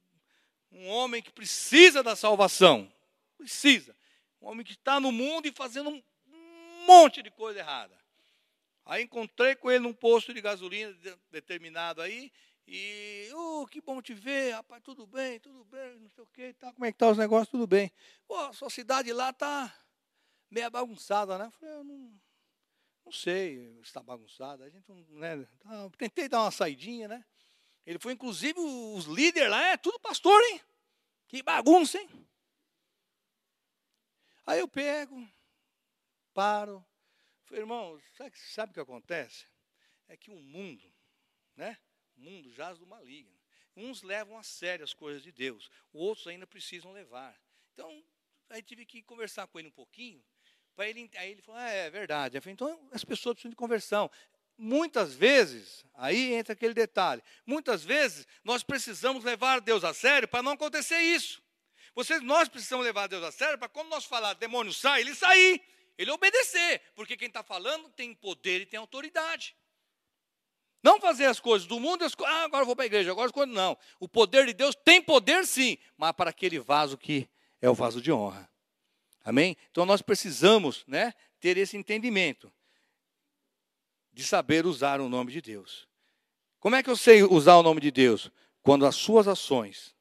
um 0.72 0.88
homem 0.88 1.22
que 1.22 1.30
precisa 1.30 2.02
da 2.02 2.16
salvação. 2.16 2.90
Precisa. 3.36 3.94
Um 4.40 4.48
homem 4.48 4.64
que 4.64 4.72
está 4.72 4.98
no 4.98 5.12
mundo 5.12 5.46
e 5.46 5.52
fazendo 5.52 5.90
um 5.90 6.02
monte 6.86 7.22
de 7.22 7.30
coisa 7.30 7.60
errada. 7.60 7.96
Aí 8.84 9.04
encontrei 9.04 9.54
com 9.54 9.70
ele 9.70 9.80
num 9.80 9.92
posto 9.92 10.34
de 10.34 10.40
gasolina 10.40 10.96
determinado 11.30 12.02
aí. 12.02 12.32
E, 12.66 13.28
oh, 13.34 13.66
que 13.66 13.80
bom 13.80 14.00
te 14.00 14.14
ver, 14.14 14.52
rapaz, 14.52 14.82
tudo 14.82 15.06
bem, 15.06 15.38
tudo 15.40 15.64
bem, 15.64 15.98
não 15.98 16.08
sei 16.10 16.22
o 16.22 16.26
que, 16.28 16.52
tá, 16.54 16.72
como 16.72 16.86
é 16.86 16.92
que 16.92 16.98
tá 16.98 17.10
os 17.10 17.18
negócios, 17.18 17.48
tudo 17.48 17.66
bem. 17.66 17.90
Pô, 18.26 18.36
a 18.36 18.52
sua 18.52 18.70
cidade 18.70 19.12
lá 19.12 19.32
tá 19.32 19.74
meio 20.48 20.70
bagunçada, 20.70 21.36
né? 21.38 21.46
Eu 21.46 21.50
falei, 21.50 21.74
eu 21.74 21.84
não, 21.84 22.20
não 23.04 23.12
sei 23.12 23.74
se 23.74 23.80
está 23.82 24.02
bagunçada. 24.02 24.64
A 24.64 24.70
gente 24.70 24.90
né, 25.10 25.44
tá, 25.58 25.90
tentei 25.98 26.28
dar 26.28 26.42
uma 26.42 26.50
saidinha, 26.50 27.08
né? 27.08 27.24
Ele 27.84 27.98
foi, 27.98 28.12
inclusive, 28.12 28.58
os 28.58 29.06
líderes 29.06 29.50
lá, 29.50 29.68
é 29.68 29.76
tudo 29.76 29.98
pastor, 29.98 30.40
hein? 30.44 30.60
Que 31.26 31.42
bagunça, 31.42 31.98
hein? 31.98 32.08
Aí 34.46 34.60
eu 34.60 34.68
pego, 34.68 35.28
paro. 36.34 36.84
Irmão, 37.50 38.00
sabe, 38.16 38.38
sabe 38.38 38.70
o 38.70 38.74
que 38.74 38.80
acontece? 38.80 39.46
É 40.08 40.16
que 40.16 40.30
o 40.30 40.36
mundo, 40.36 40.90
né? 41.56 41.78
O 42.16 42.20
mundo 42.20 42.50
jaz 42.52 42.78
do 42.78 42.86
maligno. 42.86 43.38
Uns 43.76 44.02
levam 44.02 44.38
a 44.38 44.42
sério 44.42 44.84
as 44.84 44.94
coisas 44.94 45.22
de 45.22 45.32
Deus, 45.32 45.70
outros 45.92 46.26
ainda 46.26 46.46
precisam 46.46 46.92
levar. 46.92 47.38
Então, 47.72 48.04
aí 48.48 48.62
tive 48.62 48.84
que 48.84 49.02
conversar 49.02 49.46
com 49.46 49.58
ele 49.58 49.68
um 49.68 49.72
pouquinho 49.72 50.22
para 50.74 50.88
ele, 50.88 51.10
aí 51.16 51.30
ele 51.30 51.42
falou, 51.42 51.60
ah, 51.60 51.68
é 51.68 51.90
verdade. 51.90 52.40
Falei, 52.40 52.54
então 52.54 52.88
as 52.92 53.04
pessoas 53.04 53.34
precisam 53.34 53.50
de 53.50 53.56
conversão. 53.56 54.10
Muitas 54.64 55.12
vezes, 55.12 55.84
aí 55.92 56.34
entra 56.34 56.52
aquele 56.52 56.72
detalhe, 56.72 57.20
muitas 57.44 57.82
vezes 57.82 58.28
nós 58.44 58.62
precisamos 58.62 59.24
levar 59.24 59.60
Deus 59.60 59.82
a 59.82 59.92
sério 59.92 60.28
para 60.28 60.40
não 60.40 60.52
acontecer 60.52 61.00
isso. 61.00 61.42
Vocês, 61.96 62.22
nós 62.22 62.48
precisamos 62.48 62.86
levar 62.86 63.08
Deus 63.08 63.24
a 63.24 63.32
sério 63.32 63.58
para 63.58 63.68
quando 63.68 63.88
nós 63.88 64.04
falar 64.04 64.34
demônio 64.34 64.72
sai, 64.72 65.00
ele 65.00 65.16
sair, 65.16 65.60
ele 65.98 66.12
obedecer, 66.12 66.80
porque 66.94 67.16
quem 67.16 67.26
está 67.26 67.42
falando 67.42 67.88
tem 67.88 68.14
poder 68.14 68.60
e 68.60 68.66
tem 68.66 68.78
autoridade. 68.78 69.56
Não 70.80 71.00
fazer 71.00 71.26
as 71.26 71.40
coisas 71.40 71.66
do 71.66 71.80
mundo, 71.80 72.04
as, 72.04 72.14
ah, 72.24 72.44
agora 72.44 72.64
vou 72.64 72.76
para 72.76 72.84
a 72.84 72.86
igreja, 72.86 73.10
agora 73.10 73.32
coisas 73.32 73.52
não. 73.52 73.76
O 73.98 74.06
poder 74.06 74.46
de 74.46 74.52
Deus 74.52 74.76
tem 74.76 75.02
poder 75.02 75.44
sim, 75.44 75.76
mas 75.96 76.12
para 76.12 76.30
aquele 76.30 76.60
vaso 76.60 76.96
que 76.96 77.28
é 77.60 77.68
o 77.68 77.74
vaso 77.74 78.00
de 78.00 78.12
honra. 78.12 78.48
Amém? 79.24 79.56
Então 79.72 79.84
nós 79.84 80.00
precisamos 80.02 80.84
né, 80.86 81.12
ter 81.40 81.56
esse 81.56 81.76
entendimento 81.76 82.52
de 84.12 84.24
saber 84.24 84.66
usar 84.66 85.00
o 85.00 85.08
nome 85.08 85.32
de 85.32 85.40
Deus. 85.40 85.86
Como 86.60 86.76
é 86.76 86.82
que 86.82 86.90
eu 86.90 86.96
sei 86.96 87.22
usar 87.22 87.56
o 87.56 87.62
nome 87.62 87.80
de 87.80 87.90
Deus? 87.90 88.30
Quando 88.62 88.86
as 88.86 88.94
suas 88.94 89.26
ações, 89.26 89.94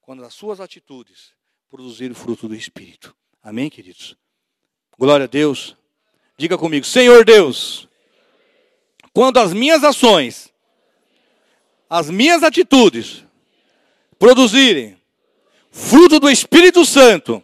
quando 0.00 0.24
as 0.24 0.34
suas 0.34 0.60
atitudes 0.60 1.32
produzirem 1.68 2.12
o 2.12 2.14
fruto 2.14 2.46
do 2.46 2.54
Espírito. 2.54 3.14
Amém, 3.42 3.68
queridos? 3.68 4.16
Glória 4.98 5.24
a 5.24 5.28
Deus. 5.28 5.76
Diga 6.36 6.56
comigo, 6.56 6.84
Senhor 6.84 7.24
Deus, 7.24 7.88
quando 9.12 9.38
as 9.38 9.52
minhas 9.52 9.82
ações, 9.82 10.52
as 11.88 12.10
minhas 12.10 12.42
atitudes 12.42 13.24
produzirem 14.18 15.00
fruto 15.70 16.20
do 16.20 16.30
Espírito 16.30 16.84
Santo, 16.84 17.42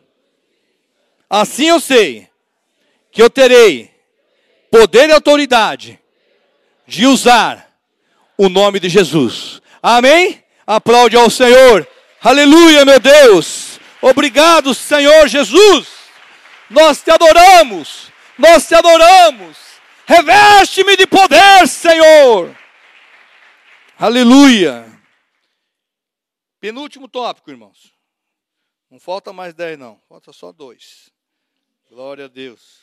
Assim 1.30 1.68
eu 1.68 1.78
sei 1.78 2.28
que 3.12 3.22
eu 3.22 3.30
terei 3.30 3.88
poder 4.68 5.08
e 5.08 5.12
autoridade 5.12 6.00
de 6.90 7.06
usar 7.06 7.72
o 8.36 8.48
nome 8.48 8.80
de 8.80 8.88
Jesus. 8.88 9.62
Amém? 9.80 10.42
Aplaude 10.66 11.16
ao 11.16 11.30
Senhor. 11.30 11.86
Aleluia, 12.20 12.84
meu 12.84 12.98
Deus. 12.98 13.78
Obrigado, 14.02 14.74
Senhor 14.74 15.28
Jesus. 15.28 15.88
Nós 16.68 17.00
te 17.00 17.12
adoramos. 17.12 18.10
Nós 18.36 18.66
te 18.66 18.74
adoramos. 18.74 19.56
Reveste-me 20.04 20.96
de 20.96 21.06
poder, 21.06 21.68
Senhor. 21.68 22.56
Aleluia. 23.96 24.84
Penúltimo 26.58 27.06
tópico, 27.06 27.50
irmãos. 27.50 27.94
Não 28.90 28.98
falta 28.98 29.32
mais 29.32 29.54
dez, 29.54 29.78
não. 29.78 30.00
Falta 30.08 30.32
só 30.32 30.50
dois. 30.50 31.10
Glória 31.88 32.24
a 32.24 32.28
Deus. 32.28 32.80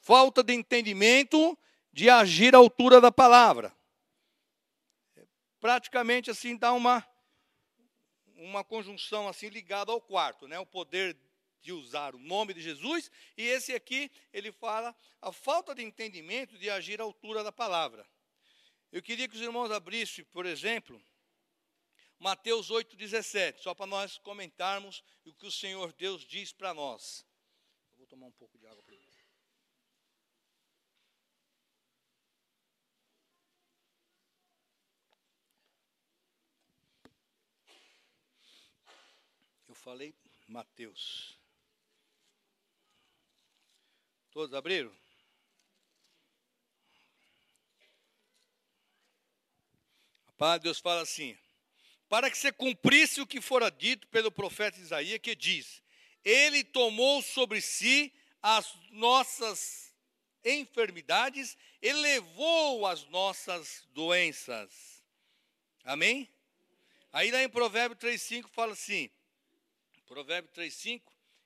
Falta 0.00 0.42
de 0.42 0.52
entendimento 0.52 1.56
de 1.92 2.08
agir 2.08 2.54
à 2.54 2.58
altura 2.58 3.00
da 3.00 3.10
palavra. 3.12 3.74
Praticamente 5.58 6.30
assim 6.30 6.56
dá 6.56 6.72
uma 6.72 7.06
uma 8.36 8.64
conjunção 8.64 9.28
assim 9.28 9.48
ligada 9.48 9.92
ao 9.92 10.00
quarto, 10.00 10.48
né? 10.48 10.58
O 10.58 10.64
poder 10.64 11.14
de 11.60 11.72
usar 11.72 12.14
o 12.14 12.18
nome 12.18 12.54
de 12.54 12.62
Jesus 12.62 13.10
e 13.36 13.42
esse 13.42 13.74
aqui 13.74 14.10
ele 14.32 14.50
fala 14.50 14.96
a 15.20 15.30
falta 15.30 15.74
de 15.74 15.82
entendimento 15.82 16.56
de 16.56 16.70
agir 16.70 17.00
à 17.00 17.04
altura 17.04 17.44
da 17.44 17.52
palavra. 17.52 18.08
Eu 18.90 19.02
queria 19.02 19.28
que 19.28 19.36
os 19.36 19.42
irmãos 19.42 19.70
abrissem, 19.70 20.24
por 20.24 20.46
exemplo, 20.46 21.00
Mateus 22.18 22.70
8,17, 22.70 23.58
só 23.58 23.74
para 23.74 23.86
nós 23.86 24.16
comentarmos 24.18 25.04
o 25.24 25.34
que 25.34 25.46
o 25.46 25.52
Senhor 25.52 25.92
Deus 25.92 26.24
diz 26.24 26.52
para 26.52 26.72
nós 26.72 27.24
tomar 28.10 28.26
um 28.26 28.32
pouco 28.32 28.58
de 28.58 28.66
água 28.66 28.82
primeiro. 28.82 29.09
Falei 39.80 40.14
Mateus. 40.46 41.38
Todos 44.30 44.54
abriram? 44.54 44.92
A 50.28 50.32
palavra 50.32 50.60
de 50.60 50.64
Deus 50.64 50.78
fala 50.78 51.02
assim: 51.02 51.36
para 52.08 52.30
que 52.30 52.38
se 52.38 52.52
cumprisse 52.52 53.20
o 53.20 53.26
que 53.26 53.40
fora 53.40 53.70
dito 53.70 54.06
pelo 54.08 54.30
profeta 54.30 54.78
Isaías, 54.78 55.18
que 55.20 55.34
diz: 55.34 55.82
ele 56.24 56.62
tomou 56.62 57.22
sobre 57.22 57.60
si 57.60 58.12
as 58.42 58.74
nossas 58.90 59.94
enfermidades 60.44 61.56
e 61.82 61.92
levou 61.92 62.86
as 62.86 63.04
nossas 63.08 63.86
doenças. 63.92 65.02
Amém? 65.84 66.28
Aí 67.12 67.30
lá 67.30 67.42
em 67.42 67.48
Provérbio 67.48 67.96
3,5 67.96 68.48
fala 68.48 68.72
assim, 68.72 69.10
Provérbio 70.10 70.50
3,5, 70.50 71.02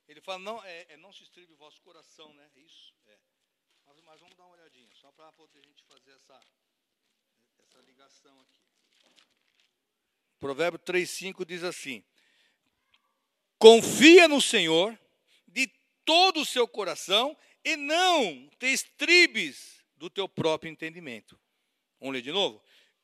ele 0.07 0.19
fala, 0.19 0.39
não, 0.39 0.63
é, 0.63 0.87
é, 0.89 0.97
não 0.97 1.13
se 1.13 1.21
estribe 1.21 1.53
o 1.53 1.55
vosso 1.55 1.79
coração, 1.83 2.33
né? 2.33 2.49
Isso, 2.55 2.95
é. 3.05 3.15
Mas, 3.85 4.01
mas 4.01 4.19
vamos 4.19 4.35
dar 4.35 4.43
uma 4.43 4.53
olhadinha, 4.53 4.89
só 4.95 5.11
para 5.11 5.31
poder 5.33 5.59
a 5.59 5.61
gente 5.61 5.83
fazer 5.83 6.09
essa, 6.13 6.41
essa 7.59 7.79
ligação 7.81 8.41
aqui. 8.41 8.59
Provérbio 10.39 10.79
3,5 10.79 11.45
diz 11.45 11.63
assim, 11.63 12.03
Confia 13.59 14.27
no 14.27 14.41
Senhor 14.41 14.99
de 15.47 15.67
todo 16.03 16.41
o 16.41 16.45
seu 16.45 16.67
coração 16.67 17.37
e 17.63 17.75
não 17.75 18.49
te 18.57 18.65
estribes 18.65 19.85
do 19.95 20.09
teu 20.09 20.27
próprio 20.27 20.71
entendimento. 20.71 21.39
Vamos 21.99 22.15
ler 22.15 22.23
de 22.23 22.31
novo? 22.31 22.63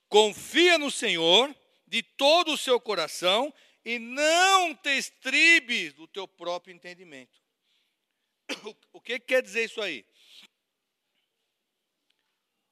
Confia 0.09 0.79
no 0.79 0.89
Senhor 0.89 1.55
de 1.85 2.01
todo 2.01 2.53
o 2.53 2.57
seu 2.57 2.81
coração 2.81 3.53
e 3.83 3.97
não 3.99 4.75
te 4.75 4.89
estribes 4.97 5.93
do 5.93 6.07
teu 6.07 6.27
próprio 6.27 6.73
entendimento. 6.73 7.41
O 8.91 9.01
que 9.01 9.19
quer 9.19 9.41
dizer 9.41 9.65
isso 9.65 9.81
aí? 9.81 10.05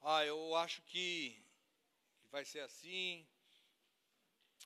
Ah, 0.02 0.26
eu 0.26 0.56
acho 0.56 0.82
que 0.84 1.42
vai 2.32 2.46
ser 2.46 2.60
assim. 2.62 3.28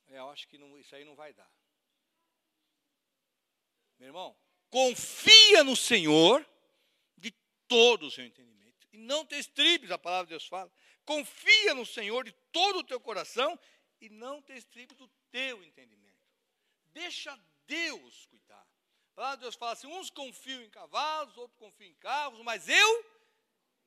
É, 0.08 0.18
eu 0.18 0.30
acho 0.30 0.48
que 0.48 0.58
não, 0.58 0.78
isso 0.78 0.96
aí 0.96 1.04
não 1.04 1.16
vai 1.16 1.34
dar. 1.34 1.50
Meu 3.98 4.08
irmão, 4.08 4.36
confia 4.70 5.64
no 5.64 5.76
Senhor 5.76 6.46
de 7.18 7.32
todo 7.68 8.08
o 8.08 8.12
seu 8.12 8.26
entendimento. 8.26 8.88
E 8.92 8.98
não 8.98 9.26
te 9.26 9.36
estribes, 9.36 9.92
a 9.92 9.98
palavra 9.98 10.26
de 10.26 10.32
Deus 10.32 10.46
fala. 10.46 10.72
confia 11.06 11.74
no 11.74 11.86
Senhor 11.86 12.24
de 12.24 12.32
todo 12.52 12.80
o 12.80 12.84
teu 12.84 13.00
coração 13.00 13.58
e 14.00 14.10
não 14.10 14.42
te 14.42 14.54
estribe 14.54 14.94
do 14.96 15.08
teu 15.32 15.64
entendimento. 15.64 16.03
Deixa 16.94 17.38
Deus 17.68 18.26
cuidar. 18.28 18.66
A 19.18 19.36
Deus 19.36 19.56
fala 19.56 19.74
assim: 19.74 19.88
uns 19.88 20.10
confiam 20.10 20.62
em 20.62 20.70
cavalos, 20.70 21.38
outros 21.38 21.60
confiam 21.60 21.90
em 21.90 21.96
carros, 21.96 22.42
mas 22.44 22.68
eu 22.68 23.06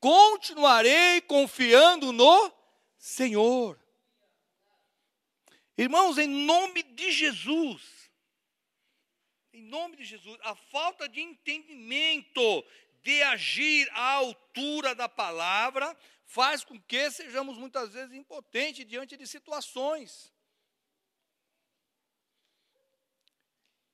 continuarei 0.01 1.21
confiando 1.23 2.13
no 2.13 2.53
Senhor. 2.99 3.81
Irmãos, 5.77 6.17
em 6.17 6.27
nome 6.27 6.83
de 6.83 7.13
Jesus, 7.13 8.11
em 9.53 9.63
nome 9.63 9.97
de 9.97 10.05
Jesus, 10.05 10.39
a 10.43 10.55
falta 10.55 11.09
de 11.09 11.21
entendimento 11.21 12.65
de 13.03 13.23
agir 13.23 13.89
à 13.93 14.13
altura 14.13 14.95
da 14.95 15.09
palavra 15.09 15.97
faz 16.25 16.65
com 16.65 16.81
que 16.81 17.11
sejamos 17.11 17.57
muitas 17.57 17.93
vezes 17.93 18.15
impotentes 18.15 18.87
diante 18.87 19.17
de 19.17 19.27
situações. 19.27 20.33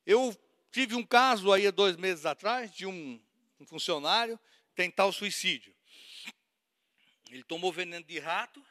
Eu 0.06 0.36
tive 0.70 0.94
um 0.94 1.04
caso 1.04 1.52
aí 1.52 1.66
há 1.66 1.70
dois 1.70 1.96
meses 1.96 2.26
atrás 2.26 2.72
de 2.72 2.86
um, 2.86 3.20
um 3.60 3.66
funcionário 3.66 4.38
tentar 4.74 5.06
o 5.06 5.12
suicídio. 5.12 5.74
Ele 7.30 7.42
tomou 7.44 7.72
veneno 7.72 8.04
de 8.04 8.18
rato 8.18 8.62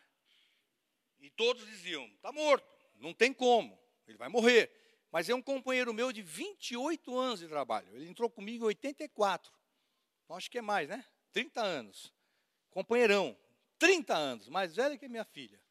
e 1.20 1.30
todos 1.30 1.66
diziam: 1.66 2.06
está 2.08 2.32
morto, 2.32 2.68
não 2.96 3.14
tem 3.14 3.34
como, 3.34 3.80
ele 4.08 4.18
vai 4.18 4.30
morrer. 4.30 4.72
Mas 5.12 5.30
é 5.30 5.36
um 5.36 5.42
companheiro 5.42 5.94
meu 5.94 6.12
de 6.12 6.22
28 6.22 7.18
anos 7.18 7.40
de 7.42 7.48
trabalho. 7.48 7.88
Ele 7.94 8.08
entrou 8.08 8.30
comigo 8.30 8.64
em 8.64 8.68
84. 8.68 9.52
Então, 10.24 10.38
acho 10.38 10.50
que 10.50 10.58
é 10.58 10.62
mais, 10.62 10.88
né? 10.88 11.06
30 11.34 11.62
anos. 11.62 12.14
Companheirão, 12.70 13.38
30 13.78 14.16
anos, 14.16 14.48
mais 14.48 14.74
velho 14.74 14.98
que 14.98 15.10
minha 15.10 15.26
filha. 15.26 15.62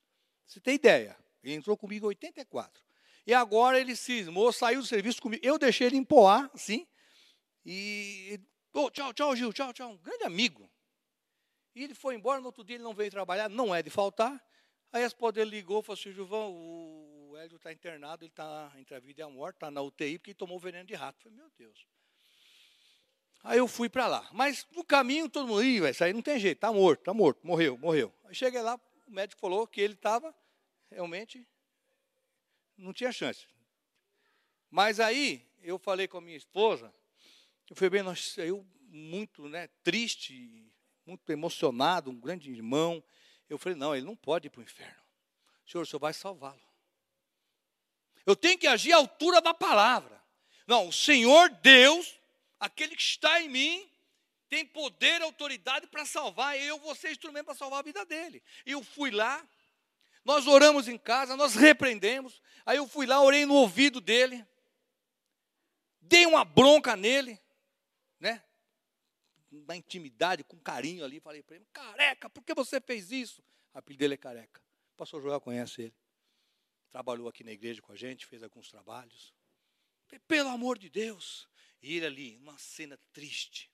Você 0.46 0.60
tem 0.60 0.74
ideia? 0.74 1.16
Ele 1.42 1.54
entrou 1.54 1.76
comigo 1.76 2.06
em 2.06 2.08
84. 2.08 2.84
E 3.26 3.34
agora 3.34 3.80
ele 3.80 3.94
cismou, 3.94 4.52
saiu 4.52 4.80
do 4.80 4.86
serviço 4.86 5.20
comigo. 5.20 5.44
Eu 5.44 5.58
deixei 5.58 5.86
ele 5.86 5.96
em 5.96 6.04
Poá, 6.04 6.50
assim. 6.54 6.86
E. 7.64 8.40
Oh, 8.72 8.90
tchau, 8.90 9.12
tchau, 9.12 9.34
Gil, 9.36 9.52
tchau, 9.52 9.72
tchau. 9.72 9.90
Um 9.90 9.98
grande 9.98 10.24
amigo. 10.24 10.70
E 11.74 11.84
ele 11.84 11.94
foi 11.94 12.14
embora, 12.14 12.40
no 12.40 12.46
outro 12.46 12.64
dia 12.64 12.76
ele 12.76 12.84
não 12.84 12.94
veio 12.94 13.10
trabalhar, 13.10 13.48
não 13.48 13.74
é 13.74 13.82
de 13.82 13.90
faltar. 13.90 14.42
Aí 14.92 15.04
a 15.04 15.06
esposa 15.06 15.34
dele 15.34 15.50
ligou 15.50 15.80
e 15.80 15.82
falou 15.82 15.98
assim: 15.98 16.12
Gilvão, 16.12 16.52
o 16.52 17.36
Hélio 17.36 17.56
está 17.56 17.72
internado, 17.72 18.24
ele 18.24 18.30
está 18.30 18.72
entre 18.76 18.94
a 18.94 19.00
vida 19.00 19.20
e 19.20 19.24
a 19.24 19.28
morte, 19.28 19.56
está 19.56 19.70
na 19.70 19.80
UTI 19.80 20.18
porque 20.18 20.34
tomou 20.34 20.58
veneno 20.58 20.84
de 20.84 20.94
rato. 20.94 21.18
Eu 21.18 21.22
falei, 21.22 21.38
meu 21.38 21.50
Deus. 21.56 21.86
Aí 23.42 23.58
eu 23.58 23.68
fui 23.68 23.88
para 23.88 24.06
lá. 24.06 24.28
Mas 24.32 24.66
no 24.72 24.84
caminho 24.84 25.28
todo 25.28 25.46
mundo, 25.46 25.62
ih, 25.62 25.80
vai 25.80 25.94
sair, 25.94 26.12
não 26.12 26.22
tem 26.22 26.38
jeito, 26.38 26.58
está 26.58 26.72
morto, 26.72 27.00
está 27.00 27.14
morto, 27.14 27.46
morreu, 27.46 27.78
morreu. 27.78 28.12
Aí 28.24 28.34
cheguei 28.34 28.60
lá, 28.60 28.78
o 29.06 29.10
médico 29.10 29.40
falou 29.40 29.66
que 29.66 29.80
ele 29.80 29.94
estava 29.94 30.34
realmente 30.90 31.46
não 32.80 32.92
tinha 32.92 33.12
chance. 33.12 33.46
Mas 34.70 34.98
aí 35.00 35.46
eu 35.62 35.78
falei 35.78 36.08
com 36.08 36.18
a 36.18 36.20
minha 36.20 36.36
esposa, 36.36 36.92
eu 37.68 37.76
falei 37.76 37.90
bem, 37.90 38.02
nós 38.02 38.36
eu 38.38 38.66
muito, 38.88 39.48
né, 39.48 39.68
triste, 39.82 40.70
muito 41.06 41.30
emocionado, 41.30 42.10
um 42.10 42.18
grande 42.18 42.50
irmão. 42.50 43.02
Eu 43.48 43.58
falei, 43.58 43.76
não, 43.76 43.94
ele 43.94 44.04
não 44.04 44.16
pode 44.16 44.46
ir 44.46 44.50
para 44.50 44.60
o 44.60 44.64
inferno. 44.64 45.02
Senhor, 45.66 45.82
o 45.82 45.86
senhor 45.86 46.00
vai 46.00 46.12
salvá-lo. 46.12 46.60
Eu 48.26 48.34
tenho 48.34 48.58
que 48.58 48.66
agir 48.66 48.92
à 48.92 48.96
altura 48.96 49.40
da 49.40 49.54
palavra. 49.54 50.20
Não, 50.66 50.88
o 50.88 50.92
Senhor 50.92 51.48
Deus, 51.62 52.18
aquele 52.58 52.94
que 52.94 53.02
está 53.02 53.40
em 53.40 53.48
mim, 53.48 53.90
tem 54.48 54.66
poder 54.66 55.20
e 55.20 55.24
autoridade 55.24 55.86
para 55.86 56.04
salvar. 56.04 56.58
Eu 56.60 56.78
vou 56.78 56.94
ser 56.94 57.10
instrumento 57.10 57.46
para 57.46 57.54
salvar 57.54 57.80
a 57.80 57.84
vida 57.84 58.04
dele. 58.04 58.42
Eu 58.66 58.82
fui 58.82 59.10
lá, 59.10 59.44
nós 60.24 60.46
oramos 60.46 60.88
em 60.88 60.98
casa, 60.98 61.36
nós 61.36 61.54
repreendemos. 61.54 62.42
Aí 62.64 62.76
eu 62.76 62.86
fui 62.86 63.06
lá, 63.06 63.22
orei 63.22 63.46
no 63.46 63.54
ouvido 63.54 64.00
dele, 64.00 64.46
dei 66.00 66.26
uma 66.26 66.44
bronca 66.44 66.96
nele, 66.96 67.40
né? 68.18 68.42
Na 69.50 69.76
intimidade, 69.76 70.44
com 70.44 70.58
carinho 70.58 71.04
ali, 71.04 71.20
falei 71.20 71.42
para 71.42 71.56
ele: 71.56 71.66
Careca, 71.72 72.30
por 72.30 72.44
que 72.44 72.54
você 72.54 72.80
fez 72.80 73.10
isso? 73.10 73.42
O 73.72 73.78
apelido 73.78 74.00
dele 74.00 74.14
é 74.14 74.16
Careca. 74.16 74.60
O 74.94 74.96
pastor 74.96 75.22
Joel 75.22 75.40
conhece 75.40 75.82
ele. 75.82 75.94
Trabalhou 76.90 77.28
aqui 77.28 77.44
na 77.44 77.52
igreja 77.52 77.80
com 77.80 77.92
a 77.92 77.96
gente, 77.96 78.26
fez 78.26 78.42
alguns 78.42 78.68
trabalhos. 78.68 79.34
Pelo 80.26 80.48
amor 80.48 80.78
de 80.78 80.88
Deus. 80.88 81.48
E 81.82 81.96
ele 81.96 82.06
ali, 82.06 82.36
uma 82.36 82.58
cena 82.58 82.98
triste, 83.12 83.70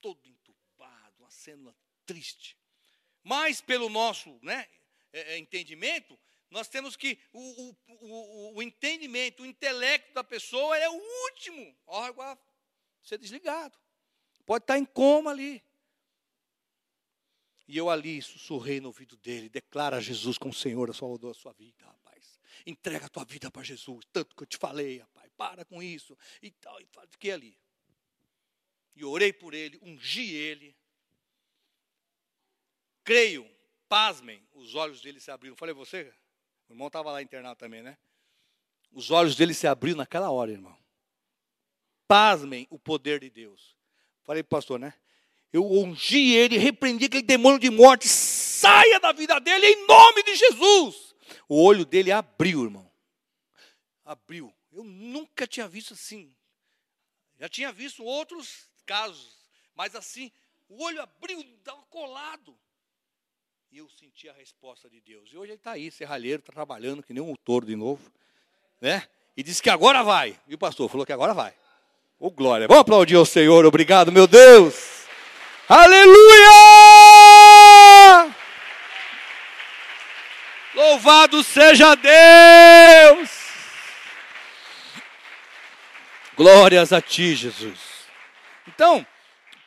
todo 0.00 0.26
entubado, 0.26 1.14
uma 1.20 1.30
cena 1.30 1.74
triste. 2.04 2.56
Mas 3.22 3.60
pelo 3.60 3.88
nosso 3.88 4.38
né, 4.42 4.68
é, 5.12 5.34
é, 5.34 5.38
entendimento, 5.38 6.18
nós 6.50 6.68
temos 6.68 6.96
que. 6.96 7.18
O, 7.32 7.40
o, 7.40 7.76
o, 7.86 8.54
o, 8.56 8.62
entendimento, 8.62 9.42
o 9.42 9.46
intelecto 9.46 10.12
da 10.14 10.24
pessoa 10.24 10.76
é 10.76 10.88
o 10.88 11.24
último 11.24 11.76
órgão 11.86 12.24
a 12.24 12.38
ser 13.02 13.18
desligado. 13.18 13.78
Pode 14.46 14.64
estar 14.64 14.78
em 14.78 14.84
coma 14.84 15.30
ali. 15.30 15.62
E 17.66 17.76
eu 17.76 17.90
ali 17.90 18.22
sussurrei 18.22 18.80
no 18.80 18.88
ouvido 18.88 19.16
dele: 19.16 19.48
declara 19.48 20.00
Jesus 20.00 20.38
como 20.38 20.54
Senhor, 20.54 20.88
a 20.90 20.94
Salvador 20.94 21.34
da 21.34 21.38
sua 21.38 21.52
vida, 21.52 21.84
rapaz. 21.84 22.38
Entrega 22.66 23.06
a 23.06 23.10
tua 23.10 23.24
vida 23.24 23.50
para 23.50 23.62
Jesus, 23.62 24.06
tanto 24.10 24.34
que 24.34 24.42
eu 24.42 24.46
te 24.46 24.56
falei, 24.56 24.98
rapaz. 24.98 25.30
Para 25.36 25.64
com 25.64 25.82
isso. 25.82 26.16
E 26.42 26.50
tal, 26.50 26.80
e 26.80 26.88
fiquei 27.10 27.30
ali. 27.30 27.58
E 28.96 29.04
orei 29.04 29.32
por 29.32 29.54
ele, 29.54 29.78
ungi 29.82 30.34
ele. 30.34 30.76
Creio 33.04 33.57
pasmem, 33.88 34.46
os 34.54 34.74
olhos 34.74 35.00
dele 35.00 35.20
se 35.20 35.30
abriram. 35.30 35.56
Falei, 35.56 35.74
você? 35.74 36.12
O 36.68 36.72
irmão 36.72 36.88
estava 36.88 37.10
lá 37.10 37.22
internado 37.22 37.56
também, 37.56 37.82
né? 37.82 37.96
Os 38.92 39.10
olhos 39.10 39.36
dele 39.36 39.54
se 39.54 39.66
abriram 39.66 39.98
naquela 39.98 40.30
hora, 40.30 40.50
irmão. 40.50 40.76
Pasmem 42.06 42.66
o 42.70 42.78
poder 42.78 43.20
de 43.20 43.30
Deus. 43.30 43.76
Falei, 44.24 44.42
pastor, 44.42 44.78
né? 44.78 44.94
Eu 45.52 45.64
ungi 45.70 46.34
ele, 46.34 46.58
repreendi 46.58 47.06
aquele 47.06 47.22
demônio 47.22 47.58
de 47.58 47.70
morte, 47.70 48.06
saia 48.06 49.00
da 49.00 49.12
vida 49.12 49.38
dele 49.40 49.66
em 49.66 49.86
nome 49.86 50.22
de 50.22 50.36
Jesus. 50.36 51.14
O 51.48 51.62
olho 51.62 51.86
dele 51.86 52.12
abriu, 52.12 52.64
irmão. 52.64 52.90
Abriu. 54.04 54.54
Eu 54.70 54.84
nunca 54.84 55.46
tinha 55.46 55.66
visto 55.66 55.94
assim. 55.94 56.34
Já 57.38 57.48
tinha 57.48 57.72
visto 57.72 58.04
outros 58.04 58.68
casos, 58.84 59.48
mas 59.74 59.94
assim, 59.94 60.30
o 60.68 60.82
olho 60.82 61.00
abriu, 61.00 61.40
estava 61.40 61.82
colado. 61.86 62.58
E 63.70 63.78
eu 63.78 63.88
senti 64.00 64.28
a 64.28 64.32
resposta 64.32 64.88
de 64.88 64.98
Deus. 65.00 65.28
E 65.30 65.36
hoje 65.36 65.50
ele 65.52 65.58
está 65.58 65.72
aí, 65.72 65.90
serralheiro, 65.90 66.40
está 66.40 66.52
trabalhando 66.52 67.02
que 67.02 67.12
nem 67.12 67.22
um 67.22 67.34
touro 67.44 67.66
de 67.66 67.76
novo. 67.76 68.10
Né? 68.80 69.06
E 69.36 69.42
disse 69.42 69.62
que 69.62 69.68
agora 69.68 70.02
vai. 70.02 70.38
E 70.48 70.54
o 70.54 70.58
pastor 70.58 70.88
falou 70.88 71.04
que 71.04 71.12
agora 71.12 71.34
vai. 71.34 71.52
Ô 72.18 72.28
oh, 72.28 72.30
glória. 72.30 72.66
Vamos 72.66 72.80
aplaudir 72.80 73.16
ao 73.16 73.26
Senhor. 73.26 73.66
Obrigado, 73.66 74.10
meu 74.10 74.26
Deus. 74.26 75.04
Aleluia! 75.68 76.14
Louvado 80.74 81.44
seja 81.44 81.94
Deus! 81.94 83.30
Glórias 86.34 86.92
a 86.92 87.02
ti, 87.02 87.34
Jesus. 87.34 87.78
Então, 88.66 89.06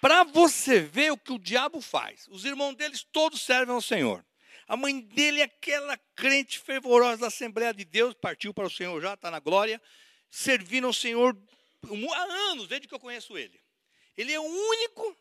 para 0.02 0.24
você 0.24 0.80
ver 0.80 1.12
o 1.12 1.18
que 1.18 1.32
o 1.32 1.39
diabo 1.39 1.80
faz. 1.80 2.28
Os 2.30 2.43
irmãos 2.43 2.76
deles 2.76 3.04
todos 3.04 3.41
servem 3.41 3.74
ao 3.74 3.82
Senhor. 3.82 4.26
A 4.68 4.76
mãe 4.76 4.99
dele 4.99 5.41
é 5.41 5.43
aquela 5.43 5.95
crente 6.16 6.58
fervorosa 6.58 7.22
da 7.22 7.28
Assembleia 7.28 7.74
de 7.74 7.86
Deus, 7.86 8.16
partiu 8.16 8.54
para 8.54 8.66
o 8.66 8.70
Senhor 8.70 8.99
já, 8.99 9.14
está 9.14 9.30
na 9.30 9.39
glória, 9.39 9.80
servindo 10.30 10.88
ao 10.88 10.93
Senhor 10.93 11.38
há 12.14 12.24
anos, 12.52 12.68
desde 12.68 12.88
que 12.88 12.93
eu 12.93 12.99
conheço 12.99 13.38
ele. 13.38 13.62
Ele 14.18 14.34
é 14.34 14.39
o 14.39 14.43
único 14.43 15.16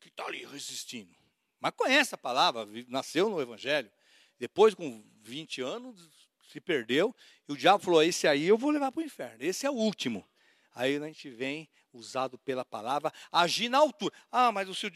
que 0.00 0.08
está 0.08 0.26
ali 0.26 0.44
resistindo. 0.44 1.14
Mas 1.60 1.72
conhece 1.76 2.14
a 2.14 2.18
palavra, 2.18 2.68
nasceu 2.86 3.28
no 3.28 3.40
Evangelho. 3.40 3.90
Depois, 4.38 4.74
com 4.74 5.04
20 5.22 5.60
anos, 5.60 6.08
se 6.52 6.60
perdeu. 6.60 7.14
E 7.48 7.52
o 7.52 7.56
diabo 7.56 7.82
falou: 7.82 8.02
Esse 8.02 8.28
aí 8.28 8.46
eu 8.46 8.56
vou 8.56 8.70
levar 8.70 8.92
para 8.92 9.00
o 9.00 9.04
inferno. 9.04 9.38
Esse 9.40 9.66
é 9.66 9.70
o 9.70 9.74
último. 9.74 10.28
Aí 10.74 10.96
a 10.96 11.06
gente 11.06 11.28
vem 11.30 11.68
usado 11.98 12.38
pela 12.38 12.64
palavra, 12.64 13.12
agir 13.30 13.68
na 13.68 13.78
altura. 13.78 14.14
Ah, 14.30 14.52
mas 14.52 14.68
o 14.68 14.74
seu, 14.74 14.90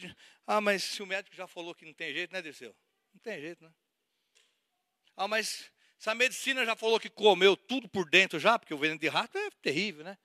ah, 0.46 0.61
mas 0.61 0.82
se 0.82 1.03
o 1.03 1.07
médico 1.07 1.36
já 1.36 1.46
falou 1.46 1.74
que 1.74 1.84
não 1.84 1.94
tem 1.94 2.12
jeito, 2.12 2.32
né, 2.32 2.40
Dirceu? 2.40 2.74
Não 3.12 3.20
tem 3.20 3.40
jeito, 3.40 3.64
né? 3.64 3.72
Ah, 5.16 5.28
mas 5.28 5.70
se 5.98 6.11
a 6.11 6.14
medicina 6.14 6.64
já 6.64 6.74
falou 6.74 6.98
que 6.98 7.11
comeu 7.11 7.57
tudo 7.57 7.88
por 7.88 8.09
dentro 8.09 8.38
já, 8.38 8.59
porque 8.59 8.74
o 8.74 8.78
veneno 8.78 8.98
de 8.98 9.09
rato 9.09 9.36
é 9.36 9.50
terrível, 9.62 10.05
né? 10.05 10.16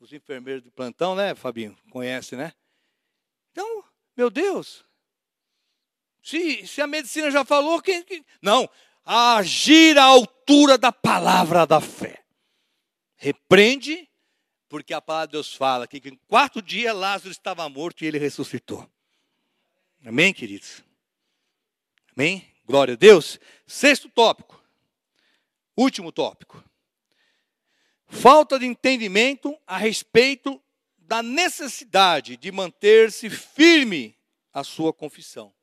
Os 0.00 0.12
enfermeiros 0.12 0.62
de 0.62 0.70
plantão, 0.70 1.14
né, 1.14 1.34
Fabinho? 1.34 1.76
Conhece, 1.90 2.34
né? 2.36 2.52
Então, 3.52 3.84
meu 4.16 4.30
Deus, 4.30 4.84
se, 6.22 6.66
se 6.66 6.80
a 6.80 6.86
medicina 6.86 7.30
já 7.30 7.44
falou, 7.44 7.80
que, 7.80 8.02
que... 8.02 8.24
não, 8.40 8.68
agir 9.04 9.98
à 9.98 10.04
altura 10.04 10.78
da 10.78 10.90
palavra 10.90 11.66
da 11.66 11.80
fé. 11.80 12.24
Repreende 13.16 14.08
porque 14.74 14.92
a 14.92 15.00
palavra 15.00 15.28
de 15.28 15.32
Deus 15.34 15.54
fala 15.54 15.86
que 15.86 15.98
em 15.98 16.16
quarto 16.26 16.60
dia 16.60 16.92
Lázaro 16.92 17.30
estava 17.30 17.68
morto 17.68 18.02
e 18.02 18.08
ele 18.08 18.18
ressuscitou. 18.18 18.90
Amém, 20.04 20.34
queridos? 20.34 20.82
Amém? 22.12 22.44
Glória 22.66 22.94
a 22.94 22.96
Deus. 22.96 23.38
Sexto 23.68 24.08
tópico. 24.08 24.60
Último 25.76 26.10
tópico. 26.10 26.60
Falta 28.08 28.58
de 28.58 28.66
entendimento 28.66 29.56
a 29.64 29.76
respeito 29.76 30.60
da 30.98 31.22
necessidade 31.22 32.36
de 32.36 32.50
manter-se 32.50 33.30
firme 33.30 34.18
a 34.52 34.64
sua 34.64 34.92
confissão. 34.92 35.54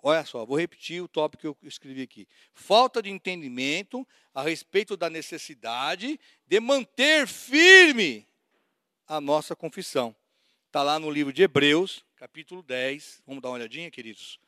Olha 0.00 0.24
só, 0.24 0.44
vou 0.44 0.56
repetir 0.56 1.02
o 1.02 1.08
tópico 1.08 1.40
que 1.40 1.46
eu 1.46 1.68
escrevi 1.68 2.02
aqui. 2.02 2.28
Falta 2.52 3.02
de 3.02 3.10
entendimento 3.10 4.06
a 4.32 4.42
respeito 4.42 4.96
da 4.96 5.10
necessidade 5.10 6.18
de 6.46 6.60
manter 6.60 7.26
firme 7.26 8.26
a 9.06 9.20
nossa 9.20 9.56
confissão. 9.56 10.14
Está 10.66 10.82
lá 10.82 10.98
no 10.98 11.10
livro 11.10 11.32
de 11.32 11.42
Hebreus, 11.42 12.04
capítulo 12.14 12.62
10. 12.62 13.22
Vamos 13.26 13.42
dar 13.42 13.48
uma 13.48 13.56
olhadinha, 13.56 13.90
queridos? 13.90 14.38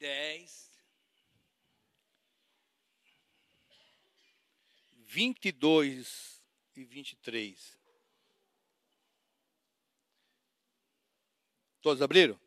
Dez. 0.00 0.75
Vinte 5.16 5.46
e 5.46 5.52
dois 5.52 6.42
e 6.76 6.84
vinte 6.84 7.12
e 7.12 7.16
três. 7.16 7.74
Todos 11.80 12.02
abriram? 12.02 12.38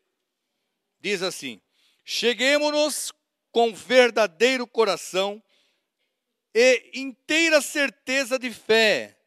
Diz 0.99 1.23
assim: 1.23 1.59
Cheguemos-nos 2.05 3.11
com 3.51 3.73
verdadeiro 3.73 4.67
coração 4.67 5.41
e 6.53 6.91
inteira 6.93 7.59
certeza 7.59 8.37
de 8.37 8.51
fé, 8.51 9.19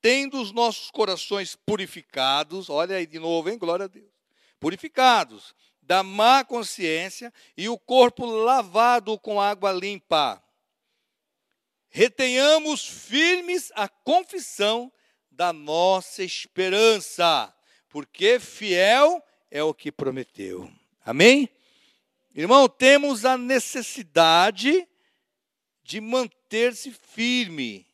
tendo 0.00 0.40
os 0.40 0.52
nossos 0.52 0.92
corações 0.92 1.56
purificados, 1.56 2.70
olha 2.70 2.94
aí 2.94 3.04
de 3.04 3.18
novo, 3.18 3.50
hein? 3.50 3.58
Glória 3.58 3.86
a 3.86 3.88
Deus. 3.88 4.12
Purificados 4.60 5.56
da 5.82 6.04
má 6.04 6.44
consciência 6.44 7.32
e 7.56 7.68
o 7.68 7.76
corpo 7.76 8.24
lavado 8.24 9.18
com 9.18 9.40
água 9.40 9.72
limpa. 9.72 10.40
Retenhamos 11.90 12.86
firmes 12.86 13.72
a 13.74 13.88
confissão 13.88 14.92
da 15.28 15.52
nossa 15.52 16.22
esperança, 16.22 17.52
porque 17.88 18.38
fiel 18.38 19.20
é 19.50 19.60
o 19.62 19.74
que 19.74 19.90
prometeu. 19.90 20.70
Amém? 21.04 21.48
Irmão, 22.32 22.68
temos 22.68 23.24
a 23.24 23.36
necessidade 23.36 24.86
de 25.82 26.00
manter-se 26.00 26.92
firme. 26.92 27.84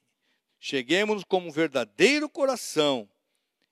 Cheguemos 0.60 1.24
com 1.24 1.38
um 1.38 1.50
verdadeiro 1.50 2.28
coração, 2.28 3.08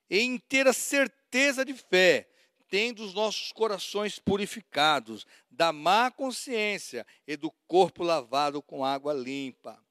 em 0.08 0.38
ter 0.38 0.66
a 0.66 0.72
certeza 0.72 1.66
de 1.66 1.74
fé, 1.74 2.30
tendo 2.70 3.04
os 3.04 3.12
nossos 3.12 3.52
corações 3.52 4.18
purificados 4.18 5.26
da 5.50 5.70
má 5.70 6.10
consciência 6.10 7.06
e 7.26 7.36
do 7.36 7.50
corpo 7.66 8.02
lavado 8.02 8.62
com 8.62 8.82
água 8.82 9.12
limpa. 9.12 9.83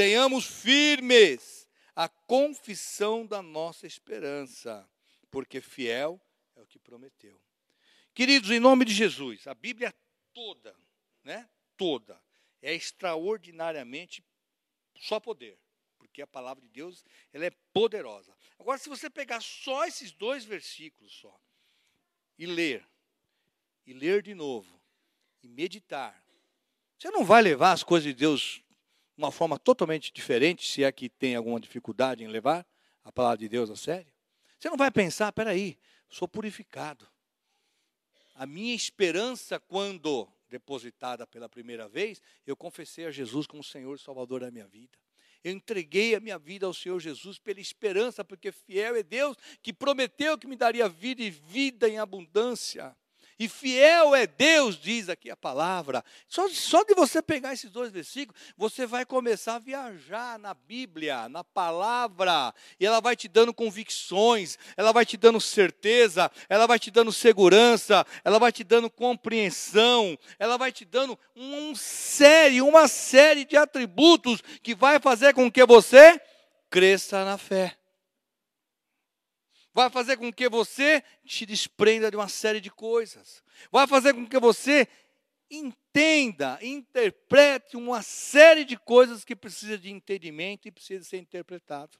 Tenhamos 0.00 0.46
firmes 0.46 1.68
a 1.94 2.08
confissão 2.08 3.26
da 3.26 3.42
nossa 3.42 3.86
esperança, 3.86 4.88
porque 5.30 5.60
fiel 5.60 6.18
é 6.56 6.62
o 6.62 6.66
que 6.66 6.78
prometeu. 6.78 7.38
Queridos, 8.14 8.50
em 8.50 8.58
nome 8.58 8.86
de 8.86 8.94
Jesus, 8.94 9.46
a 9.46 9.52
Bíblia 9.52 9.94
toda, 10.32 10.74
né? 11.22 11.46
Toda 11.76 12.18
é 12.62 12.74
extraordinariamente 12.74 14.24
só 14.96 15.20
poder, 15.20 15.58
porque 15.98 16.22
a 16.22 16.26
palavra 16.26 16.62
de 16.62 16.70
Deus, 16.70 17.04
ela 17.30 17.44
é 17.44 17.50
poderosa. 17.70 18.34
Agora 18.58 18.78
se 18.78 18.88
você 18.88 19.10
pegar 19.10 19.42
só 19.42 19.84
esses 19.84 20.12
dois 20.12 20.46
versículos 20.46 21.12
só 21.12 21.38
e 22.38 22.46
ler 22.46 22.88
e 23.86 23.92
ler 23.92 24.22
de 24.22 24.34
novo 24.34 24.80
e 25.42 25.46
meditar, 25.46 26.24
você 26.98 27.10
não 27.10 27.22
vai 27.22 27.42
levar 27.42 27.72
as 27.72 27.82
coisas 27.82 28.06
de 28.06 28.14
Deus 28.14 28.62
de 28.66 28.69
uma 29.20 29.30
forma 29.30 29.58
totalmente 29.58 30.10
diferente, 30.12 30.66
se 30.66 30.82
é 30.82 30.90
que 30.90 31.08
tem 31.08 31.36
alguma 31.36 31.60
dificuldade 31.60 32.24
em 32.24 32.26
levar 32.26 32.66
a 33.04 33.12
palavra 33.12 33.38
de 33.38 33.48
Deus 33.48 33.68
a 33.70 33.76
sério. 33.76 34.10
Você 34.58 34.70
não 34.70 34.76
vai 34.76 34.90
pensar, 34.90 35.30
peraí, 35.32 35.78
sou 36.08 36.26
purificado. 36.26 37.06
A 38.34 38.46
minha 38.46 38.74
esperança, 38.74 39.60
quando 39.60 40.26
depositada 40.48 41.26
pela 41.26 41.48
primeira 41.48 41.88
vez, 41.88 42.20
eu 42.46 42.56
confessei 42.56 43.06
a 43.06 43.10
Jesus 43.10 43.46
como 43.46 43.62
Senhor 43.62 43.94
e 43.94 43.98
Salvador 43.98 44.40
da 44.40 44.50
minha 44.50 44.66
vida. 44.66 44.98
Eu 45.44 45.52
entreguei 45.52 46.14
a 46.14 46.20
minha 46.20 46.38
vida 46.38 46.66
ao 46.66 46.74
Senhor 46.74 46.98
Jesus 46.98 47.38
pela 47.38 47.60
esperança, 47.60 48.24
porque 48.24 48.50
fiel 48.50 48.96
é 48.96 49.02
Deus 49.02 49.36
que 49.62 49.72
prometeu 49.72 50.36
que 50.36 50.46
me 50.46 50.56
daria 50.56 50.88
vida 50.88 51.22
e 51.22 51.30
vida 51.30 51.88
em 51.88 51.98
abundância. 51.98 52.94
E 53.40 53.48
fiel 53.48 54.14
é 54.14 54.26
Deus, 54.26 54.76
diz 54.78 55.08
aqui 55.08 55.30
a 55.30 55.36
palavra. 55.36 56.04
Só, 56.28 56.46
só 56.50 56.84
de 56.84 56.92
você 56.92 57.22
pegar 57.22 57.54
esses 57.54 57.70
dois 57.70 57.90
versículos, 57.90 58.38
você 58.54 58.84
vai 58.84 59.06
começar 59.06 59.54
a 59.54 59.58
viajar 59.58 60.38
na 60.38 60.52
Bíblia, 60.52 61.26
na 61.26 61.42
palavra. 61.42 62.52
E 62.78 62.84
ela 62.84 63.00
vai 63.00 63.16
te 63.16 63.28
dando 63.28 63.54
convicções, 63.54 64.58
ela 64.76 64.92
vai 64.92 65.06
te 65.06 65.16
dando 65.16 65.40
certeza, 65.40 66.30
ela 66.50 66.66
vai 66.66 66.78
te 66.78 66.90
dando 66.90 67.10
segurança, 67.10 68.06
ela 68.22 68.38
vai 68.38 68.52
te 68.52 68.62
dando 68.62 68.90
compreensão, 68.90 70.18
ela 70.38 70.58
vai 70.58 70.70
te 70.70 70.84
dando 70.84 71.18
um 71.34 71.74
série, 71.74 72.60
uma 72.60 72.88
série 72.88 73.46
de 73.46 73.56
atributos 73.56 74.42
que 74.62 74.74
vai 74.74 75.00
fazer 75.00 75.32
com 75.32 75.50
que 75.50 75.64
você 75.64 76.20
cresça 76.68 77.24
na 77.24 77.38
fé 77.38 77.79
vai 79.72 79.88
fazer 79.88 80.16
com 80.16 80.32
que 80.32 80.48
você 80.48 81.02
te 81.24 81.46
desprenda 81.46 82.10
de 82.10 82.16
uma 82.16 82.28
série 82.28 82.60
de 82.60 82.70
coisas, 82.70 83.42
vai 83.70 83.86
fazer 83.86 84.14
com 84.14 84.26
que 84.26 84.38
você 84.38 84.88
entenda, 85.50 86.58
interprete 86.62 87.76
uma 87.76 88.02
série 88.02 88.64
de 88.64 88.76
coisas 88.76 89.24
que 89.24 89.34
precisa 89.34 89.76
de 89.76 89.90
entendimento 89.90 90.68
e 90.68 90.70
precisa 90.72 91.04
ser 91.04 91.18
interpretado. 91.18 91.98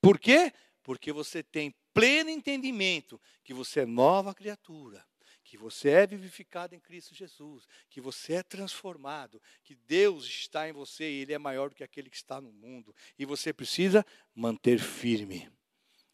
Por 0.00 0.18
quê? 0.18 0.52
Porque 0.82 1.12
você 1.12 1.42
tem 1.42 1.74
pleno 1.92 2.30
entendimento 2.30 3.20
que 3.42 3.52
você 3.52 3.80
é 3.80 3.86
nova 3.86 4.34
criatura, 4.34 5.04
que 5.44 5.56
você 5.56 5.90
é 5.90 6.06
vivificado 6.06 6.74
em 6.74 6.80
Cristo 6.80 7.14
Jesus, 7.14 7.66
que 7.90 8.00
você 8.00 8.34
é 8.34 8.42
transformado, 8.42 9.42
que 9.62 9.74
Deus 9.74 10.24
está 10.24 10.68
em 10.68 10.72
você 10.72 11.10
e 11.10 11.22
Ele 11.22 11.32
é 11.32 11.38
maior 11.38 11.68
do 11.68 11.74
que 11.74 11.84
aquele 11.84 12.08
que 12.08 12.16
está 12.16 12.40
no 12.40 12.52
mundo. 12.52 12.94
E 13.18 13.24
você 13.24 13.52
precisa 13.52 14.04
manter 14.34 14.78
firme 14.78 15.50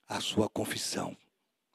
a 0.09 0.21
sua 0.21 0.49
confissão. 0.49 1.17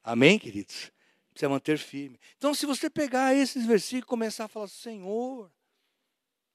Amém, 0.03 0.39
queridos? 0.39 0.91
Precisa 1.31 1.49
manter 1.49 1.77
firme. 1.77 2.19
Então, 2.37 2.53
se 2.53 2.65
você 2.65 2.89
pegar 2.89 3.35
esses 3.35 3.65
versículos 3.65 4.03
e 4.03 4.07
começar 4.07 4.45
a 4.45 4.47
falar, 4.47 4.67
Senhor, 4.67 5.51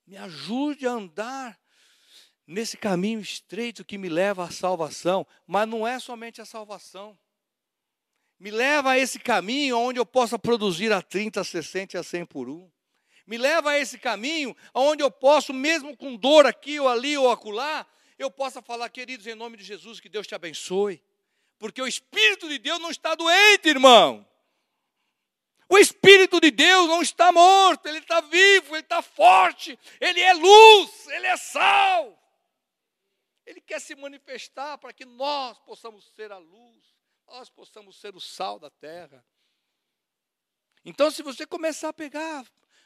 me 0.06 0.16
ajude 0.16 0.86
a 0.86 0.92
andar 0.92 1.58
nesse 2.46 2.76
caminho 2.76 3.20
estreito 3.20 3.84
que 3.84 3.96
me 3.96 4.08
leva 4.08 4.44
à 4.44 4.50
salvação, 4.50 5.26
mas 5.46 5.68
não 5.68 5.86
é 5.86 5.98
somente 5.98 6.40
a 6.40 6.44
salvação. 6.44 7.18
Me 8.38 8.50
leva 8.50 8.90
a 8.90 8.98
esse 8.98 9.18
caminho 9.18 9.78
onde 9.78 9.98
eu 9.98 10.04
possa 10.04 10.38
produzir 10.38 10.92
a 10.92 11.00
30, 11.00 11.40
a 11.40 11.44
60 11.44 11.96
e 11.96 12.00
a 12.00 12.02
100 12.02 12.26
por 12.26 12.48
um. 12.48 12.70
Me 13.26 13.38
leva 13.38 13.70
a 13.70 13.78
esse 13.78 13.98
caminho 13.98 14.54
onde 14.74 15.02
eu 15.02 15.10
posso, 15.10 15.54
mesmo 15.54 15.96
com 15.96 16.14
dor 16.14 16.44
aqui 16.44 16.78
ou 16.78 16.88
ali 16.88 17.16
ou 17.16 17.30
acolá, 17.30 17.86
eu 18.18 18.30
possa 18.30 18.60
falar, 18.60 18.88
queridos, 18.90 19.26
em 19.26 19.34
nome 19.34 19.56
de 19.56 19.64
Jesus, 19.64 19.98
que 19.98 20.08
Deus 20.08 20.26
te 20.26 20.34
abençoe. 20.34 21.02
Porque 21.64 21.80
o 21.80 21.86
Espírito 21.86 22.46
de 22.46 22.58
Deus 22.58 22.78
não 22.78 22.90
está 22.90 23.14
doente, 23.14 23.70
irmão. 23.70 24.28
O 25.66 25.78
Espírito 25.78 26.38
de 26.38 26.50
Deus 26.50 26.86
não 26.88 27.00
está 27.00 27.32
morto, 27.32 27.86
ele 27.86 28.00
está 28.00 28.20
vivo, 28.20 28.74
ele 28.74 28.82
está 28.82 29.00
forte, 29.00 29.78
ele 29.98 30.20
é 30.20 30.34
luz, 30.34 31.08
ele 31.08 31.26
é 31.26 31.38
sal. 31.38 32.22
Ele 33.46 33.62
quer 33.62 33.80
se 33.80 33.94
manifestar 33.94 34.76
para 34.76 34.92
que 34.92 35.06
nós 35.06 35.58
possamos 35.60 36.04
ser 36.14 36.30
a 36.30 36.36
luz, 36.36 36.84
nós 37.26 37.48
possamos 37.48 37.98
ser 37.98 38.14
o 38.14 38.20
sal 38.20 38.58
da 38.58 38.68
terra. 38.68 39.24
Então, 40.84 41.10
se 41.10 41.22
você 41.22 41.46
começar 41.46 41.88
a 41.88 41.94
pegar, 41.94 42.44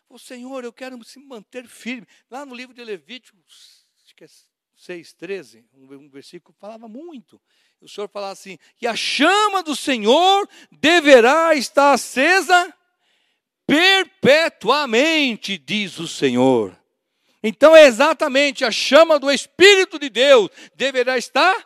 o 0.08 0.20
Senhor, 0.20 0.62
eu 0.62 0.72
quero 0.72 1.02
se 1.02 1.18
manter 1.18 1.66
firme. 1.66 2.06
Lá 2.30 2.46
no 2.46 2.54
livro 2.54 2.72
de 2.72 2.84
Levíticos, 2.84 3.88
é 4.20 4.26
6, 4.78 5.12
13, 5.14 5.64
um, 5.74 6.08
versículo 6.08 6.54
falava 6.58 6.86
muito. 6.86 7.40
O 7.80 7.88
Senhor 7.88 8.08
falava 8.08 8.32
assim: 8.32 8.56
que 8.76 8.86
a 8.86 8.94
chama 8.94 9.60
do 9.60 9.74
Senhor 9.74 10.48
deverá 10.70 11.52
estar 11.54 11.92
acesa 11.92 12.72
perpetuamente, 13.66 15.58
diz 15.58 15.98
o 15.98 16.06
Senhor. 16.06 16.78
Então 17.42 17.74
é 17.74 17.86
exatamente 17.86 18.64
a 18.64 18.70
chama 18.70 19.18
do 19.18 19.30
Espírito 19.30 19.98
de 19.98 20.08
Deus 20.08 20.48
deverá 20.76 21.18
estar 21.18 21.56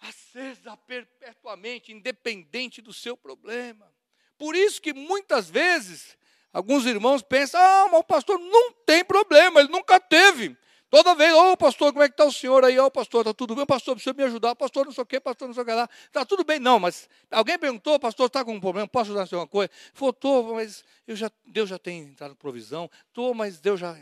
acesa 0.00 0.76
perpetuamente, 0.76 1.92
independente 1.92 2.82
do 2.82 2.92
seu 2.92 3.16
problema. 3.16 3.88
Por 4.36 4.56
isso 4.56 4.82
que 4.82 4.92
muitas 4.92 5.48
vezes 5.48 6.16
alguns 6.52 6.84
irmãos 6.84 7.22
pensam: 7.22 7.60
ah, 7.60 7.88
mas 7.92 8.00
o 8.00 8.04
pastor 8.04 8.40
não 8.40 8.72
tem 8.84 9.04
problema, 9.04 9.60
ele 9.60 9.70
nunca 9.70 10.00
teve. 10.00 10.56
Toda 10.90 11.14
vez, 11.14 11.32
ô 11.32 11.52
oh, 11.52 11.56
pastor, 11.56 11.92
como 11.92 12.04
é 12.04 12.08
que 12.08 12.14
está 12.14 12.24
o 12.24 12.32
senhor 12.32 12.64
aí? 12.64 12.78
Ô 12.78 12.86
oh, 12.86 12.90
pastor, 12.90 13.22
está 13.22 13.34
tudo 13.34 13.56
bem? 13.56 13.66
Pastor, 13.66 13.96
precisa 13.96 14.14
me 14.14 14.22
ajudar. 14.22 14.54
Pastor, 14.54 14.84
não 14.86 14.92
sei 14.92 15.02
o 15.02 15.06
quê, 15.06 15.18
pastor, 15.18 15.48
não 15.48 15.54
sei 15.54 15.62
o 15.62 15.66
que 15.66 15.72
lá. 15.72 15.88
Está 16.06 16.24
tudo 16.24 16.44
bem. 16.44 16.60
Não, 16.60 16.78
mas 16.78 17.08
alguém 17.30 17.58
perguntou, 17.58 17.98
pastor, 17.98 18.26
está 18.26 18.44
com 18.44 18.54
um 18.54 18.60
problema? 18.60 18.86
Posso 18.86 19.10
ajudar 19.10 19.22
em 19.24 19.34
alguma 19.34 19.48
coisa? 19.48 19.70
Falou, 19.92 20.10
estou, 20.10 20.54
mas 20.54 20.84
eu 21.06 21.16
já, 21.16 21.30
Deus 21.44 21.68
já 21.68 21.78
tem 21.78 22.00
entrado 22.00 22.36
provisão. 22.36 22.88
Estou, 23.08 23.34
mas 23.34 23.58
Deus 23.60 23.80
já... 23.80 23.96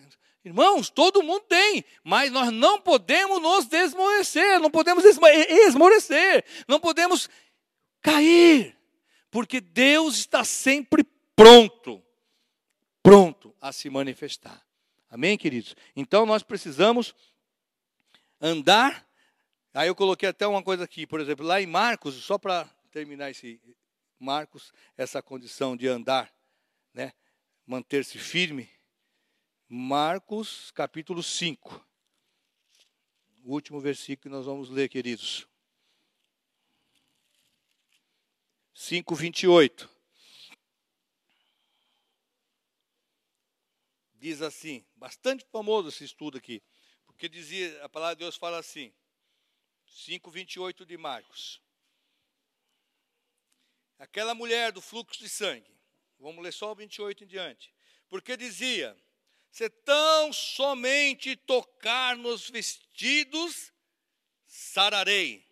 Irmãos, 0.44 0.90
todo 0.90 1.22
mundo 1.22 1.44
tem, 1.48 1.84
mas 2.02 2.30
nós 2.30 2.50
não 2.50 2.80
podemos 2.80 3.40
nos 3.40 3.66
desmorecer, 3.66 4.58
não 4.58 4.72
podemos 4.72 5.04
esmorecer, 5.04 6.44
não 6.66 6.80
podemos 6.80 7.30
cair, 8.02 8.76
porque 9.30 9.60
Deus 9.60 10.16
está 10.16 10.42
sempre 10.42 11.04
pronto, 11.36 12.02
pronto 13.04 13.54
a 13.60 13.72
se 13.72 13.88
manifestar. 13.88 14.60
Amém, 15.12 15.36
queridos? 15.36 15.76
Então 15.94 16.24
nós 16.24 16.42
precisamos 16.42 17.14
andar. 18.40 19.06
Aí 19.74 19.86
eu 19.86 19.94
coloquei 19.94 20.26
até 20.26 20.46
uma 20.46 20.62
coisa 20.62 20.84
aqui, 20.84 21.06
por 21.06 21.20
exemplo, 21.20 21.44
lá 21.44 21.60
em 21.60 21.66
Marcos, 21.66 22.14
só 22.14 22.38
para 22.38 22.64
terminar 22.90 23.30
esse 23.30 23.60
Marcos, 24.18 24.72
essa 24.96 25.22
condição 25.22 25.76
de 25.76 25.86
andar, 25.86 26.34
né? 26.94 27.12
Manter-se 27.66 28.18
firme. 28.18 28.70
Marcos, 29.68 30.70
capítulo 30.70 31.22
5. 31.22 31.86
O 33.44 33.52
último 33.52 33.80
versículo 33.80 34.22
que 34.22 34.28
nós 34.30 34.46
vamos 34.46 34.70
ler, 34.70 34.88
queridos. 34.88 35.46
5, 38.72 39.14
28. 39.14 39.92
Diz 44.22 44.40
assim, 44.40 44.86
bastante 44.94 45.44
famoso 45.50 45.88
esse 45.88 46.04
estudo 46.04 46.38
aqui, 46.38 46.62
porque 47.04 47.28
dizia, 47.28 47.84
a 47.84 47.88
palavra 47.88 48.14
de 48.14 48.20
Deus 48.20 48.36
fala 48.36 48.56
assim, 48.56 48.94
5:28 49.84 50.86
de 50.86 50.96
Marcos. 50.96 51.60
Aquela 53.98 54.32
mulher 54.32 54.70
do 54.70 54.80
fluxo 54.80 55.18
de 55.18 55.28
sangue. 55.28 55.76
Vamos 56.20 56.42
ler 56.42 56.52
só 56.52 56.70
o 56.70 56.74
28 56.74 57.24
em 57.24 57.26
diante. 57.26 57.74
Porque 58.08 58.36
dizia: 58.36 58.96
Se 59.50 59.68
tão 59.68 60.32
somente 60.32 61.34
tocar 61.34 62.16
nos 62.16 62.48
vestidos, 62.48 63.72
sararei. 64.46 65.44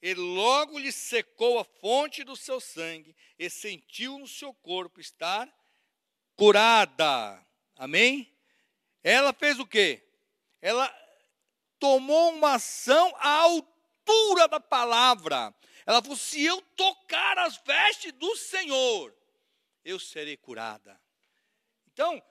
E 0.00 0.14
logo 0.14 0.78
lhe 0.78 0.92
secou 0.92 1.58
a 1.58 1.64
fonte 1.64 2.22
do 2.22 2.36
seu 2.36 2.60
sangue 2.60 3.14
e 3.36 3.50
sentiu 3.50 4.18
no 4.20 4.28
seu 4.28 4.54
corpo 4.54 5.00
estar 5.00 5.52
curada. 6.40 7.46
Amém? 7.76 8.34
Ela 9.04 9.30
fez 9.30 9.58
o 9.58 9.66
quê? 9.66 10.02
Ela 10.62 10.90
tomou 11.78 12.32
uma 12.32 12.54
ação 12.54 13.14
à 13.18 13.28
altura 13.42 14.48
da 14.48 14.58
palavra. 14.58 15.54
Ela 15.84 16.00
falou: 16.00 16.16
se 16.16 16.42
eu 16.42 16.62
tocar 16.74 17.36
as 17.40 17.58
vestes 17.58 18.12
do 18.12 18.34
Senhor, 18.36 19.14
eu 19.84 20.00
serei 20.00 20.34
curada. 20.38 20.98
Então, 21.92 22.22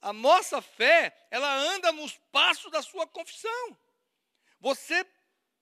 a 0.00 0.12
nossa 0.12 0.62
fé, 0.62 1.26
ela 1.28 1.52
anda 1.52 1.90
nos 1.90 2.16
passos 2.30 2.70
da 2.70 2.80
sua 2.80 3.08
confissão. 3.08 3.76
Você 4.60 5.04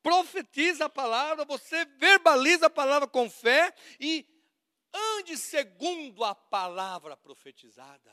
profetiza 0.03 0.85
a 0.85 0.91
palavra, 0.91 1.47
você 1.47 1.87
verbaliza 1.87 2.67
a 2.67 2.71
palavra 2.71 3.09
com 3.09 3.31
fé 3.31 3.73
e 3.99 4.34
ande 4.95 5.37
segundo 5.37 6.25
a 6.25 6.35
palavra 6.35 7.17
profetizada. 7.17 8.13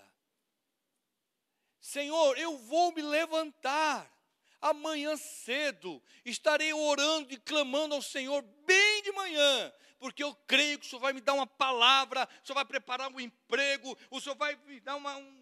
Senhor, 1.80 2.38
eu 2.38 2.58
vou 2.58 2.92
me 2.92 3.02
levantar 3.02 4.12
amanhã 4.60 5.18
cedo, 5.18 6.02
estarei 6.24 6.72
orando 6.74 7.34
e 7.34 7.38
clamando 7.38 7.96
ao 7.96 8.02
Senhor 8.02 8.44
bem 8.66 9.02
de 9.02 9.12
manhã, 9.12 9.74
porque 9.98 10.24
eu 10.24 10.36
creio 10.48 10.78
que 10.78 10.86
o 10.86 10.90
Senhor 10.90 11.02
vai 11.02 11.14
me 11.14 11.22
dar 11.22 11.34
uma 11.34 11.48
palavra, 11.48 12.28
o 12.44 12.46
Senhor 12.46 12.56
vai 12.56 12.66
preparar 12.66 13.12
um 13.12 13.20
emprego, 13.20 13.98
o 14.12 14.22
Senhor 14.22 14.36
vai 14.36 14.56
me 14.68 14.80
dar 14.80 14.96
uma, 14.96 15.18
um 15.18 15.41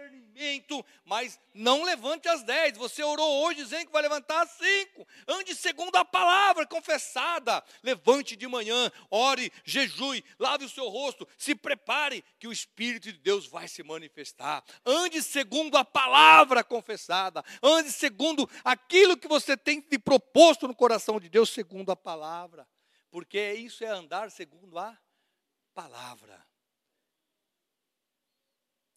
discernimento, 0.00 0.84
mas 1.04 1.38
não 1.52 1.82
levante 1.82 2.28
às 2.28 2.42
10. 2.42 2.78
Você 2.78 3.02
orou 3.02 3.44
hoje 3.44 3.62
dizendo 3.62 3.86
que 3.86 3.92
vai 3.92 4.02
levantar 4.02 4.42
às 4.42 4.50
5. 4.52 5.06
Ande 5.28 5.54
segundo 5.54 5.96
a 5.96 6.04
palavra 6.04 6.66
confessada. 6.66 7.62
Levante 7.82 8.36
de 8.36 8.46
manhã, 8.46 8.90
ore, 9.10 9.52
jejue, 9.64 10.24
lave 10.38 10.64
o 10.64 10.68
seu 10.68 10.88
rosto, 10.88 11.28
se 11.36 11.54
prepare 11.54 12.24
que 12.38 12.48
o 12.48 12.52
Espírito 12.52 13.12
de 13.12 13.18
Deus 13.18 13.46
vai 13.46 13.68
se 13.68 13.82
manifestar. 13.82 14.64
Ande 14.84 15.22
segundo 15.22 15.76
a 15.76 15.84
palavra 15.84 16.64
confessada. 16.64 17.44
Ande 17.62 17.92
segundo 17.92 18.48
aquilo 18.64 19.16
que 19.16 19.28
você 19.28 19.56
tem 19.56 19.80
de 19.80 19.98
proposto 19.98 20.66
no 20.66 20.74
coração 20.74 21.20
de 21.20 21.28
Deus, 21.28 21.50
segundo 21.50 21.90
a 21.90 21.96
palavra. 21.96 22.66
Porque 23.10 23.52
isso 23.54 23.84
é 23.84 23.88
andar 23.88 24.30
segundo 24.30 24.78
a 24.78 24.96
palavra. 25.74 26.46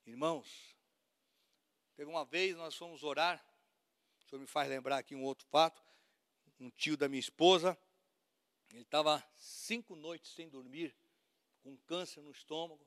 Irmãos, 0.06 0.73
Teve 1.96 2.10
uma 2.10 2.26
vez, 2.26 2.56
nós 2.56 2.76
fomos 2.76 3.04
orar, 3.04 3.44
o 4.20 4.30
senhor 4.30 4.42
me 4.42 4.48
faz 4.48 4.68
lembrar 4.68 4.98
aqui 4.98 5.14
um 5.14 5.24
outro 5.24 5.46
fato, 5.48 5.84
um 6.60 6.70
tio 6.72 6.98
da 6.98 7.08
minha 7.08 7.20
esposa, 7.20 7.78
ele 8.72 8.82
estava 8.82 9.24
cinco 9.36 9.96
noites 9.96 10.32
sem 10.32 10.50
dormir, 10.50 10.96
com 11.62 11.78
câncer 11.86 12.22
no 12.22 12.32
estômago, 12.32 12.84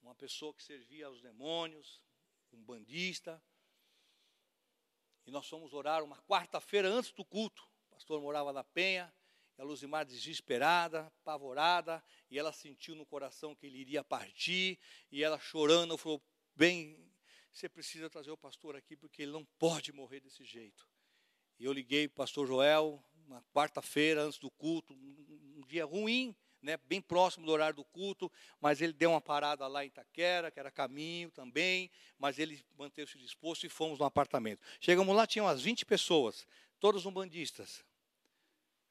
uma 0.00 0.14
pessoa 0.14 0.54
que 0.54 0.62
servia 0.62 1.06
aos 1.08 1.20
demônios, 1.20 2.00
um 2.52 2.62
bandista, 2.62 3.42
e 5.26 5.30
nós 5.32 5.48
fomos 5.48 5.74
orar 5.74 6.04
uma 6.04 6.22
quarta-feira 6.22 6.88
antes 6.88 7.10
do 7.10 7.24
culto, 7.24 7.68
o 7.88 7.94
pastor 7.94 8.20
morava 8.20 8.52
na 8.52 8.62
Penha, 8.62 9.12
a 9.58 9.64
Luzimar 9.64 10.04
desesperada, 10.04 11.06
apavorada, 11.22 12.04
e 12.30 12.38
ela 12.38 12.52
sentiu 12.52 12.94
no 12.94 13.04
coração 13.04 13.54
que 13.54 13.66
ele 13.66 13.78
iria 13.78 14.04
partir, 14.04 14.78
e 15.10 15.24
ela 15.24 15.40
chorando, 15.40 15.98
falou, 15.98 16.22
bem, 16.54 17.10
você 17.56 17.70
precisa 17.70 18.10
trazer 18.10 18.30
o 18.30 18.36
pastor 18.36 18.76
aqui 18.76 18.94
porque 18.94 19.22
ele 19.22 19.32
não 19.32 19.44
pode 19.58 19.90
morrer 19.90 20.20
desse 20.20 20.44
jeito. 20.44 20.86
E 21.58 21.64
eu 21.64 21.72
liguei 21.72 22.06
para 22.06 22.12
o 22.12 22.16
pastor 22.16 22.46
Joel, 22.46 23.02
uma 23.26 23.42
quarta-feira 23.54 24.22
antes 24.22 24.38
do 24.38 24.50
culto, 24.50 24.92
um 24.92 25.64
dia 25.66 25.86
ruim, 25.86 26.36
né, 26.60 26.76
bem 26.76 27.00
próximo 27.00 27.46
do 27.46 27.52
horário 27.52 27.76
do 27.76 27.84
culto, 27.84 28.30
mas 28.60 28.82
ele 28.82 28.92
deu 28.92 29.10
uma 29.10 29.22
parada 29.22 29.66
lá 29.66 29.82
em 29.82 29.88
Itaquera, 29.88 30.50
que 30.50 30.60
era 30.60 30.70
caminho 30.70 31.30
também, 31.30 31.90
mas 32.18 32.38
ele 32.38 32.62
manteve-se 32.76 33.18
disposto 33.18 33.64
e 33.64 33.70
fomos 33.70 33.98
no 33.98 34.04
apartamento. 34.04 34.60
Chegamos 34.78 35.16
lá, 35.16 35.26
tinham 35.26 35.46
umas 35.46 35.62
20 35.62 35.86
pessoas, 35.86 36.46
todos 36.78 37.06
umbandistas, 37.06 37.82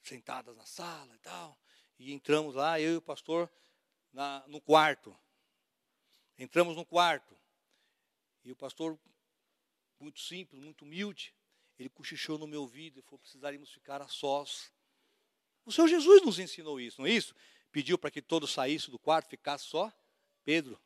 sentadas 0.01 0.55
na 0.55 0.65
sala 0.65 1.13
e 1.13 1.19
tal. 1.19 1.55
E 1.99 2.11
entramos 2.11 2.55
lá, 2.55 2.79
eu 2.79 2.93
e 2.93 2.97
o 2.97 3.01
pastor, 3.01 3.51
na, 4.11 4.43
no 4.47 4.59
quarto. 4.59 5.15
Entramos 6.37 6.75
no 6.75 6.83
quarto. 6.83 7.37
E 8.45 8.51
o 8.51 8.55
pastor, 8.55 8.97
muito 9.99 10.19
simples, 10.19 10.61
muito 10.61 10.83
humilde, 10.85 11.33
ele 11.79 11.89
cochichou 11.89 12.37
no 12.37 12.47
meu 12.47 12.61
ouvido 12.61 12.99
e 12.99 13.01
falou: 13.01 13.19
precisaríamos 13.19 13.71
ficar 13.71 14.01
a 14.01 14.07
sós. 14.07 14.71
O 15.65 15.71
Senhor 15.71 15.87
Jesus 15.87 16.21
nos 16.21 16.37
ensinou 16.37 16.79
isso, 16.79 17.01
não 17.01 17.07
é 17.07 17.11
isso? 17.11 17.35
Pediu 17.71 17.97
para 17.97 18.11
que 18.11 18.21
todos 18.21 18.51
saíssem 18.51 18.91
do 18.91 18.99
quarto, 18.99 19.29
ficasse 19.29 19.65
só 19.65 19.91
Pedro, 20.45 20.79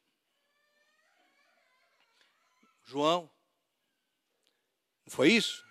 João. 2.85 3.29
Não 5.05 5.11
foi 5.11 5.33
isso? 5.33 5.63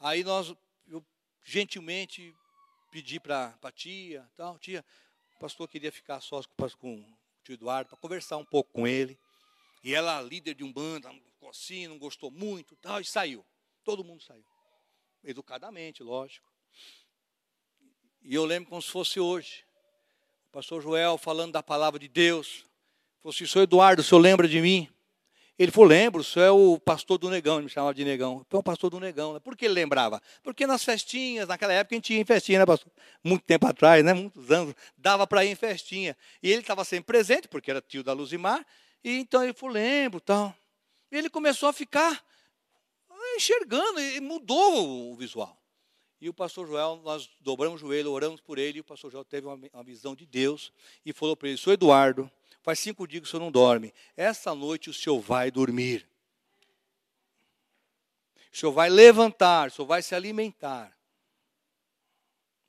Aí 0.00 0.24
nós, 0.24 0.54
eu 0.88 1.04
gentilmente 1.44 2.34
pedi 2.90 3.20
para 3.20 3.56
a 3.62 3.70
tia, 3.70 4.28
tal, 4.36 4.58
tia, 4.58 4.84
o 5.36 5.38
pastor 5.38 5.68
queria 5.68 5.92
ficar 5.92 6.20
sós 6.20 6.46
com, 6.46 6.56
com 6.78 6.94
o 6.98 7.18
tio 7.44 7.52
Eduardo 7.52 7.90
para 7.90 7.98
conversar 7.98 8.38
um 8.38 8.44
pouco 8.44 8.72
com 8.72 8.86
ele. 8.86 9.20
E 9.82 9.94
ela, 9.94 10.20
líder 10.20 10.54
de 10.54 10.64
um 10.64 10.72
banda, 10.72 11.10
ficou 11.32 11.50
assim, 11.50 11.86
não 11.86 11.98
gostou 11.98 12.30
muito, 12.30 12.74
tal, 12.76 13.00
e 13.00 13.04
saiu. 13.04 13.44
Todo 13.84 14.04
mundo 14.04 14.22
saiu. 14.22 14.44
Educadamente, 15.22 16.02
lógico. 16.02 16.46
E 18.22 18.34
eu 18.34 18.44
lembro 18.44 18.68
como 18.68 18.82
se 18.82 18.90
fosse 18.90 19.20
hoje. 19.20 19.64
O 20.48 20.50
pastor 20.50 20.82
Joel 20.82 21.16
falando 21.16 21.52
da 21.52 21.62
palavra 21.62 22.00
de 22.00 22.08
Deus. 22.08 22.64
Falou 23.22 23.34
assim, 23.34 23.46
senhor 23.46 23.64
Eduardo, 23.64 24.02
o 24.02 24.04
senhor 24.04 24.20
lembra 24.20 24.48
de 24.48 24.60
mim? 24.60 24.88
Ele 25.58 25.72
falou, 25.72 25.88
lembro, 25.88 26.20
o 26.20 26.24
senhor 26.24 26.44
é 26.44 26.50
o 26.50 26.78
pastor 26.78 27.16
do 27.16 27.30
negão, 27.30 27.56
ele 27.56 27.64
me 27.64 27.70
chamava 27.70 27.94
de 27.94 28.04
negão. 28.04 28.44
Então, 28.46 28.60
o 28.60 28.62
pastor 28.62 28.90
do 28.90 29.00
negão. 29.00 29.32
Né? 29.32 29.40
Por 29.40 29.56
que 29.56 29.64
ele 29.64 29.74
lembrava? 29.74 30.20
Porque 30.42 30.66
nas 30.66 30.84
festinhas, 30.84 31.48
naquela 31.48 31.72
época 31.72 31.94
a 31.94 31.96
gente 31.96 32.12
ia 32.12 32.20
em 32.20 32.24
festinha, 32.26 32.58
né, 32.58 32.66
pastor? 32.66 32.92
Muito 33.24 33.42
tempo 33.42 33.66
atrás, 33.66 34.04
né? 34.04 34.12
Muitos 34.12 34.50
anos, 34.50 34.74
dava 34.98 35.26
para 35.26 35.44
ir 35.46 35.50
em 35.52 35.54
festinha. 35.54 36.14
E 36.42 36.50
ele 36.50 36.60
estava 36.60 36.84
sempre 36.84 37.06
presente, 37.06 37.48
porque 37.48 37.70
era 37.70 37.80
tio 37.80 38.04
da 38.04 38.12
Luzimar, 38.12 38.66
e 39.06 39.20
então 39.20 39.44
ele 39.44 39.52
falou, 39.52 39.76
lembro, 39.76 40.20
tal. 40.20 40.52
E 41.12 41.16
ele 41.16 41.30
começou 41.30 41.68
a 41.68 41.72
ficar 41.72 42.26
enxergando, 43.36 44.00
e 44.00 44.20
mudou 44.20 45.12
o 45.12 45.14
visual. 45.14 45.56
E 46.20 46.28
o 46.28 46.34
pastor 46.34 46.66
Joel, 46.66 47.00
nós 47.04 47.30
dobramos 47.40 47.80
o 47.80 47.86
joelho, 47.86 48.10
oramos 48.10 48.40
por 48.40 48.58
ele, 48.58 48.78
e 48.78 48.80
o 48.80 48.84
pastor 48.84 49.12
Joel 49.12 49.24
teve 49.24 49.46
uma, 49.46 49.54
uma 49.72 49.84
visão 49.84 50.16
de 50.16 50.26
Deus 50.26 50.72
e 51.04 51.12
falou 51.12 51.36
para 51.36 51.48
ele: 51.48 51.56
Sou 51.56 51.72
Eduardo, 51.72 52.28
faz 52.62 52.80
cinco 52.80 53.06
dias 53.06 53.22
que 53.22 53.28
o 53.28 53.30
senhor 53.30 53.44
não 53.44 53.52
dorme. 53.52 53.94
Essa 54.16 54.52
noite 54.56 54.90
o 54.90 54.94
senhor 54.94 55.20
vai 55.20 55.52
dormir. 55.52 56.04
o 58.52 58.56
Senhor 58.56 58.72
vai 58.72 58.90
levantar, 58.90 59.68
o 59.68 59.70
Senhor 59.70 59.86
vai 59.86 60.02
se 60.02 60.16
alimentar. 60.16 60.98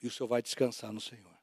E 0.03 0.07
o 0.07 0.11
Senhor 0.11 0.27
vai 0.27 0.43
descansar 0.43 0.93
no 0.93 1.01
Senhor. 1.01 1.36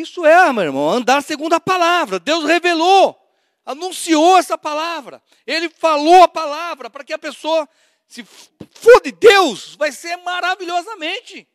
Isso 0.00 0.24
é, 0.24 0.52
meu 0.52 0.64
irmão, 0.64 0.88
andar 0.88 1.22
segundo 1.22 1.52
a 1.52 1.60
palavra. 1.60 2.18
Deus 2.18 2.44
revelou, 2.44 3.18
anunciou 3.64 4.38
essa 4.38 4.56
palavra. 4.56 5.22
Ele 5.46 5.68
falou 5.68 6.22
a 6.22 6.28
palavra 6.28 6.88
para 6.88 7.04
que 7.04 7.12
a 7.12 7.18
pessoa, 7.18 7.68
se 8.06 8.24
for 8.24 9.02
de 9.02 9.12
Deus, 9.12 9.74
vai 9.76 9.92
ser 9.92 10.16
maravilhosamente. 10.16 11.46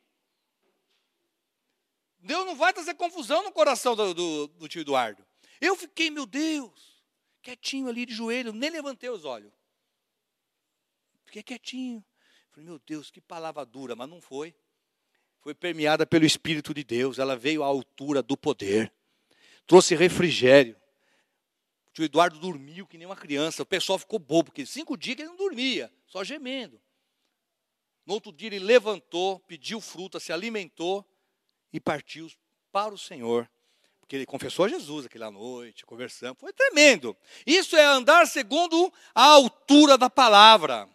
Deus 2.19 2.45
não 2.45 2.55
vai 2.55 2.71
trazer 2.71 2.93
confusão 2.93 3.43
no 3.43 3.51
coração 3.51 3.95
do, 3.95 4.13
do, 4.13 4.47
do 4.47 4.67
tio 4.67 4.81
Eduardo. 4.81 5.25
Eu 5.59 5.75
fiquei, 5.75 6.11
meu 6.11 6.25
Deus, 6.25 7.03
quietinho 7.41 7.87
ali 7.87 8.05
de 8.05 8.13
joelho, 8.13 8.53
nem 8.53 8.69
levantei 8.69 9.09
os 9.09 9.25
olhos. 9.25 9.53
Fiquei 11.23 11.41
quietinho. 11.41 12.03
Falei, 12.51 12.69
meu 12.69 12.79
Deus, 12.79 13.09
que 13.09 13.19
palavra 13.19 13.65
dura, 13.65 13.95
mas 13.95 14.07
não 14.07 14.21
foi 14.21 14.55
foi 15.45 15.53
permeada 15.53 16.07
pelo 16.07 16.25
Espírito 16.25 16.73
de 16.73 16.83
Deus, 16.83 17.19
ela 17.19 17.37
veio 17.37 17.61
à 17.61 17.67
altura 17.67 18.23
do 18.23 18.35
poder, 18.35 18.91
trouxe 19.67 19.93
refrigério. 19.93 20.75
O 21.87 21.91
tio 21.91 22.03
Eduardo 22.03 22.39
dormiu 22.39 22.87
que 22.87 22.97
nem 22.97 23.05
uma 23.05 23.15
criança, 23.15 23.61
o 23.61 23.65
pessoal 23.65 23.99
ficou 23.99 24.17
bobo, 24.17 24.45
porque 24.45 24.65
cinco 24.65 24.97
dias 24.97 25.19
ele 25.19 25.27
não 25.27 25.35
dormia, 25.35 25.93
só 26.07 26.23
gemendo. 26.23 26.81
No 28.07 28.15
outro 28.15 28.33
dia 28.33 28.47
ele 28.47 28.57
levantou, 28.57 29.37
pediu 29.41 29.79
fruta, 29.79 30.19
se 30.19 30.33
alimentou 30.33 31.05
e 31.71 31.79
partiu 31.79 32.27
para 32.71 32.95
o 32.95 32.97
Senhor. 32.97 33.47
Porque 33.99 34.15
ele 34.15 34.25
confessou 34.25 34.65
a 34.65 34.69
Jesus 34.69 35.05
aquela 35.05 35.29
noite, 35.29 35.85
conversando. 35.85 36.39
Foi 36.39 36.53
tremendo. 36.53 37.15
Isso 37.45 37.75
é 37.75 37.83
andar 37.83 38.25
segundo 38.25 38.91
a 39.13 39.23
altura 39.23 39.95
da 39.95 40.09
palavra. 40.09 40.89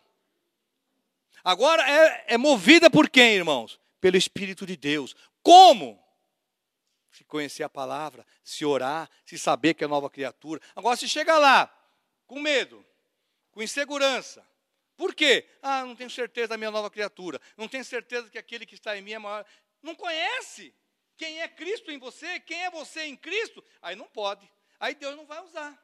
Agora 1.45 1.89
é, 1.89 2.35
é 2.35 2.37
movida 2.37 2.91
por 2.91 3.09
quem, 3.09 3.35
irmãos? 3.35 3.80
Pelo 4.01 4.17
Espírito 4.17 4.67
de 4.67 4.77
Deus. 4.77 5.15
Como? 5.43 6.03
Se 7.11 7.25
conhecer 7.25 7.63
a 7.63 7.69
palavra, 7.69 8.27
se 8.43 8.65
orar, 8.65 9.11
se 9.25 9.39
saber 9.39 9.75
que 9.75 9.85
é 9.85 9.87
nova 9.87 10.09
criatura. 10.09 10.61
Agora, 10.75 10.97
se 10.97 11.09
chega 11.09 11.39
lá 11.39 11.67
com 12.27 12.41
medo, 12.41 12.85
com 13.51 13.63
insegurança, 13.63 14.47
por 15.01 15.15
quê? 15.15 15.49
Ah, 15.63 15.85
não 15.85 15.97
tenho 15.97 16.11
certeza 16.11 16.49
da 16.49 16.59
minha 16.59 16.71
nova 16.71 16.91
criatura. 16.91 17.41
Não 17.57 17.67
tenho 17.67 17.83
certeza 17.83 18.29
que 18.29 18.37
aquele 18.37 18.67
que 18.67 18.75
está 18.75 18.99
em 18.99 19.01
mim 19.01 19.13
é 19.13 19.19
maior. 19.19 19.47
Não 19.83 19.95
conhece 19.95 20.75
quem 21.17 21.41
é 21.41 21.49
Cristo 21.49 21.91
em 21.91 21.99
você, 21.99 22.39
quem 22.41 22.65
é 22.65 22.71
você 22.71 23.05
em 23.05 23.17
Cristo. 23.17 23.65
Aí 23.81 23.97
não 23.97 24.07
pode. 24.07 24.47
Aí 24.79 24.95
Deus 24.95 25.17
não 25.17 25.25
vai 25.25 25.43
usar. 25.43 25.75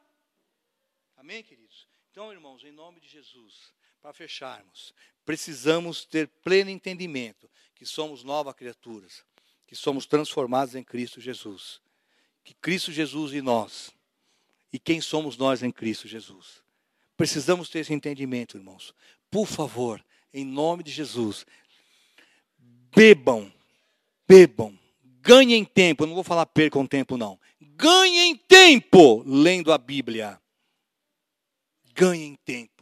Amém, 1.15 1.41
queridos? 1.41 1.87
Então, 2.11 2.31
irmãos, 2.31 2.63
em 2.63 2.71
nome 2.71 2.99
de 2.99 3.07
Jesus, 3.07 3.73
para 4.01 4.13
fecharmos, 4.13 4.93
precisamos 5.25 6.05
ter 6.05 6.27
pleno 6.43 6.69
entendimento 6.69 7.49
que 7.75 7.85
somos 7.85 8.23
novas 8.23 8.53
criaturas, 8.55 9.23
que 9.65 9.75
somos 9.75 10.05
transformados 10.05 10.75
em 10.75 10.83
Cristo 10.83 11.19
Jesus. 11.19 11.81
Que 12.43 12.53
Cristo 12.53 12.91
Jesus 12.91 13.33
e 13.33 13.41
nós, 13.41 13.91
e 14.71 14.79
quem 14.79 15.01
somos 15.01 15.35
nós 15.37 15.61
em 15.61 15.71
Cristo 15.71 16.07
Jesus. 16.07 16.63
Precisamos 17.17 17.67
ter 17.67 17.79
esse 17.79 17.93
entendimento, 17.93 18.55
irmãos. 18.55 18.93
Por 19.29 19.45
favor, 19.45 20.03
em 20.33 20.45
nome 20.45 20.83
de 20.83 20.91
Jesus, 20.91 21.45
bebam, 22.95 23.51
bebam, 24.25 24.79
ganhem 25.21 25.65
tempo. 25.65 26.03
Eu 26.03 26.07
não 26.07 26.15
vou 26.15 26.23
falar 26.23 26.45
percam 26.45 26.87
tempo, 26.87 27.17
não. 27.17 27.37
Ganhem 27.59 28.35
tempo 28.35 29.23
lendo 29.25 29.73
a 29.73 29.77
Bíblia. 29.77 30.39
Ganhem 31.93 32.35
tempo 32.45 32.76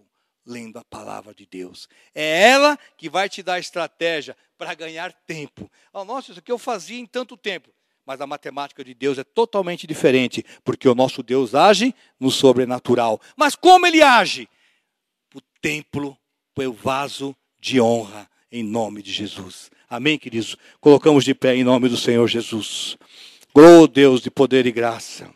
lendo 0.46 0.78
a 0.78 0.84
palavra 0.84 1.34
de 1.34 1.46
Deus. 1.46 1.89
É 2.14 2.50
ela 2.50 2.78
que 2.98 3.10
vai 3.10 3.28
te 3.28 3.41
dar 3.41 3.60
estratégia 3.60 4.38
para 4.58 4.74
ganhar 4.74 5.12
tempo. 5.12 5.70
Oh, 5.91 6.04
nossa, 6.06 6.32
isso 6.32 6.39
aqui 6.39 6.52
eu 6.52 6.58
fazia 6.58 7.00
em 7.00 7.06
tanto 7.06 7.36
tempo. 7.36 7.70
Mas 8.06 8.22
a 8.22 8.28
matemática 8.28 8.84
de 8.84 8.93
Deus 8.93 9.18
é 9.18 9.24
totalmente 9.24 9.88
diferente, 9.88 10.46
porque 10.64 10.88
o 10.88 10.93
nosso 10.93 11.24
Deus 11.24 11.56
age 11.56 11.93
no 12.20 12.30
sobrenatural. 12.30 13.20
Mas 13.36 13.56
como 13.56 13.88
ele 13.88 14.04
age? 14.04 14.48
O 15.34 15.41
templo, 15.60 16.16
o 16.56 16.72
vaso 16.72 17.36
de 17.60 17.82
honra, 17.82 18.30
em 18.52 18.64
nome 18.64 19.02
de 19.02 19.12
Jesus. 19.12 19.72
Amém, 19.89 20.20
queridos? 20.20 20.56
Colocamos 20.80 21.26
de 21.26 21.34
pé 21.34 21.56
em 21.56 21.64
nome 21.64 21.89
do 21.89 21.98
Senhor 21.98 22.28
Jesus. 22.28 22.96
Glória 23.54 23.88
Deus 23.88 24.22
de 24.22 24.30
poder 24.30 24.66
e 24.68 24.72
graça. 24.72 25.34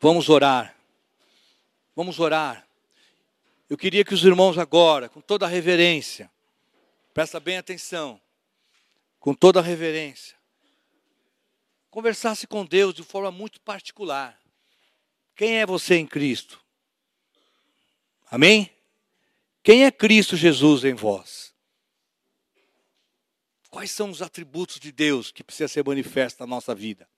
Vamos 0.00 0.28
orar. 0.28 0.74
Vamos 1.94 2.18
orar. 2.18 2.65
Eu 3.68 3.76
queria 3.76 4.04
que 4.04 4.14
os 4.14 4.24
irmãos 4.24 4.58
agora, 4.58 5.08
com 5.08 5.20
toda 5.20 5.44
a 5.44 5.48
reverência, 5.48 6.30
presta 7.12 7.40
bem 7.40 7.56
atenção, 7.56 8.20
com 9.18 9.34
toda 9.34 9.58
a 9.58 9.62
reverência, 9.62 10.36
conversasse 11.90 12.46
com 12.46 12.64
Deus 12.64 12.94
de 12.94 13.02
forma 13.02 13.30
muito 13.30 13.60
particular. 13.60 14.38
Quem 15.34 15.58
é 15.58 15.66
você 15.66 15.96
em 15.96 16.06
Cristo? 16.06 16.60
Amém? 18.30 18.70
Quem 19.62 19.84
é 19.84 19.90
Cristo 19.90 20.36
Jesus 20.36 20.84
em 20.84 20.94
vós? 20.94 21.52
Quais 23.68 23.90
são 23.90 24.10
os 24.10 24.22
atributos 24.22 24.78
de 24.78 24.92
Deus 24.92 25.32
que 25.32 25.42
precisa 25.42 25.68
ser 25.68 25.84
manifesto 25.84 26.40
na 26.40 26.46
nossa 26.46 26.74
vida? 26.74 27.08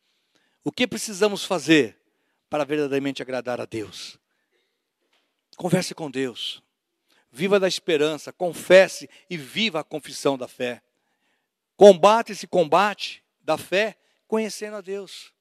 O 0.65 0.73
que 0.73 0.87
precisamos 0.87 1.45
fazer 1.45 1.97
para 2.49 2.65
verdadeiramente 2.65 3.21
agradar 3.21 3.61
a 3.61 3.67
Deus? 3.67 4.19
Converse 5.59 5.93
com 5.93 6.09
Deus. 6.09 6.63
Viva 7.33 7.59
da 7.59 7.67
esperança, 7.67 8.33
confesse 8.33 9.11
e 9.29 9.37
viva 9.37 9.81
a 9.81 9.85
confissão 9.85 10.39
da 10.39 10.47
fé. 10.47 10.81
Combate 11.77 12.31
esse 12.31 12.47
combate 12.47 13.25
da 13.41 13.59
fé 13.59 13.99
conhecendo 14.29 14.77
a 14.77 14.81
Deus. 14.81 15.35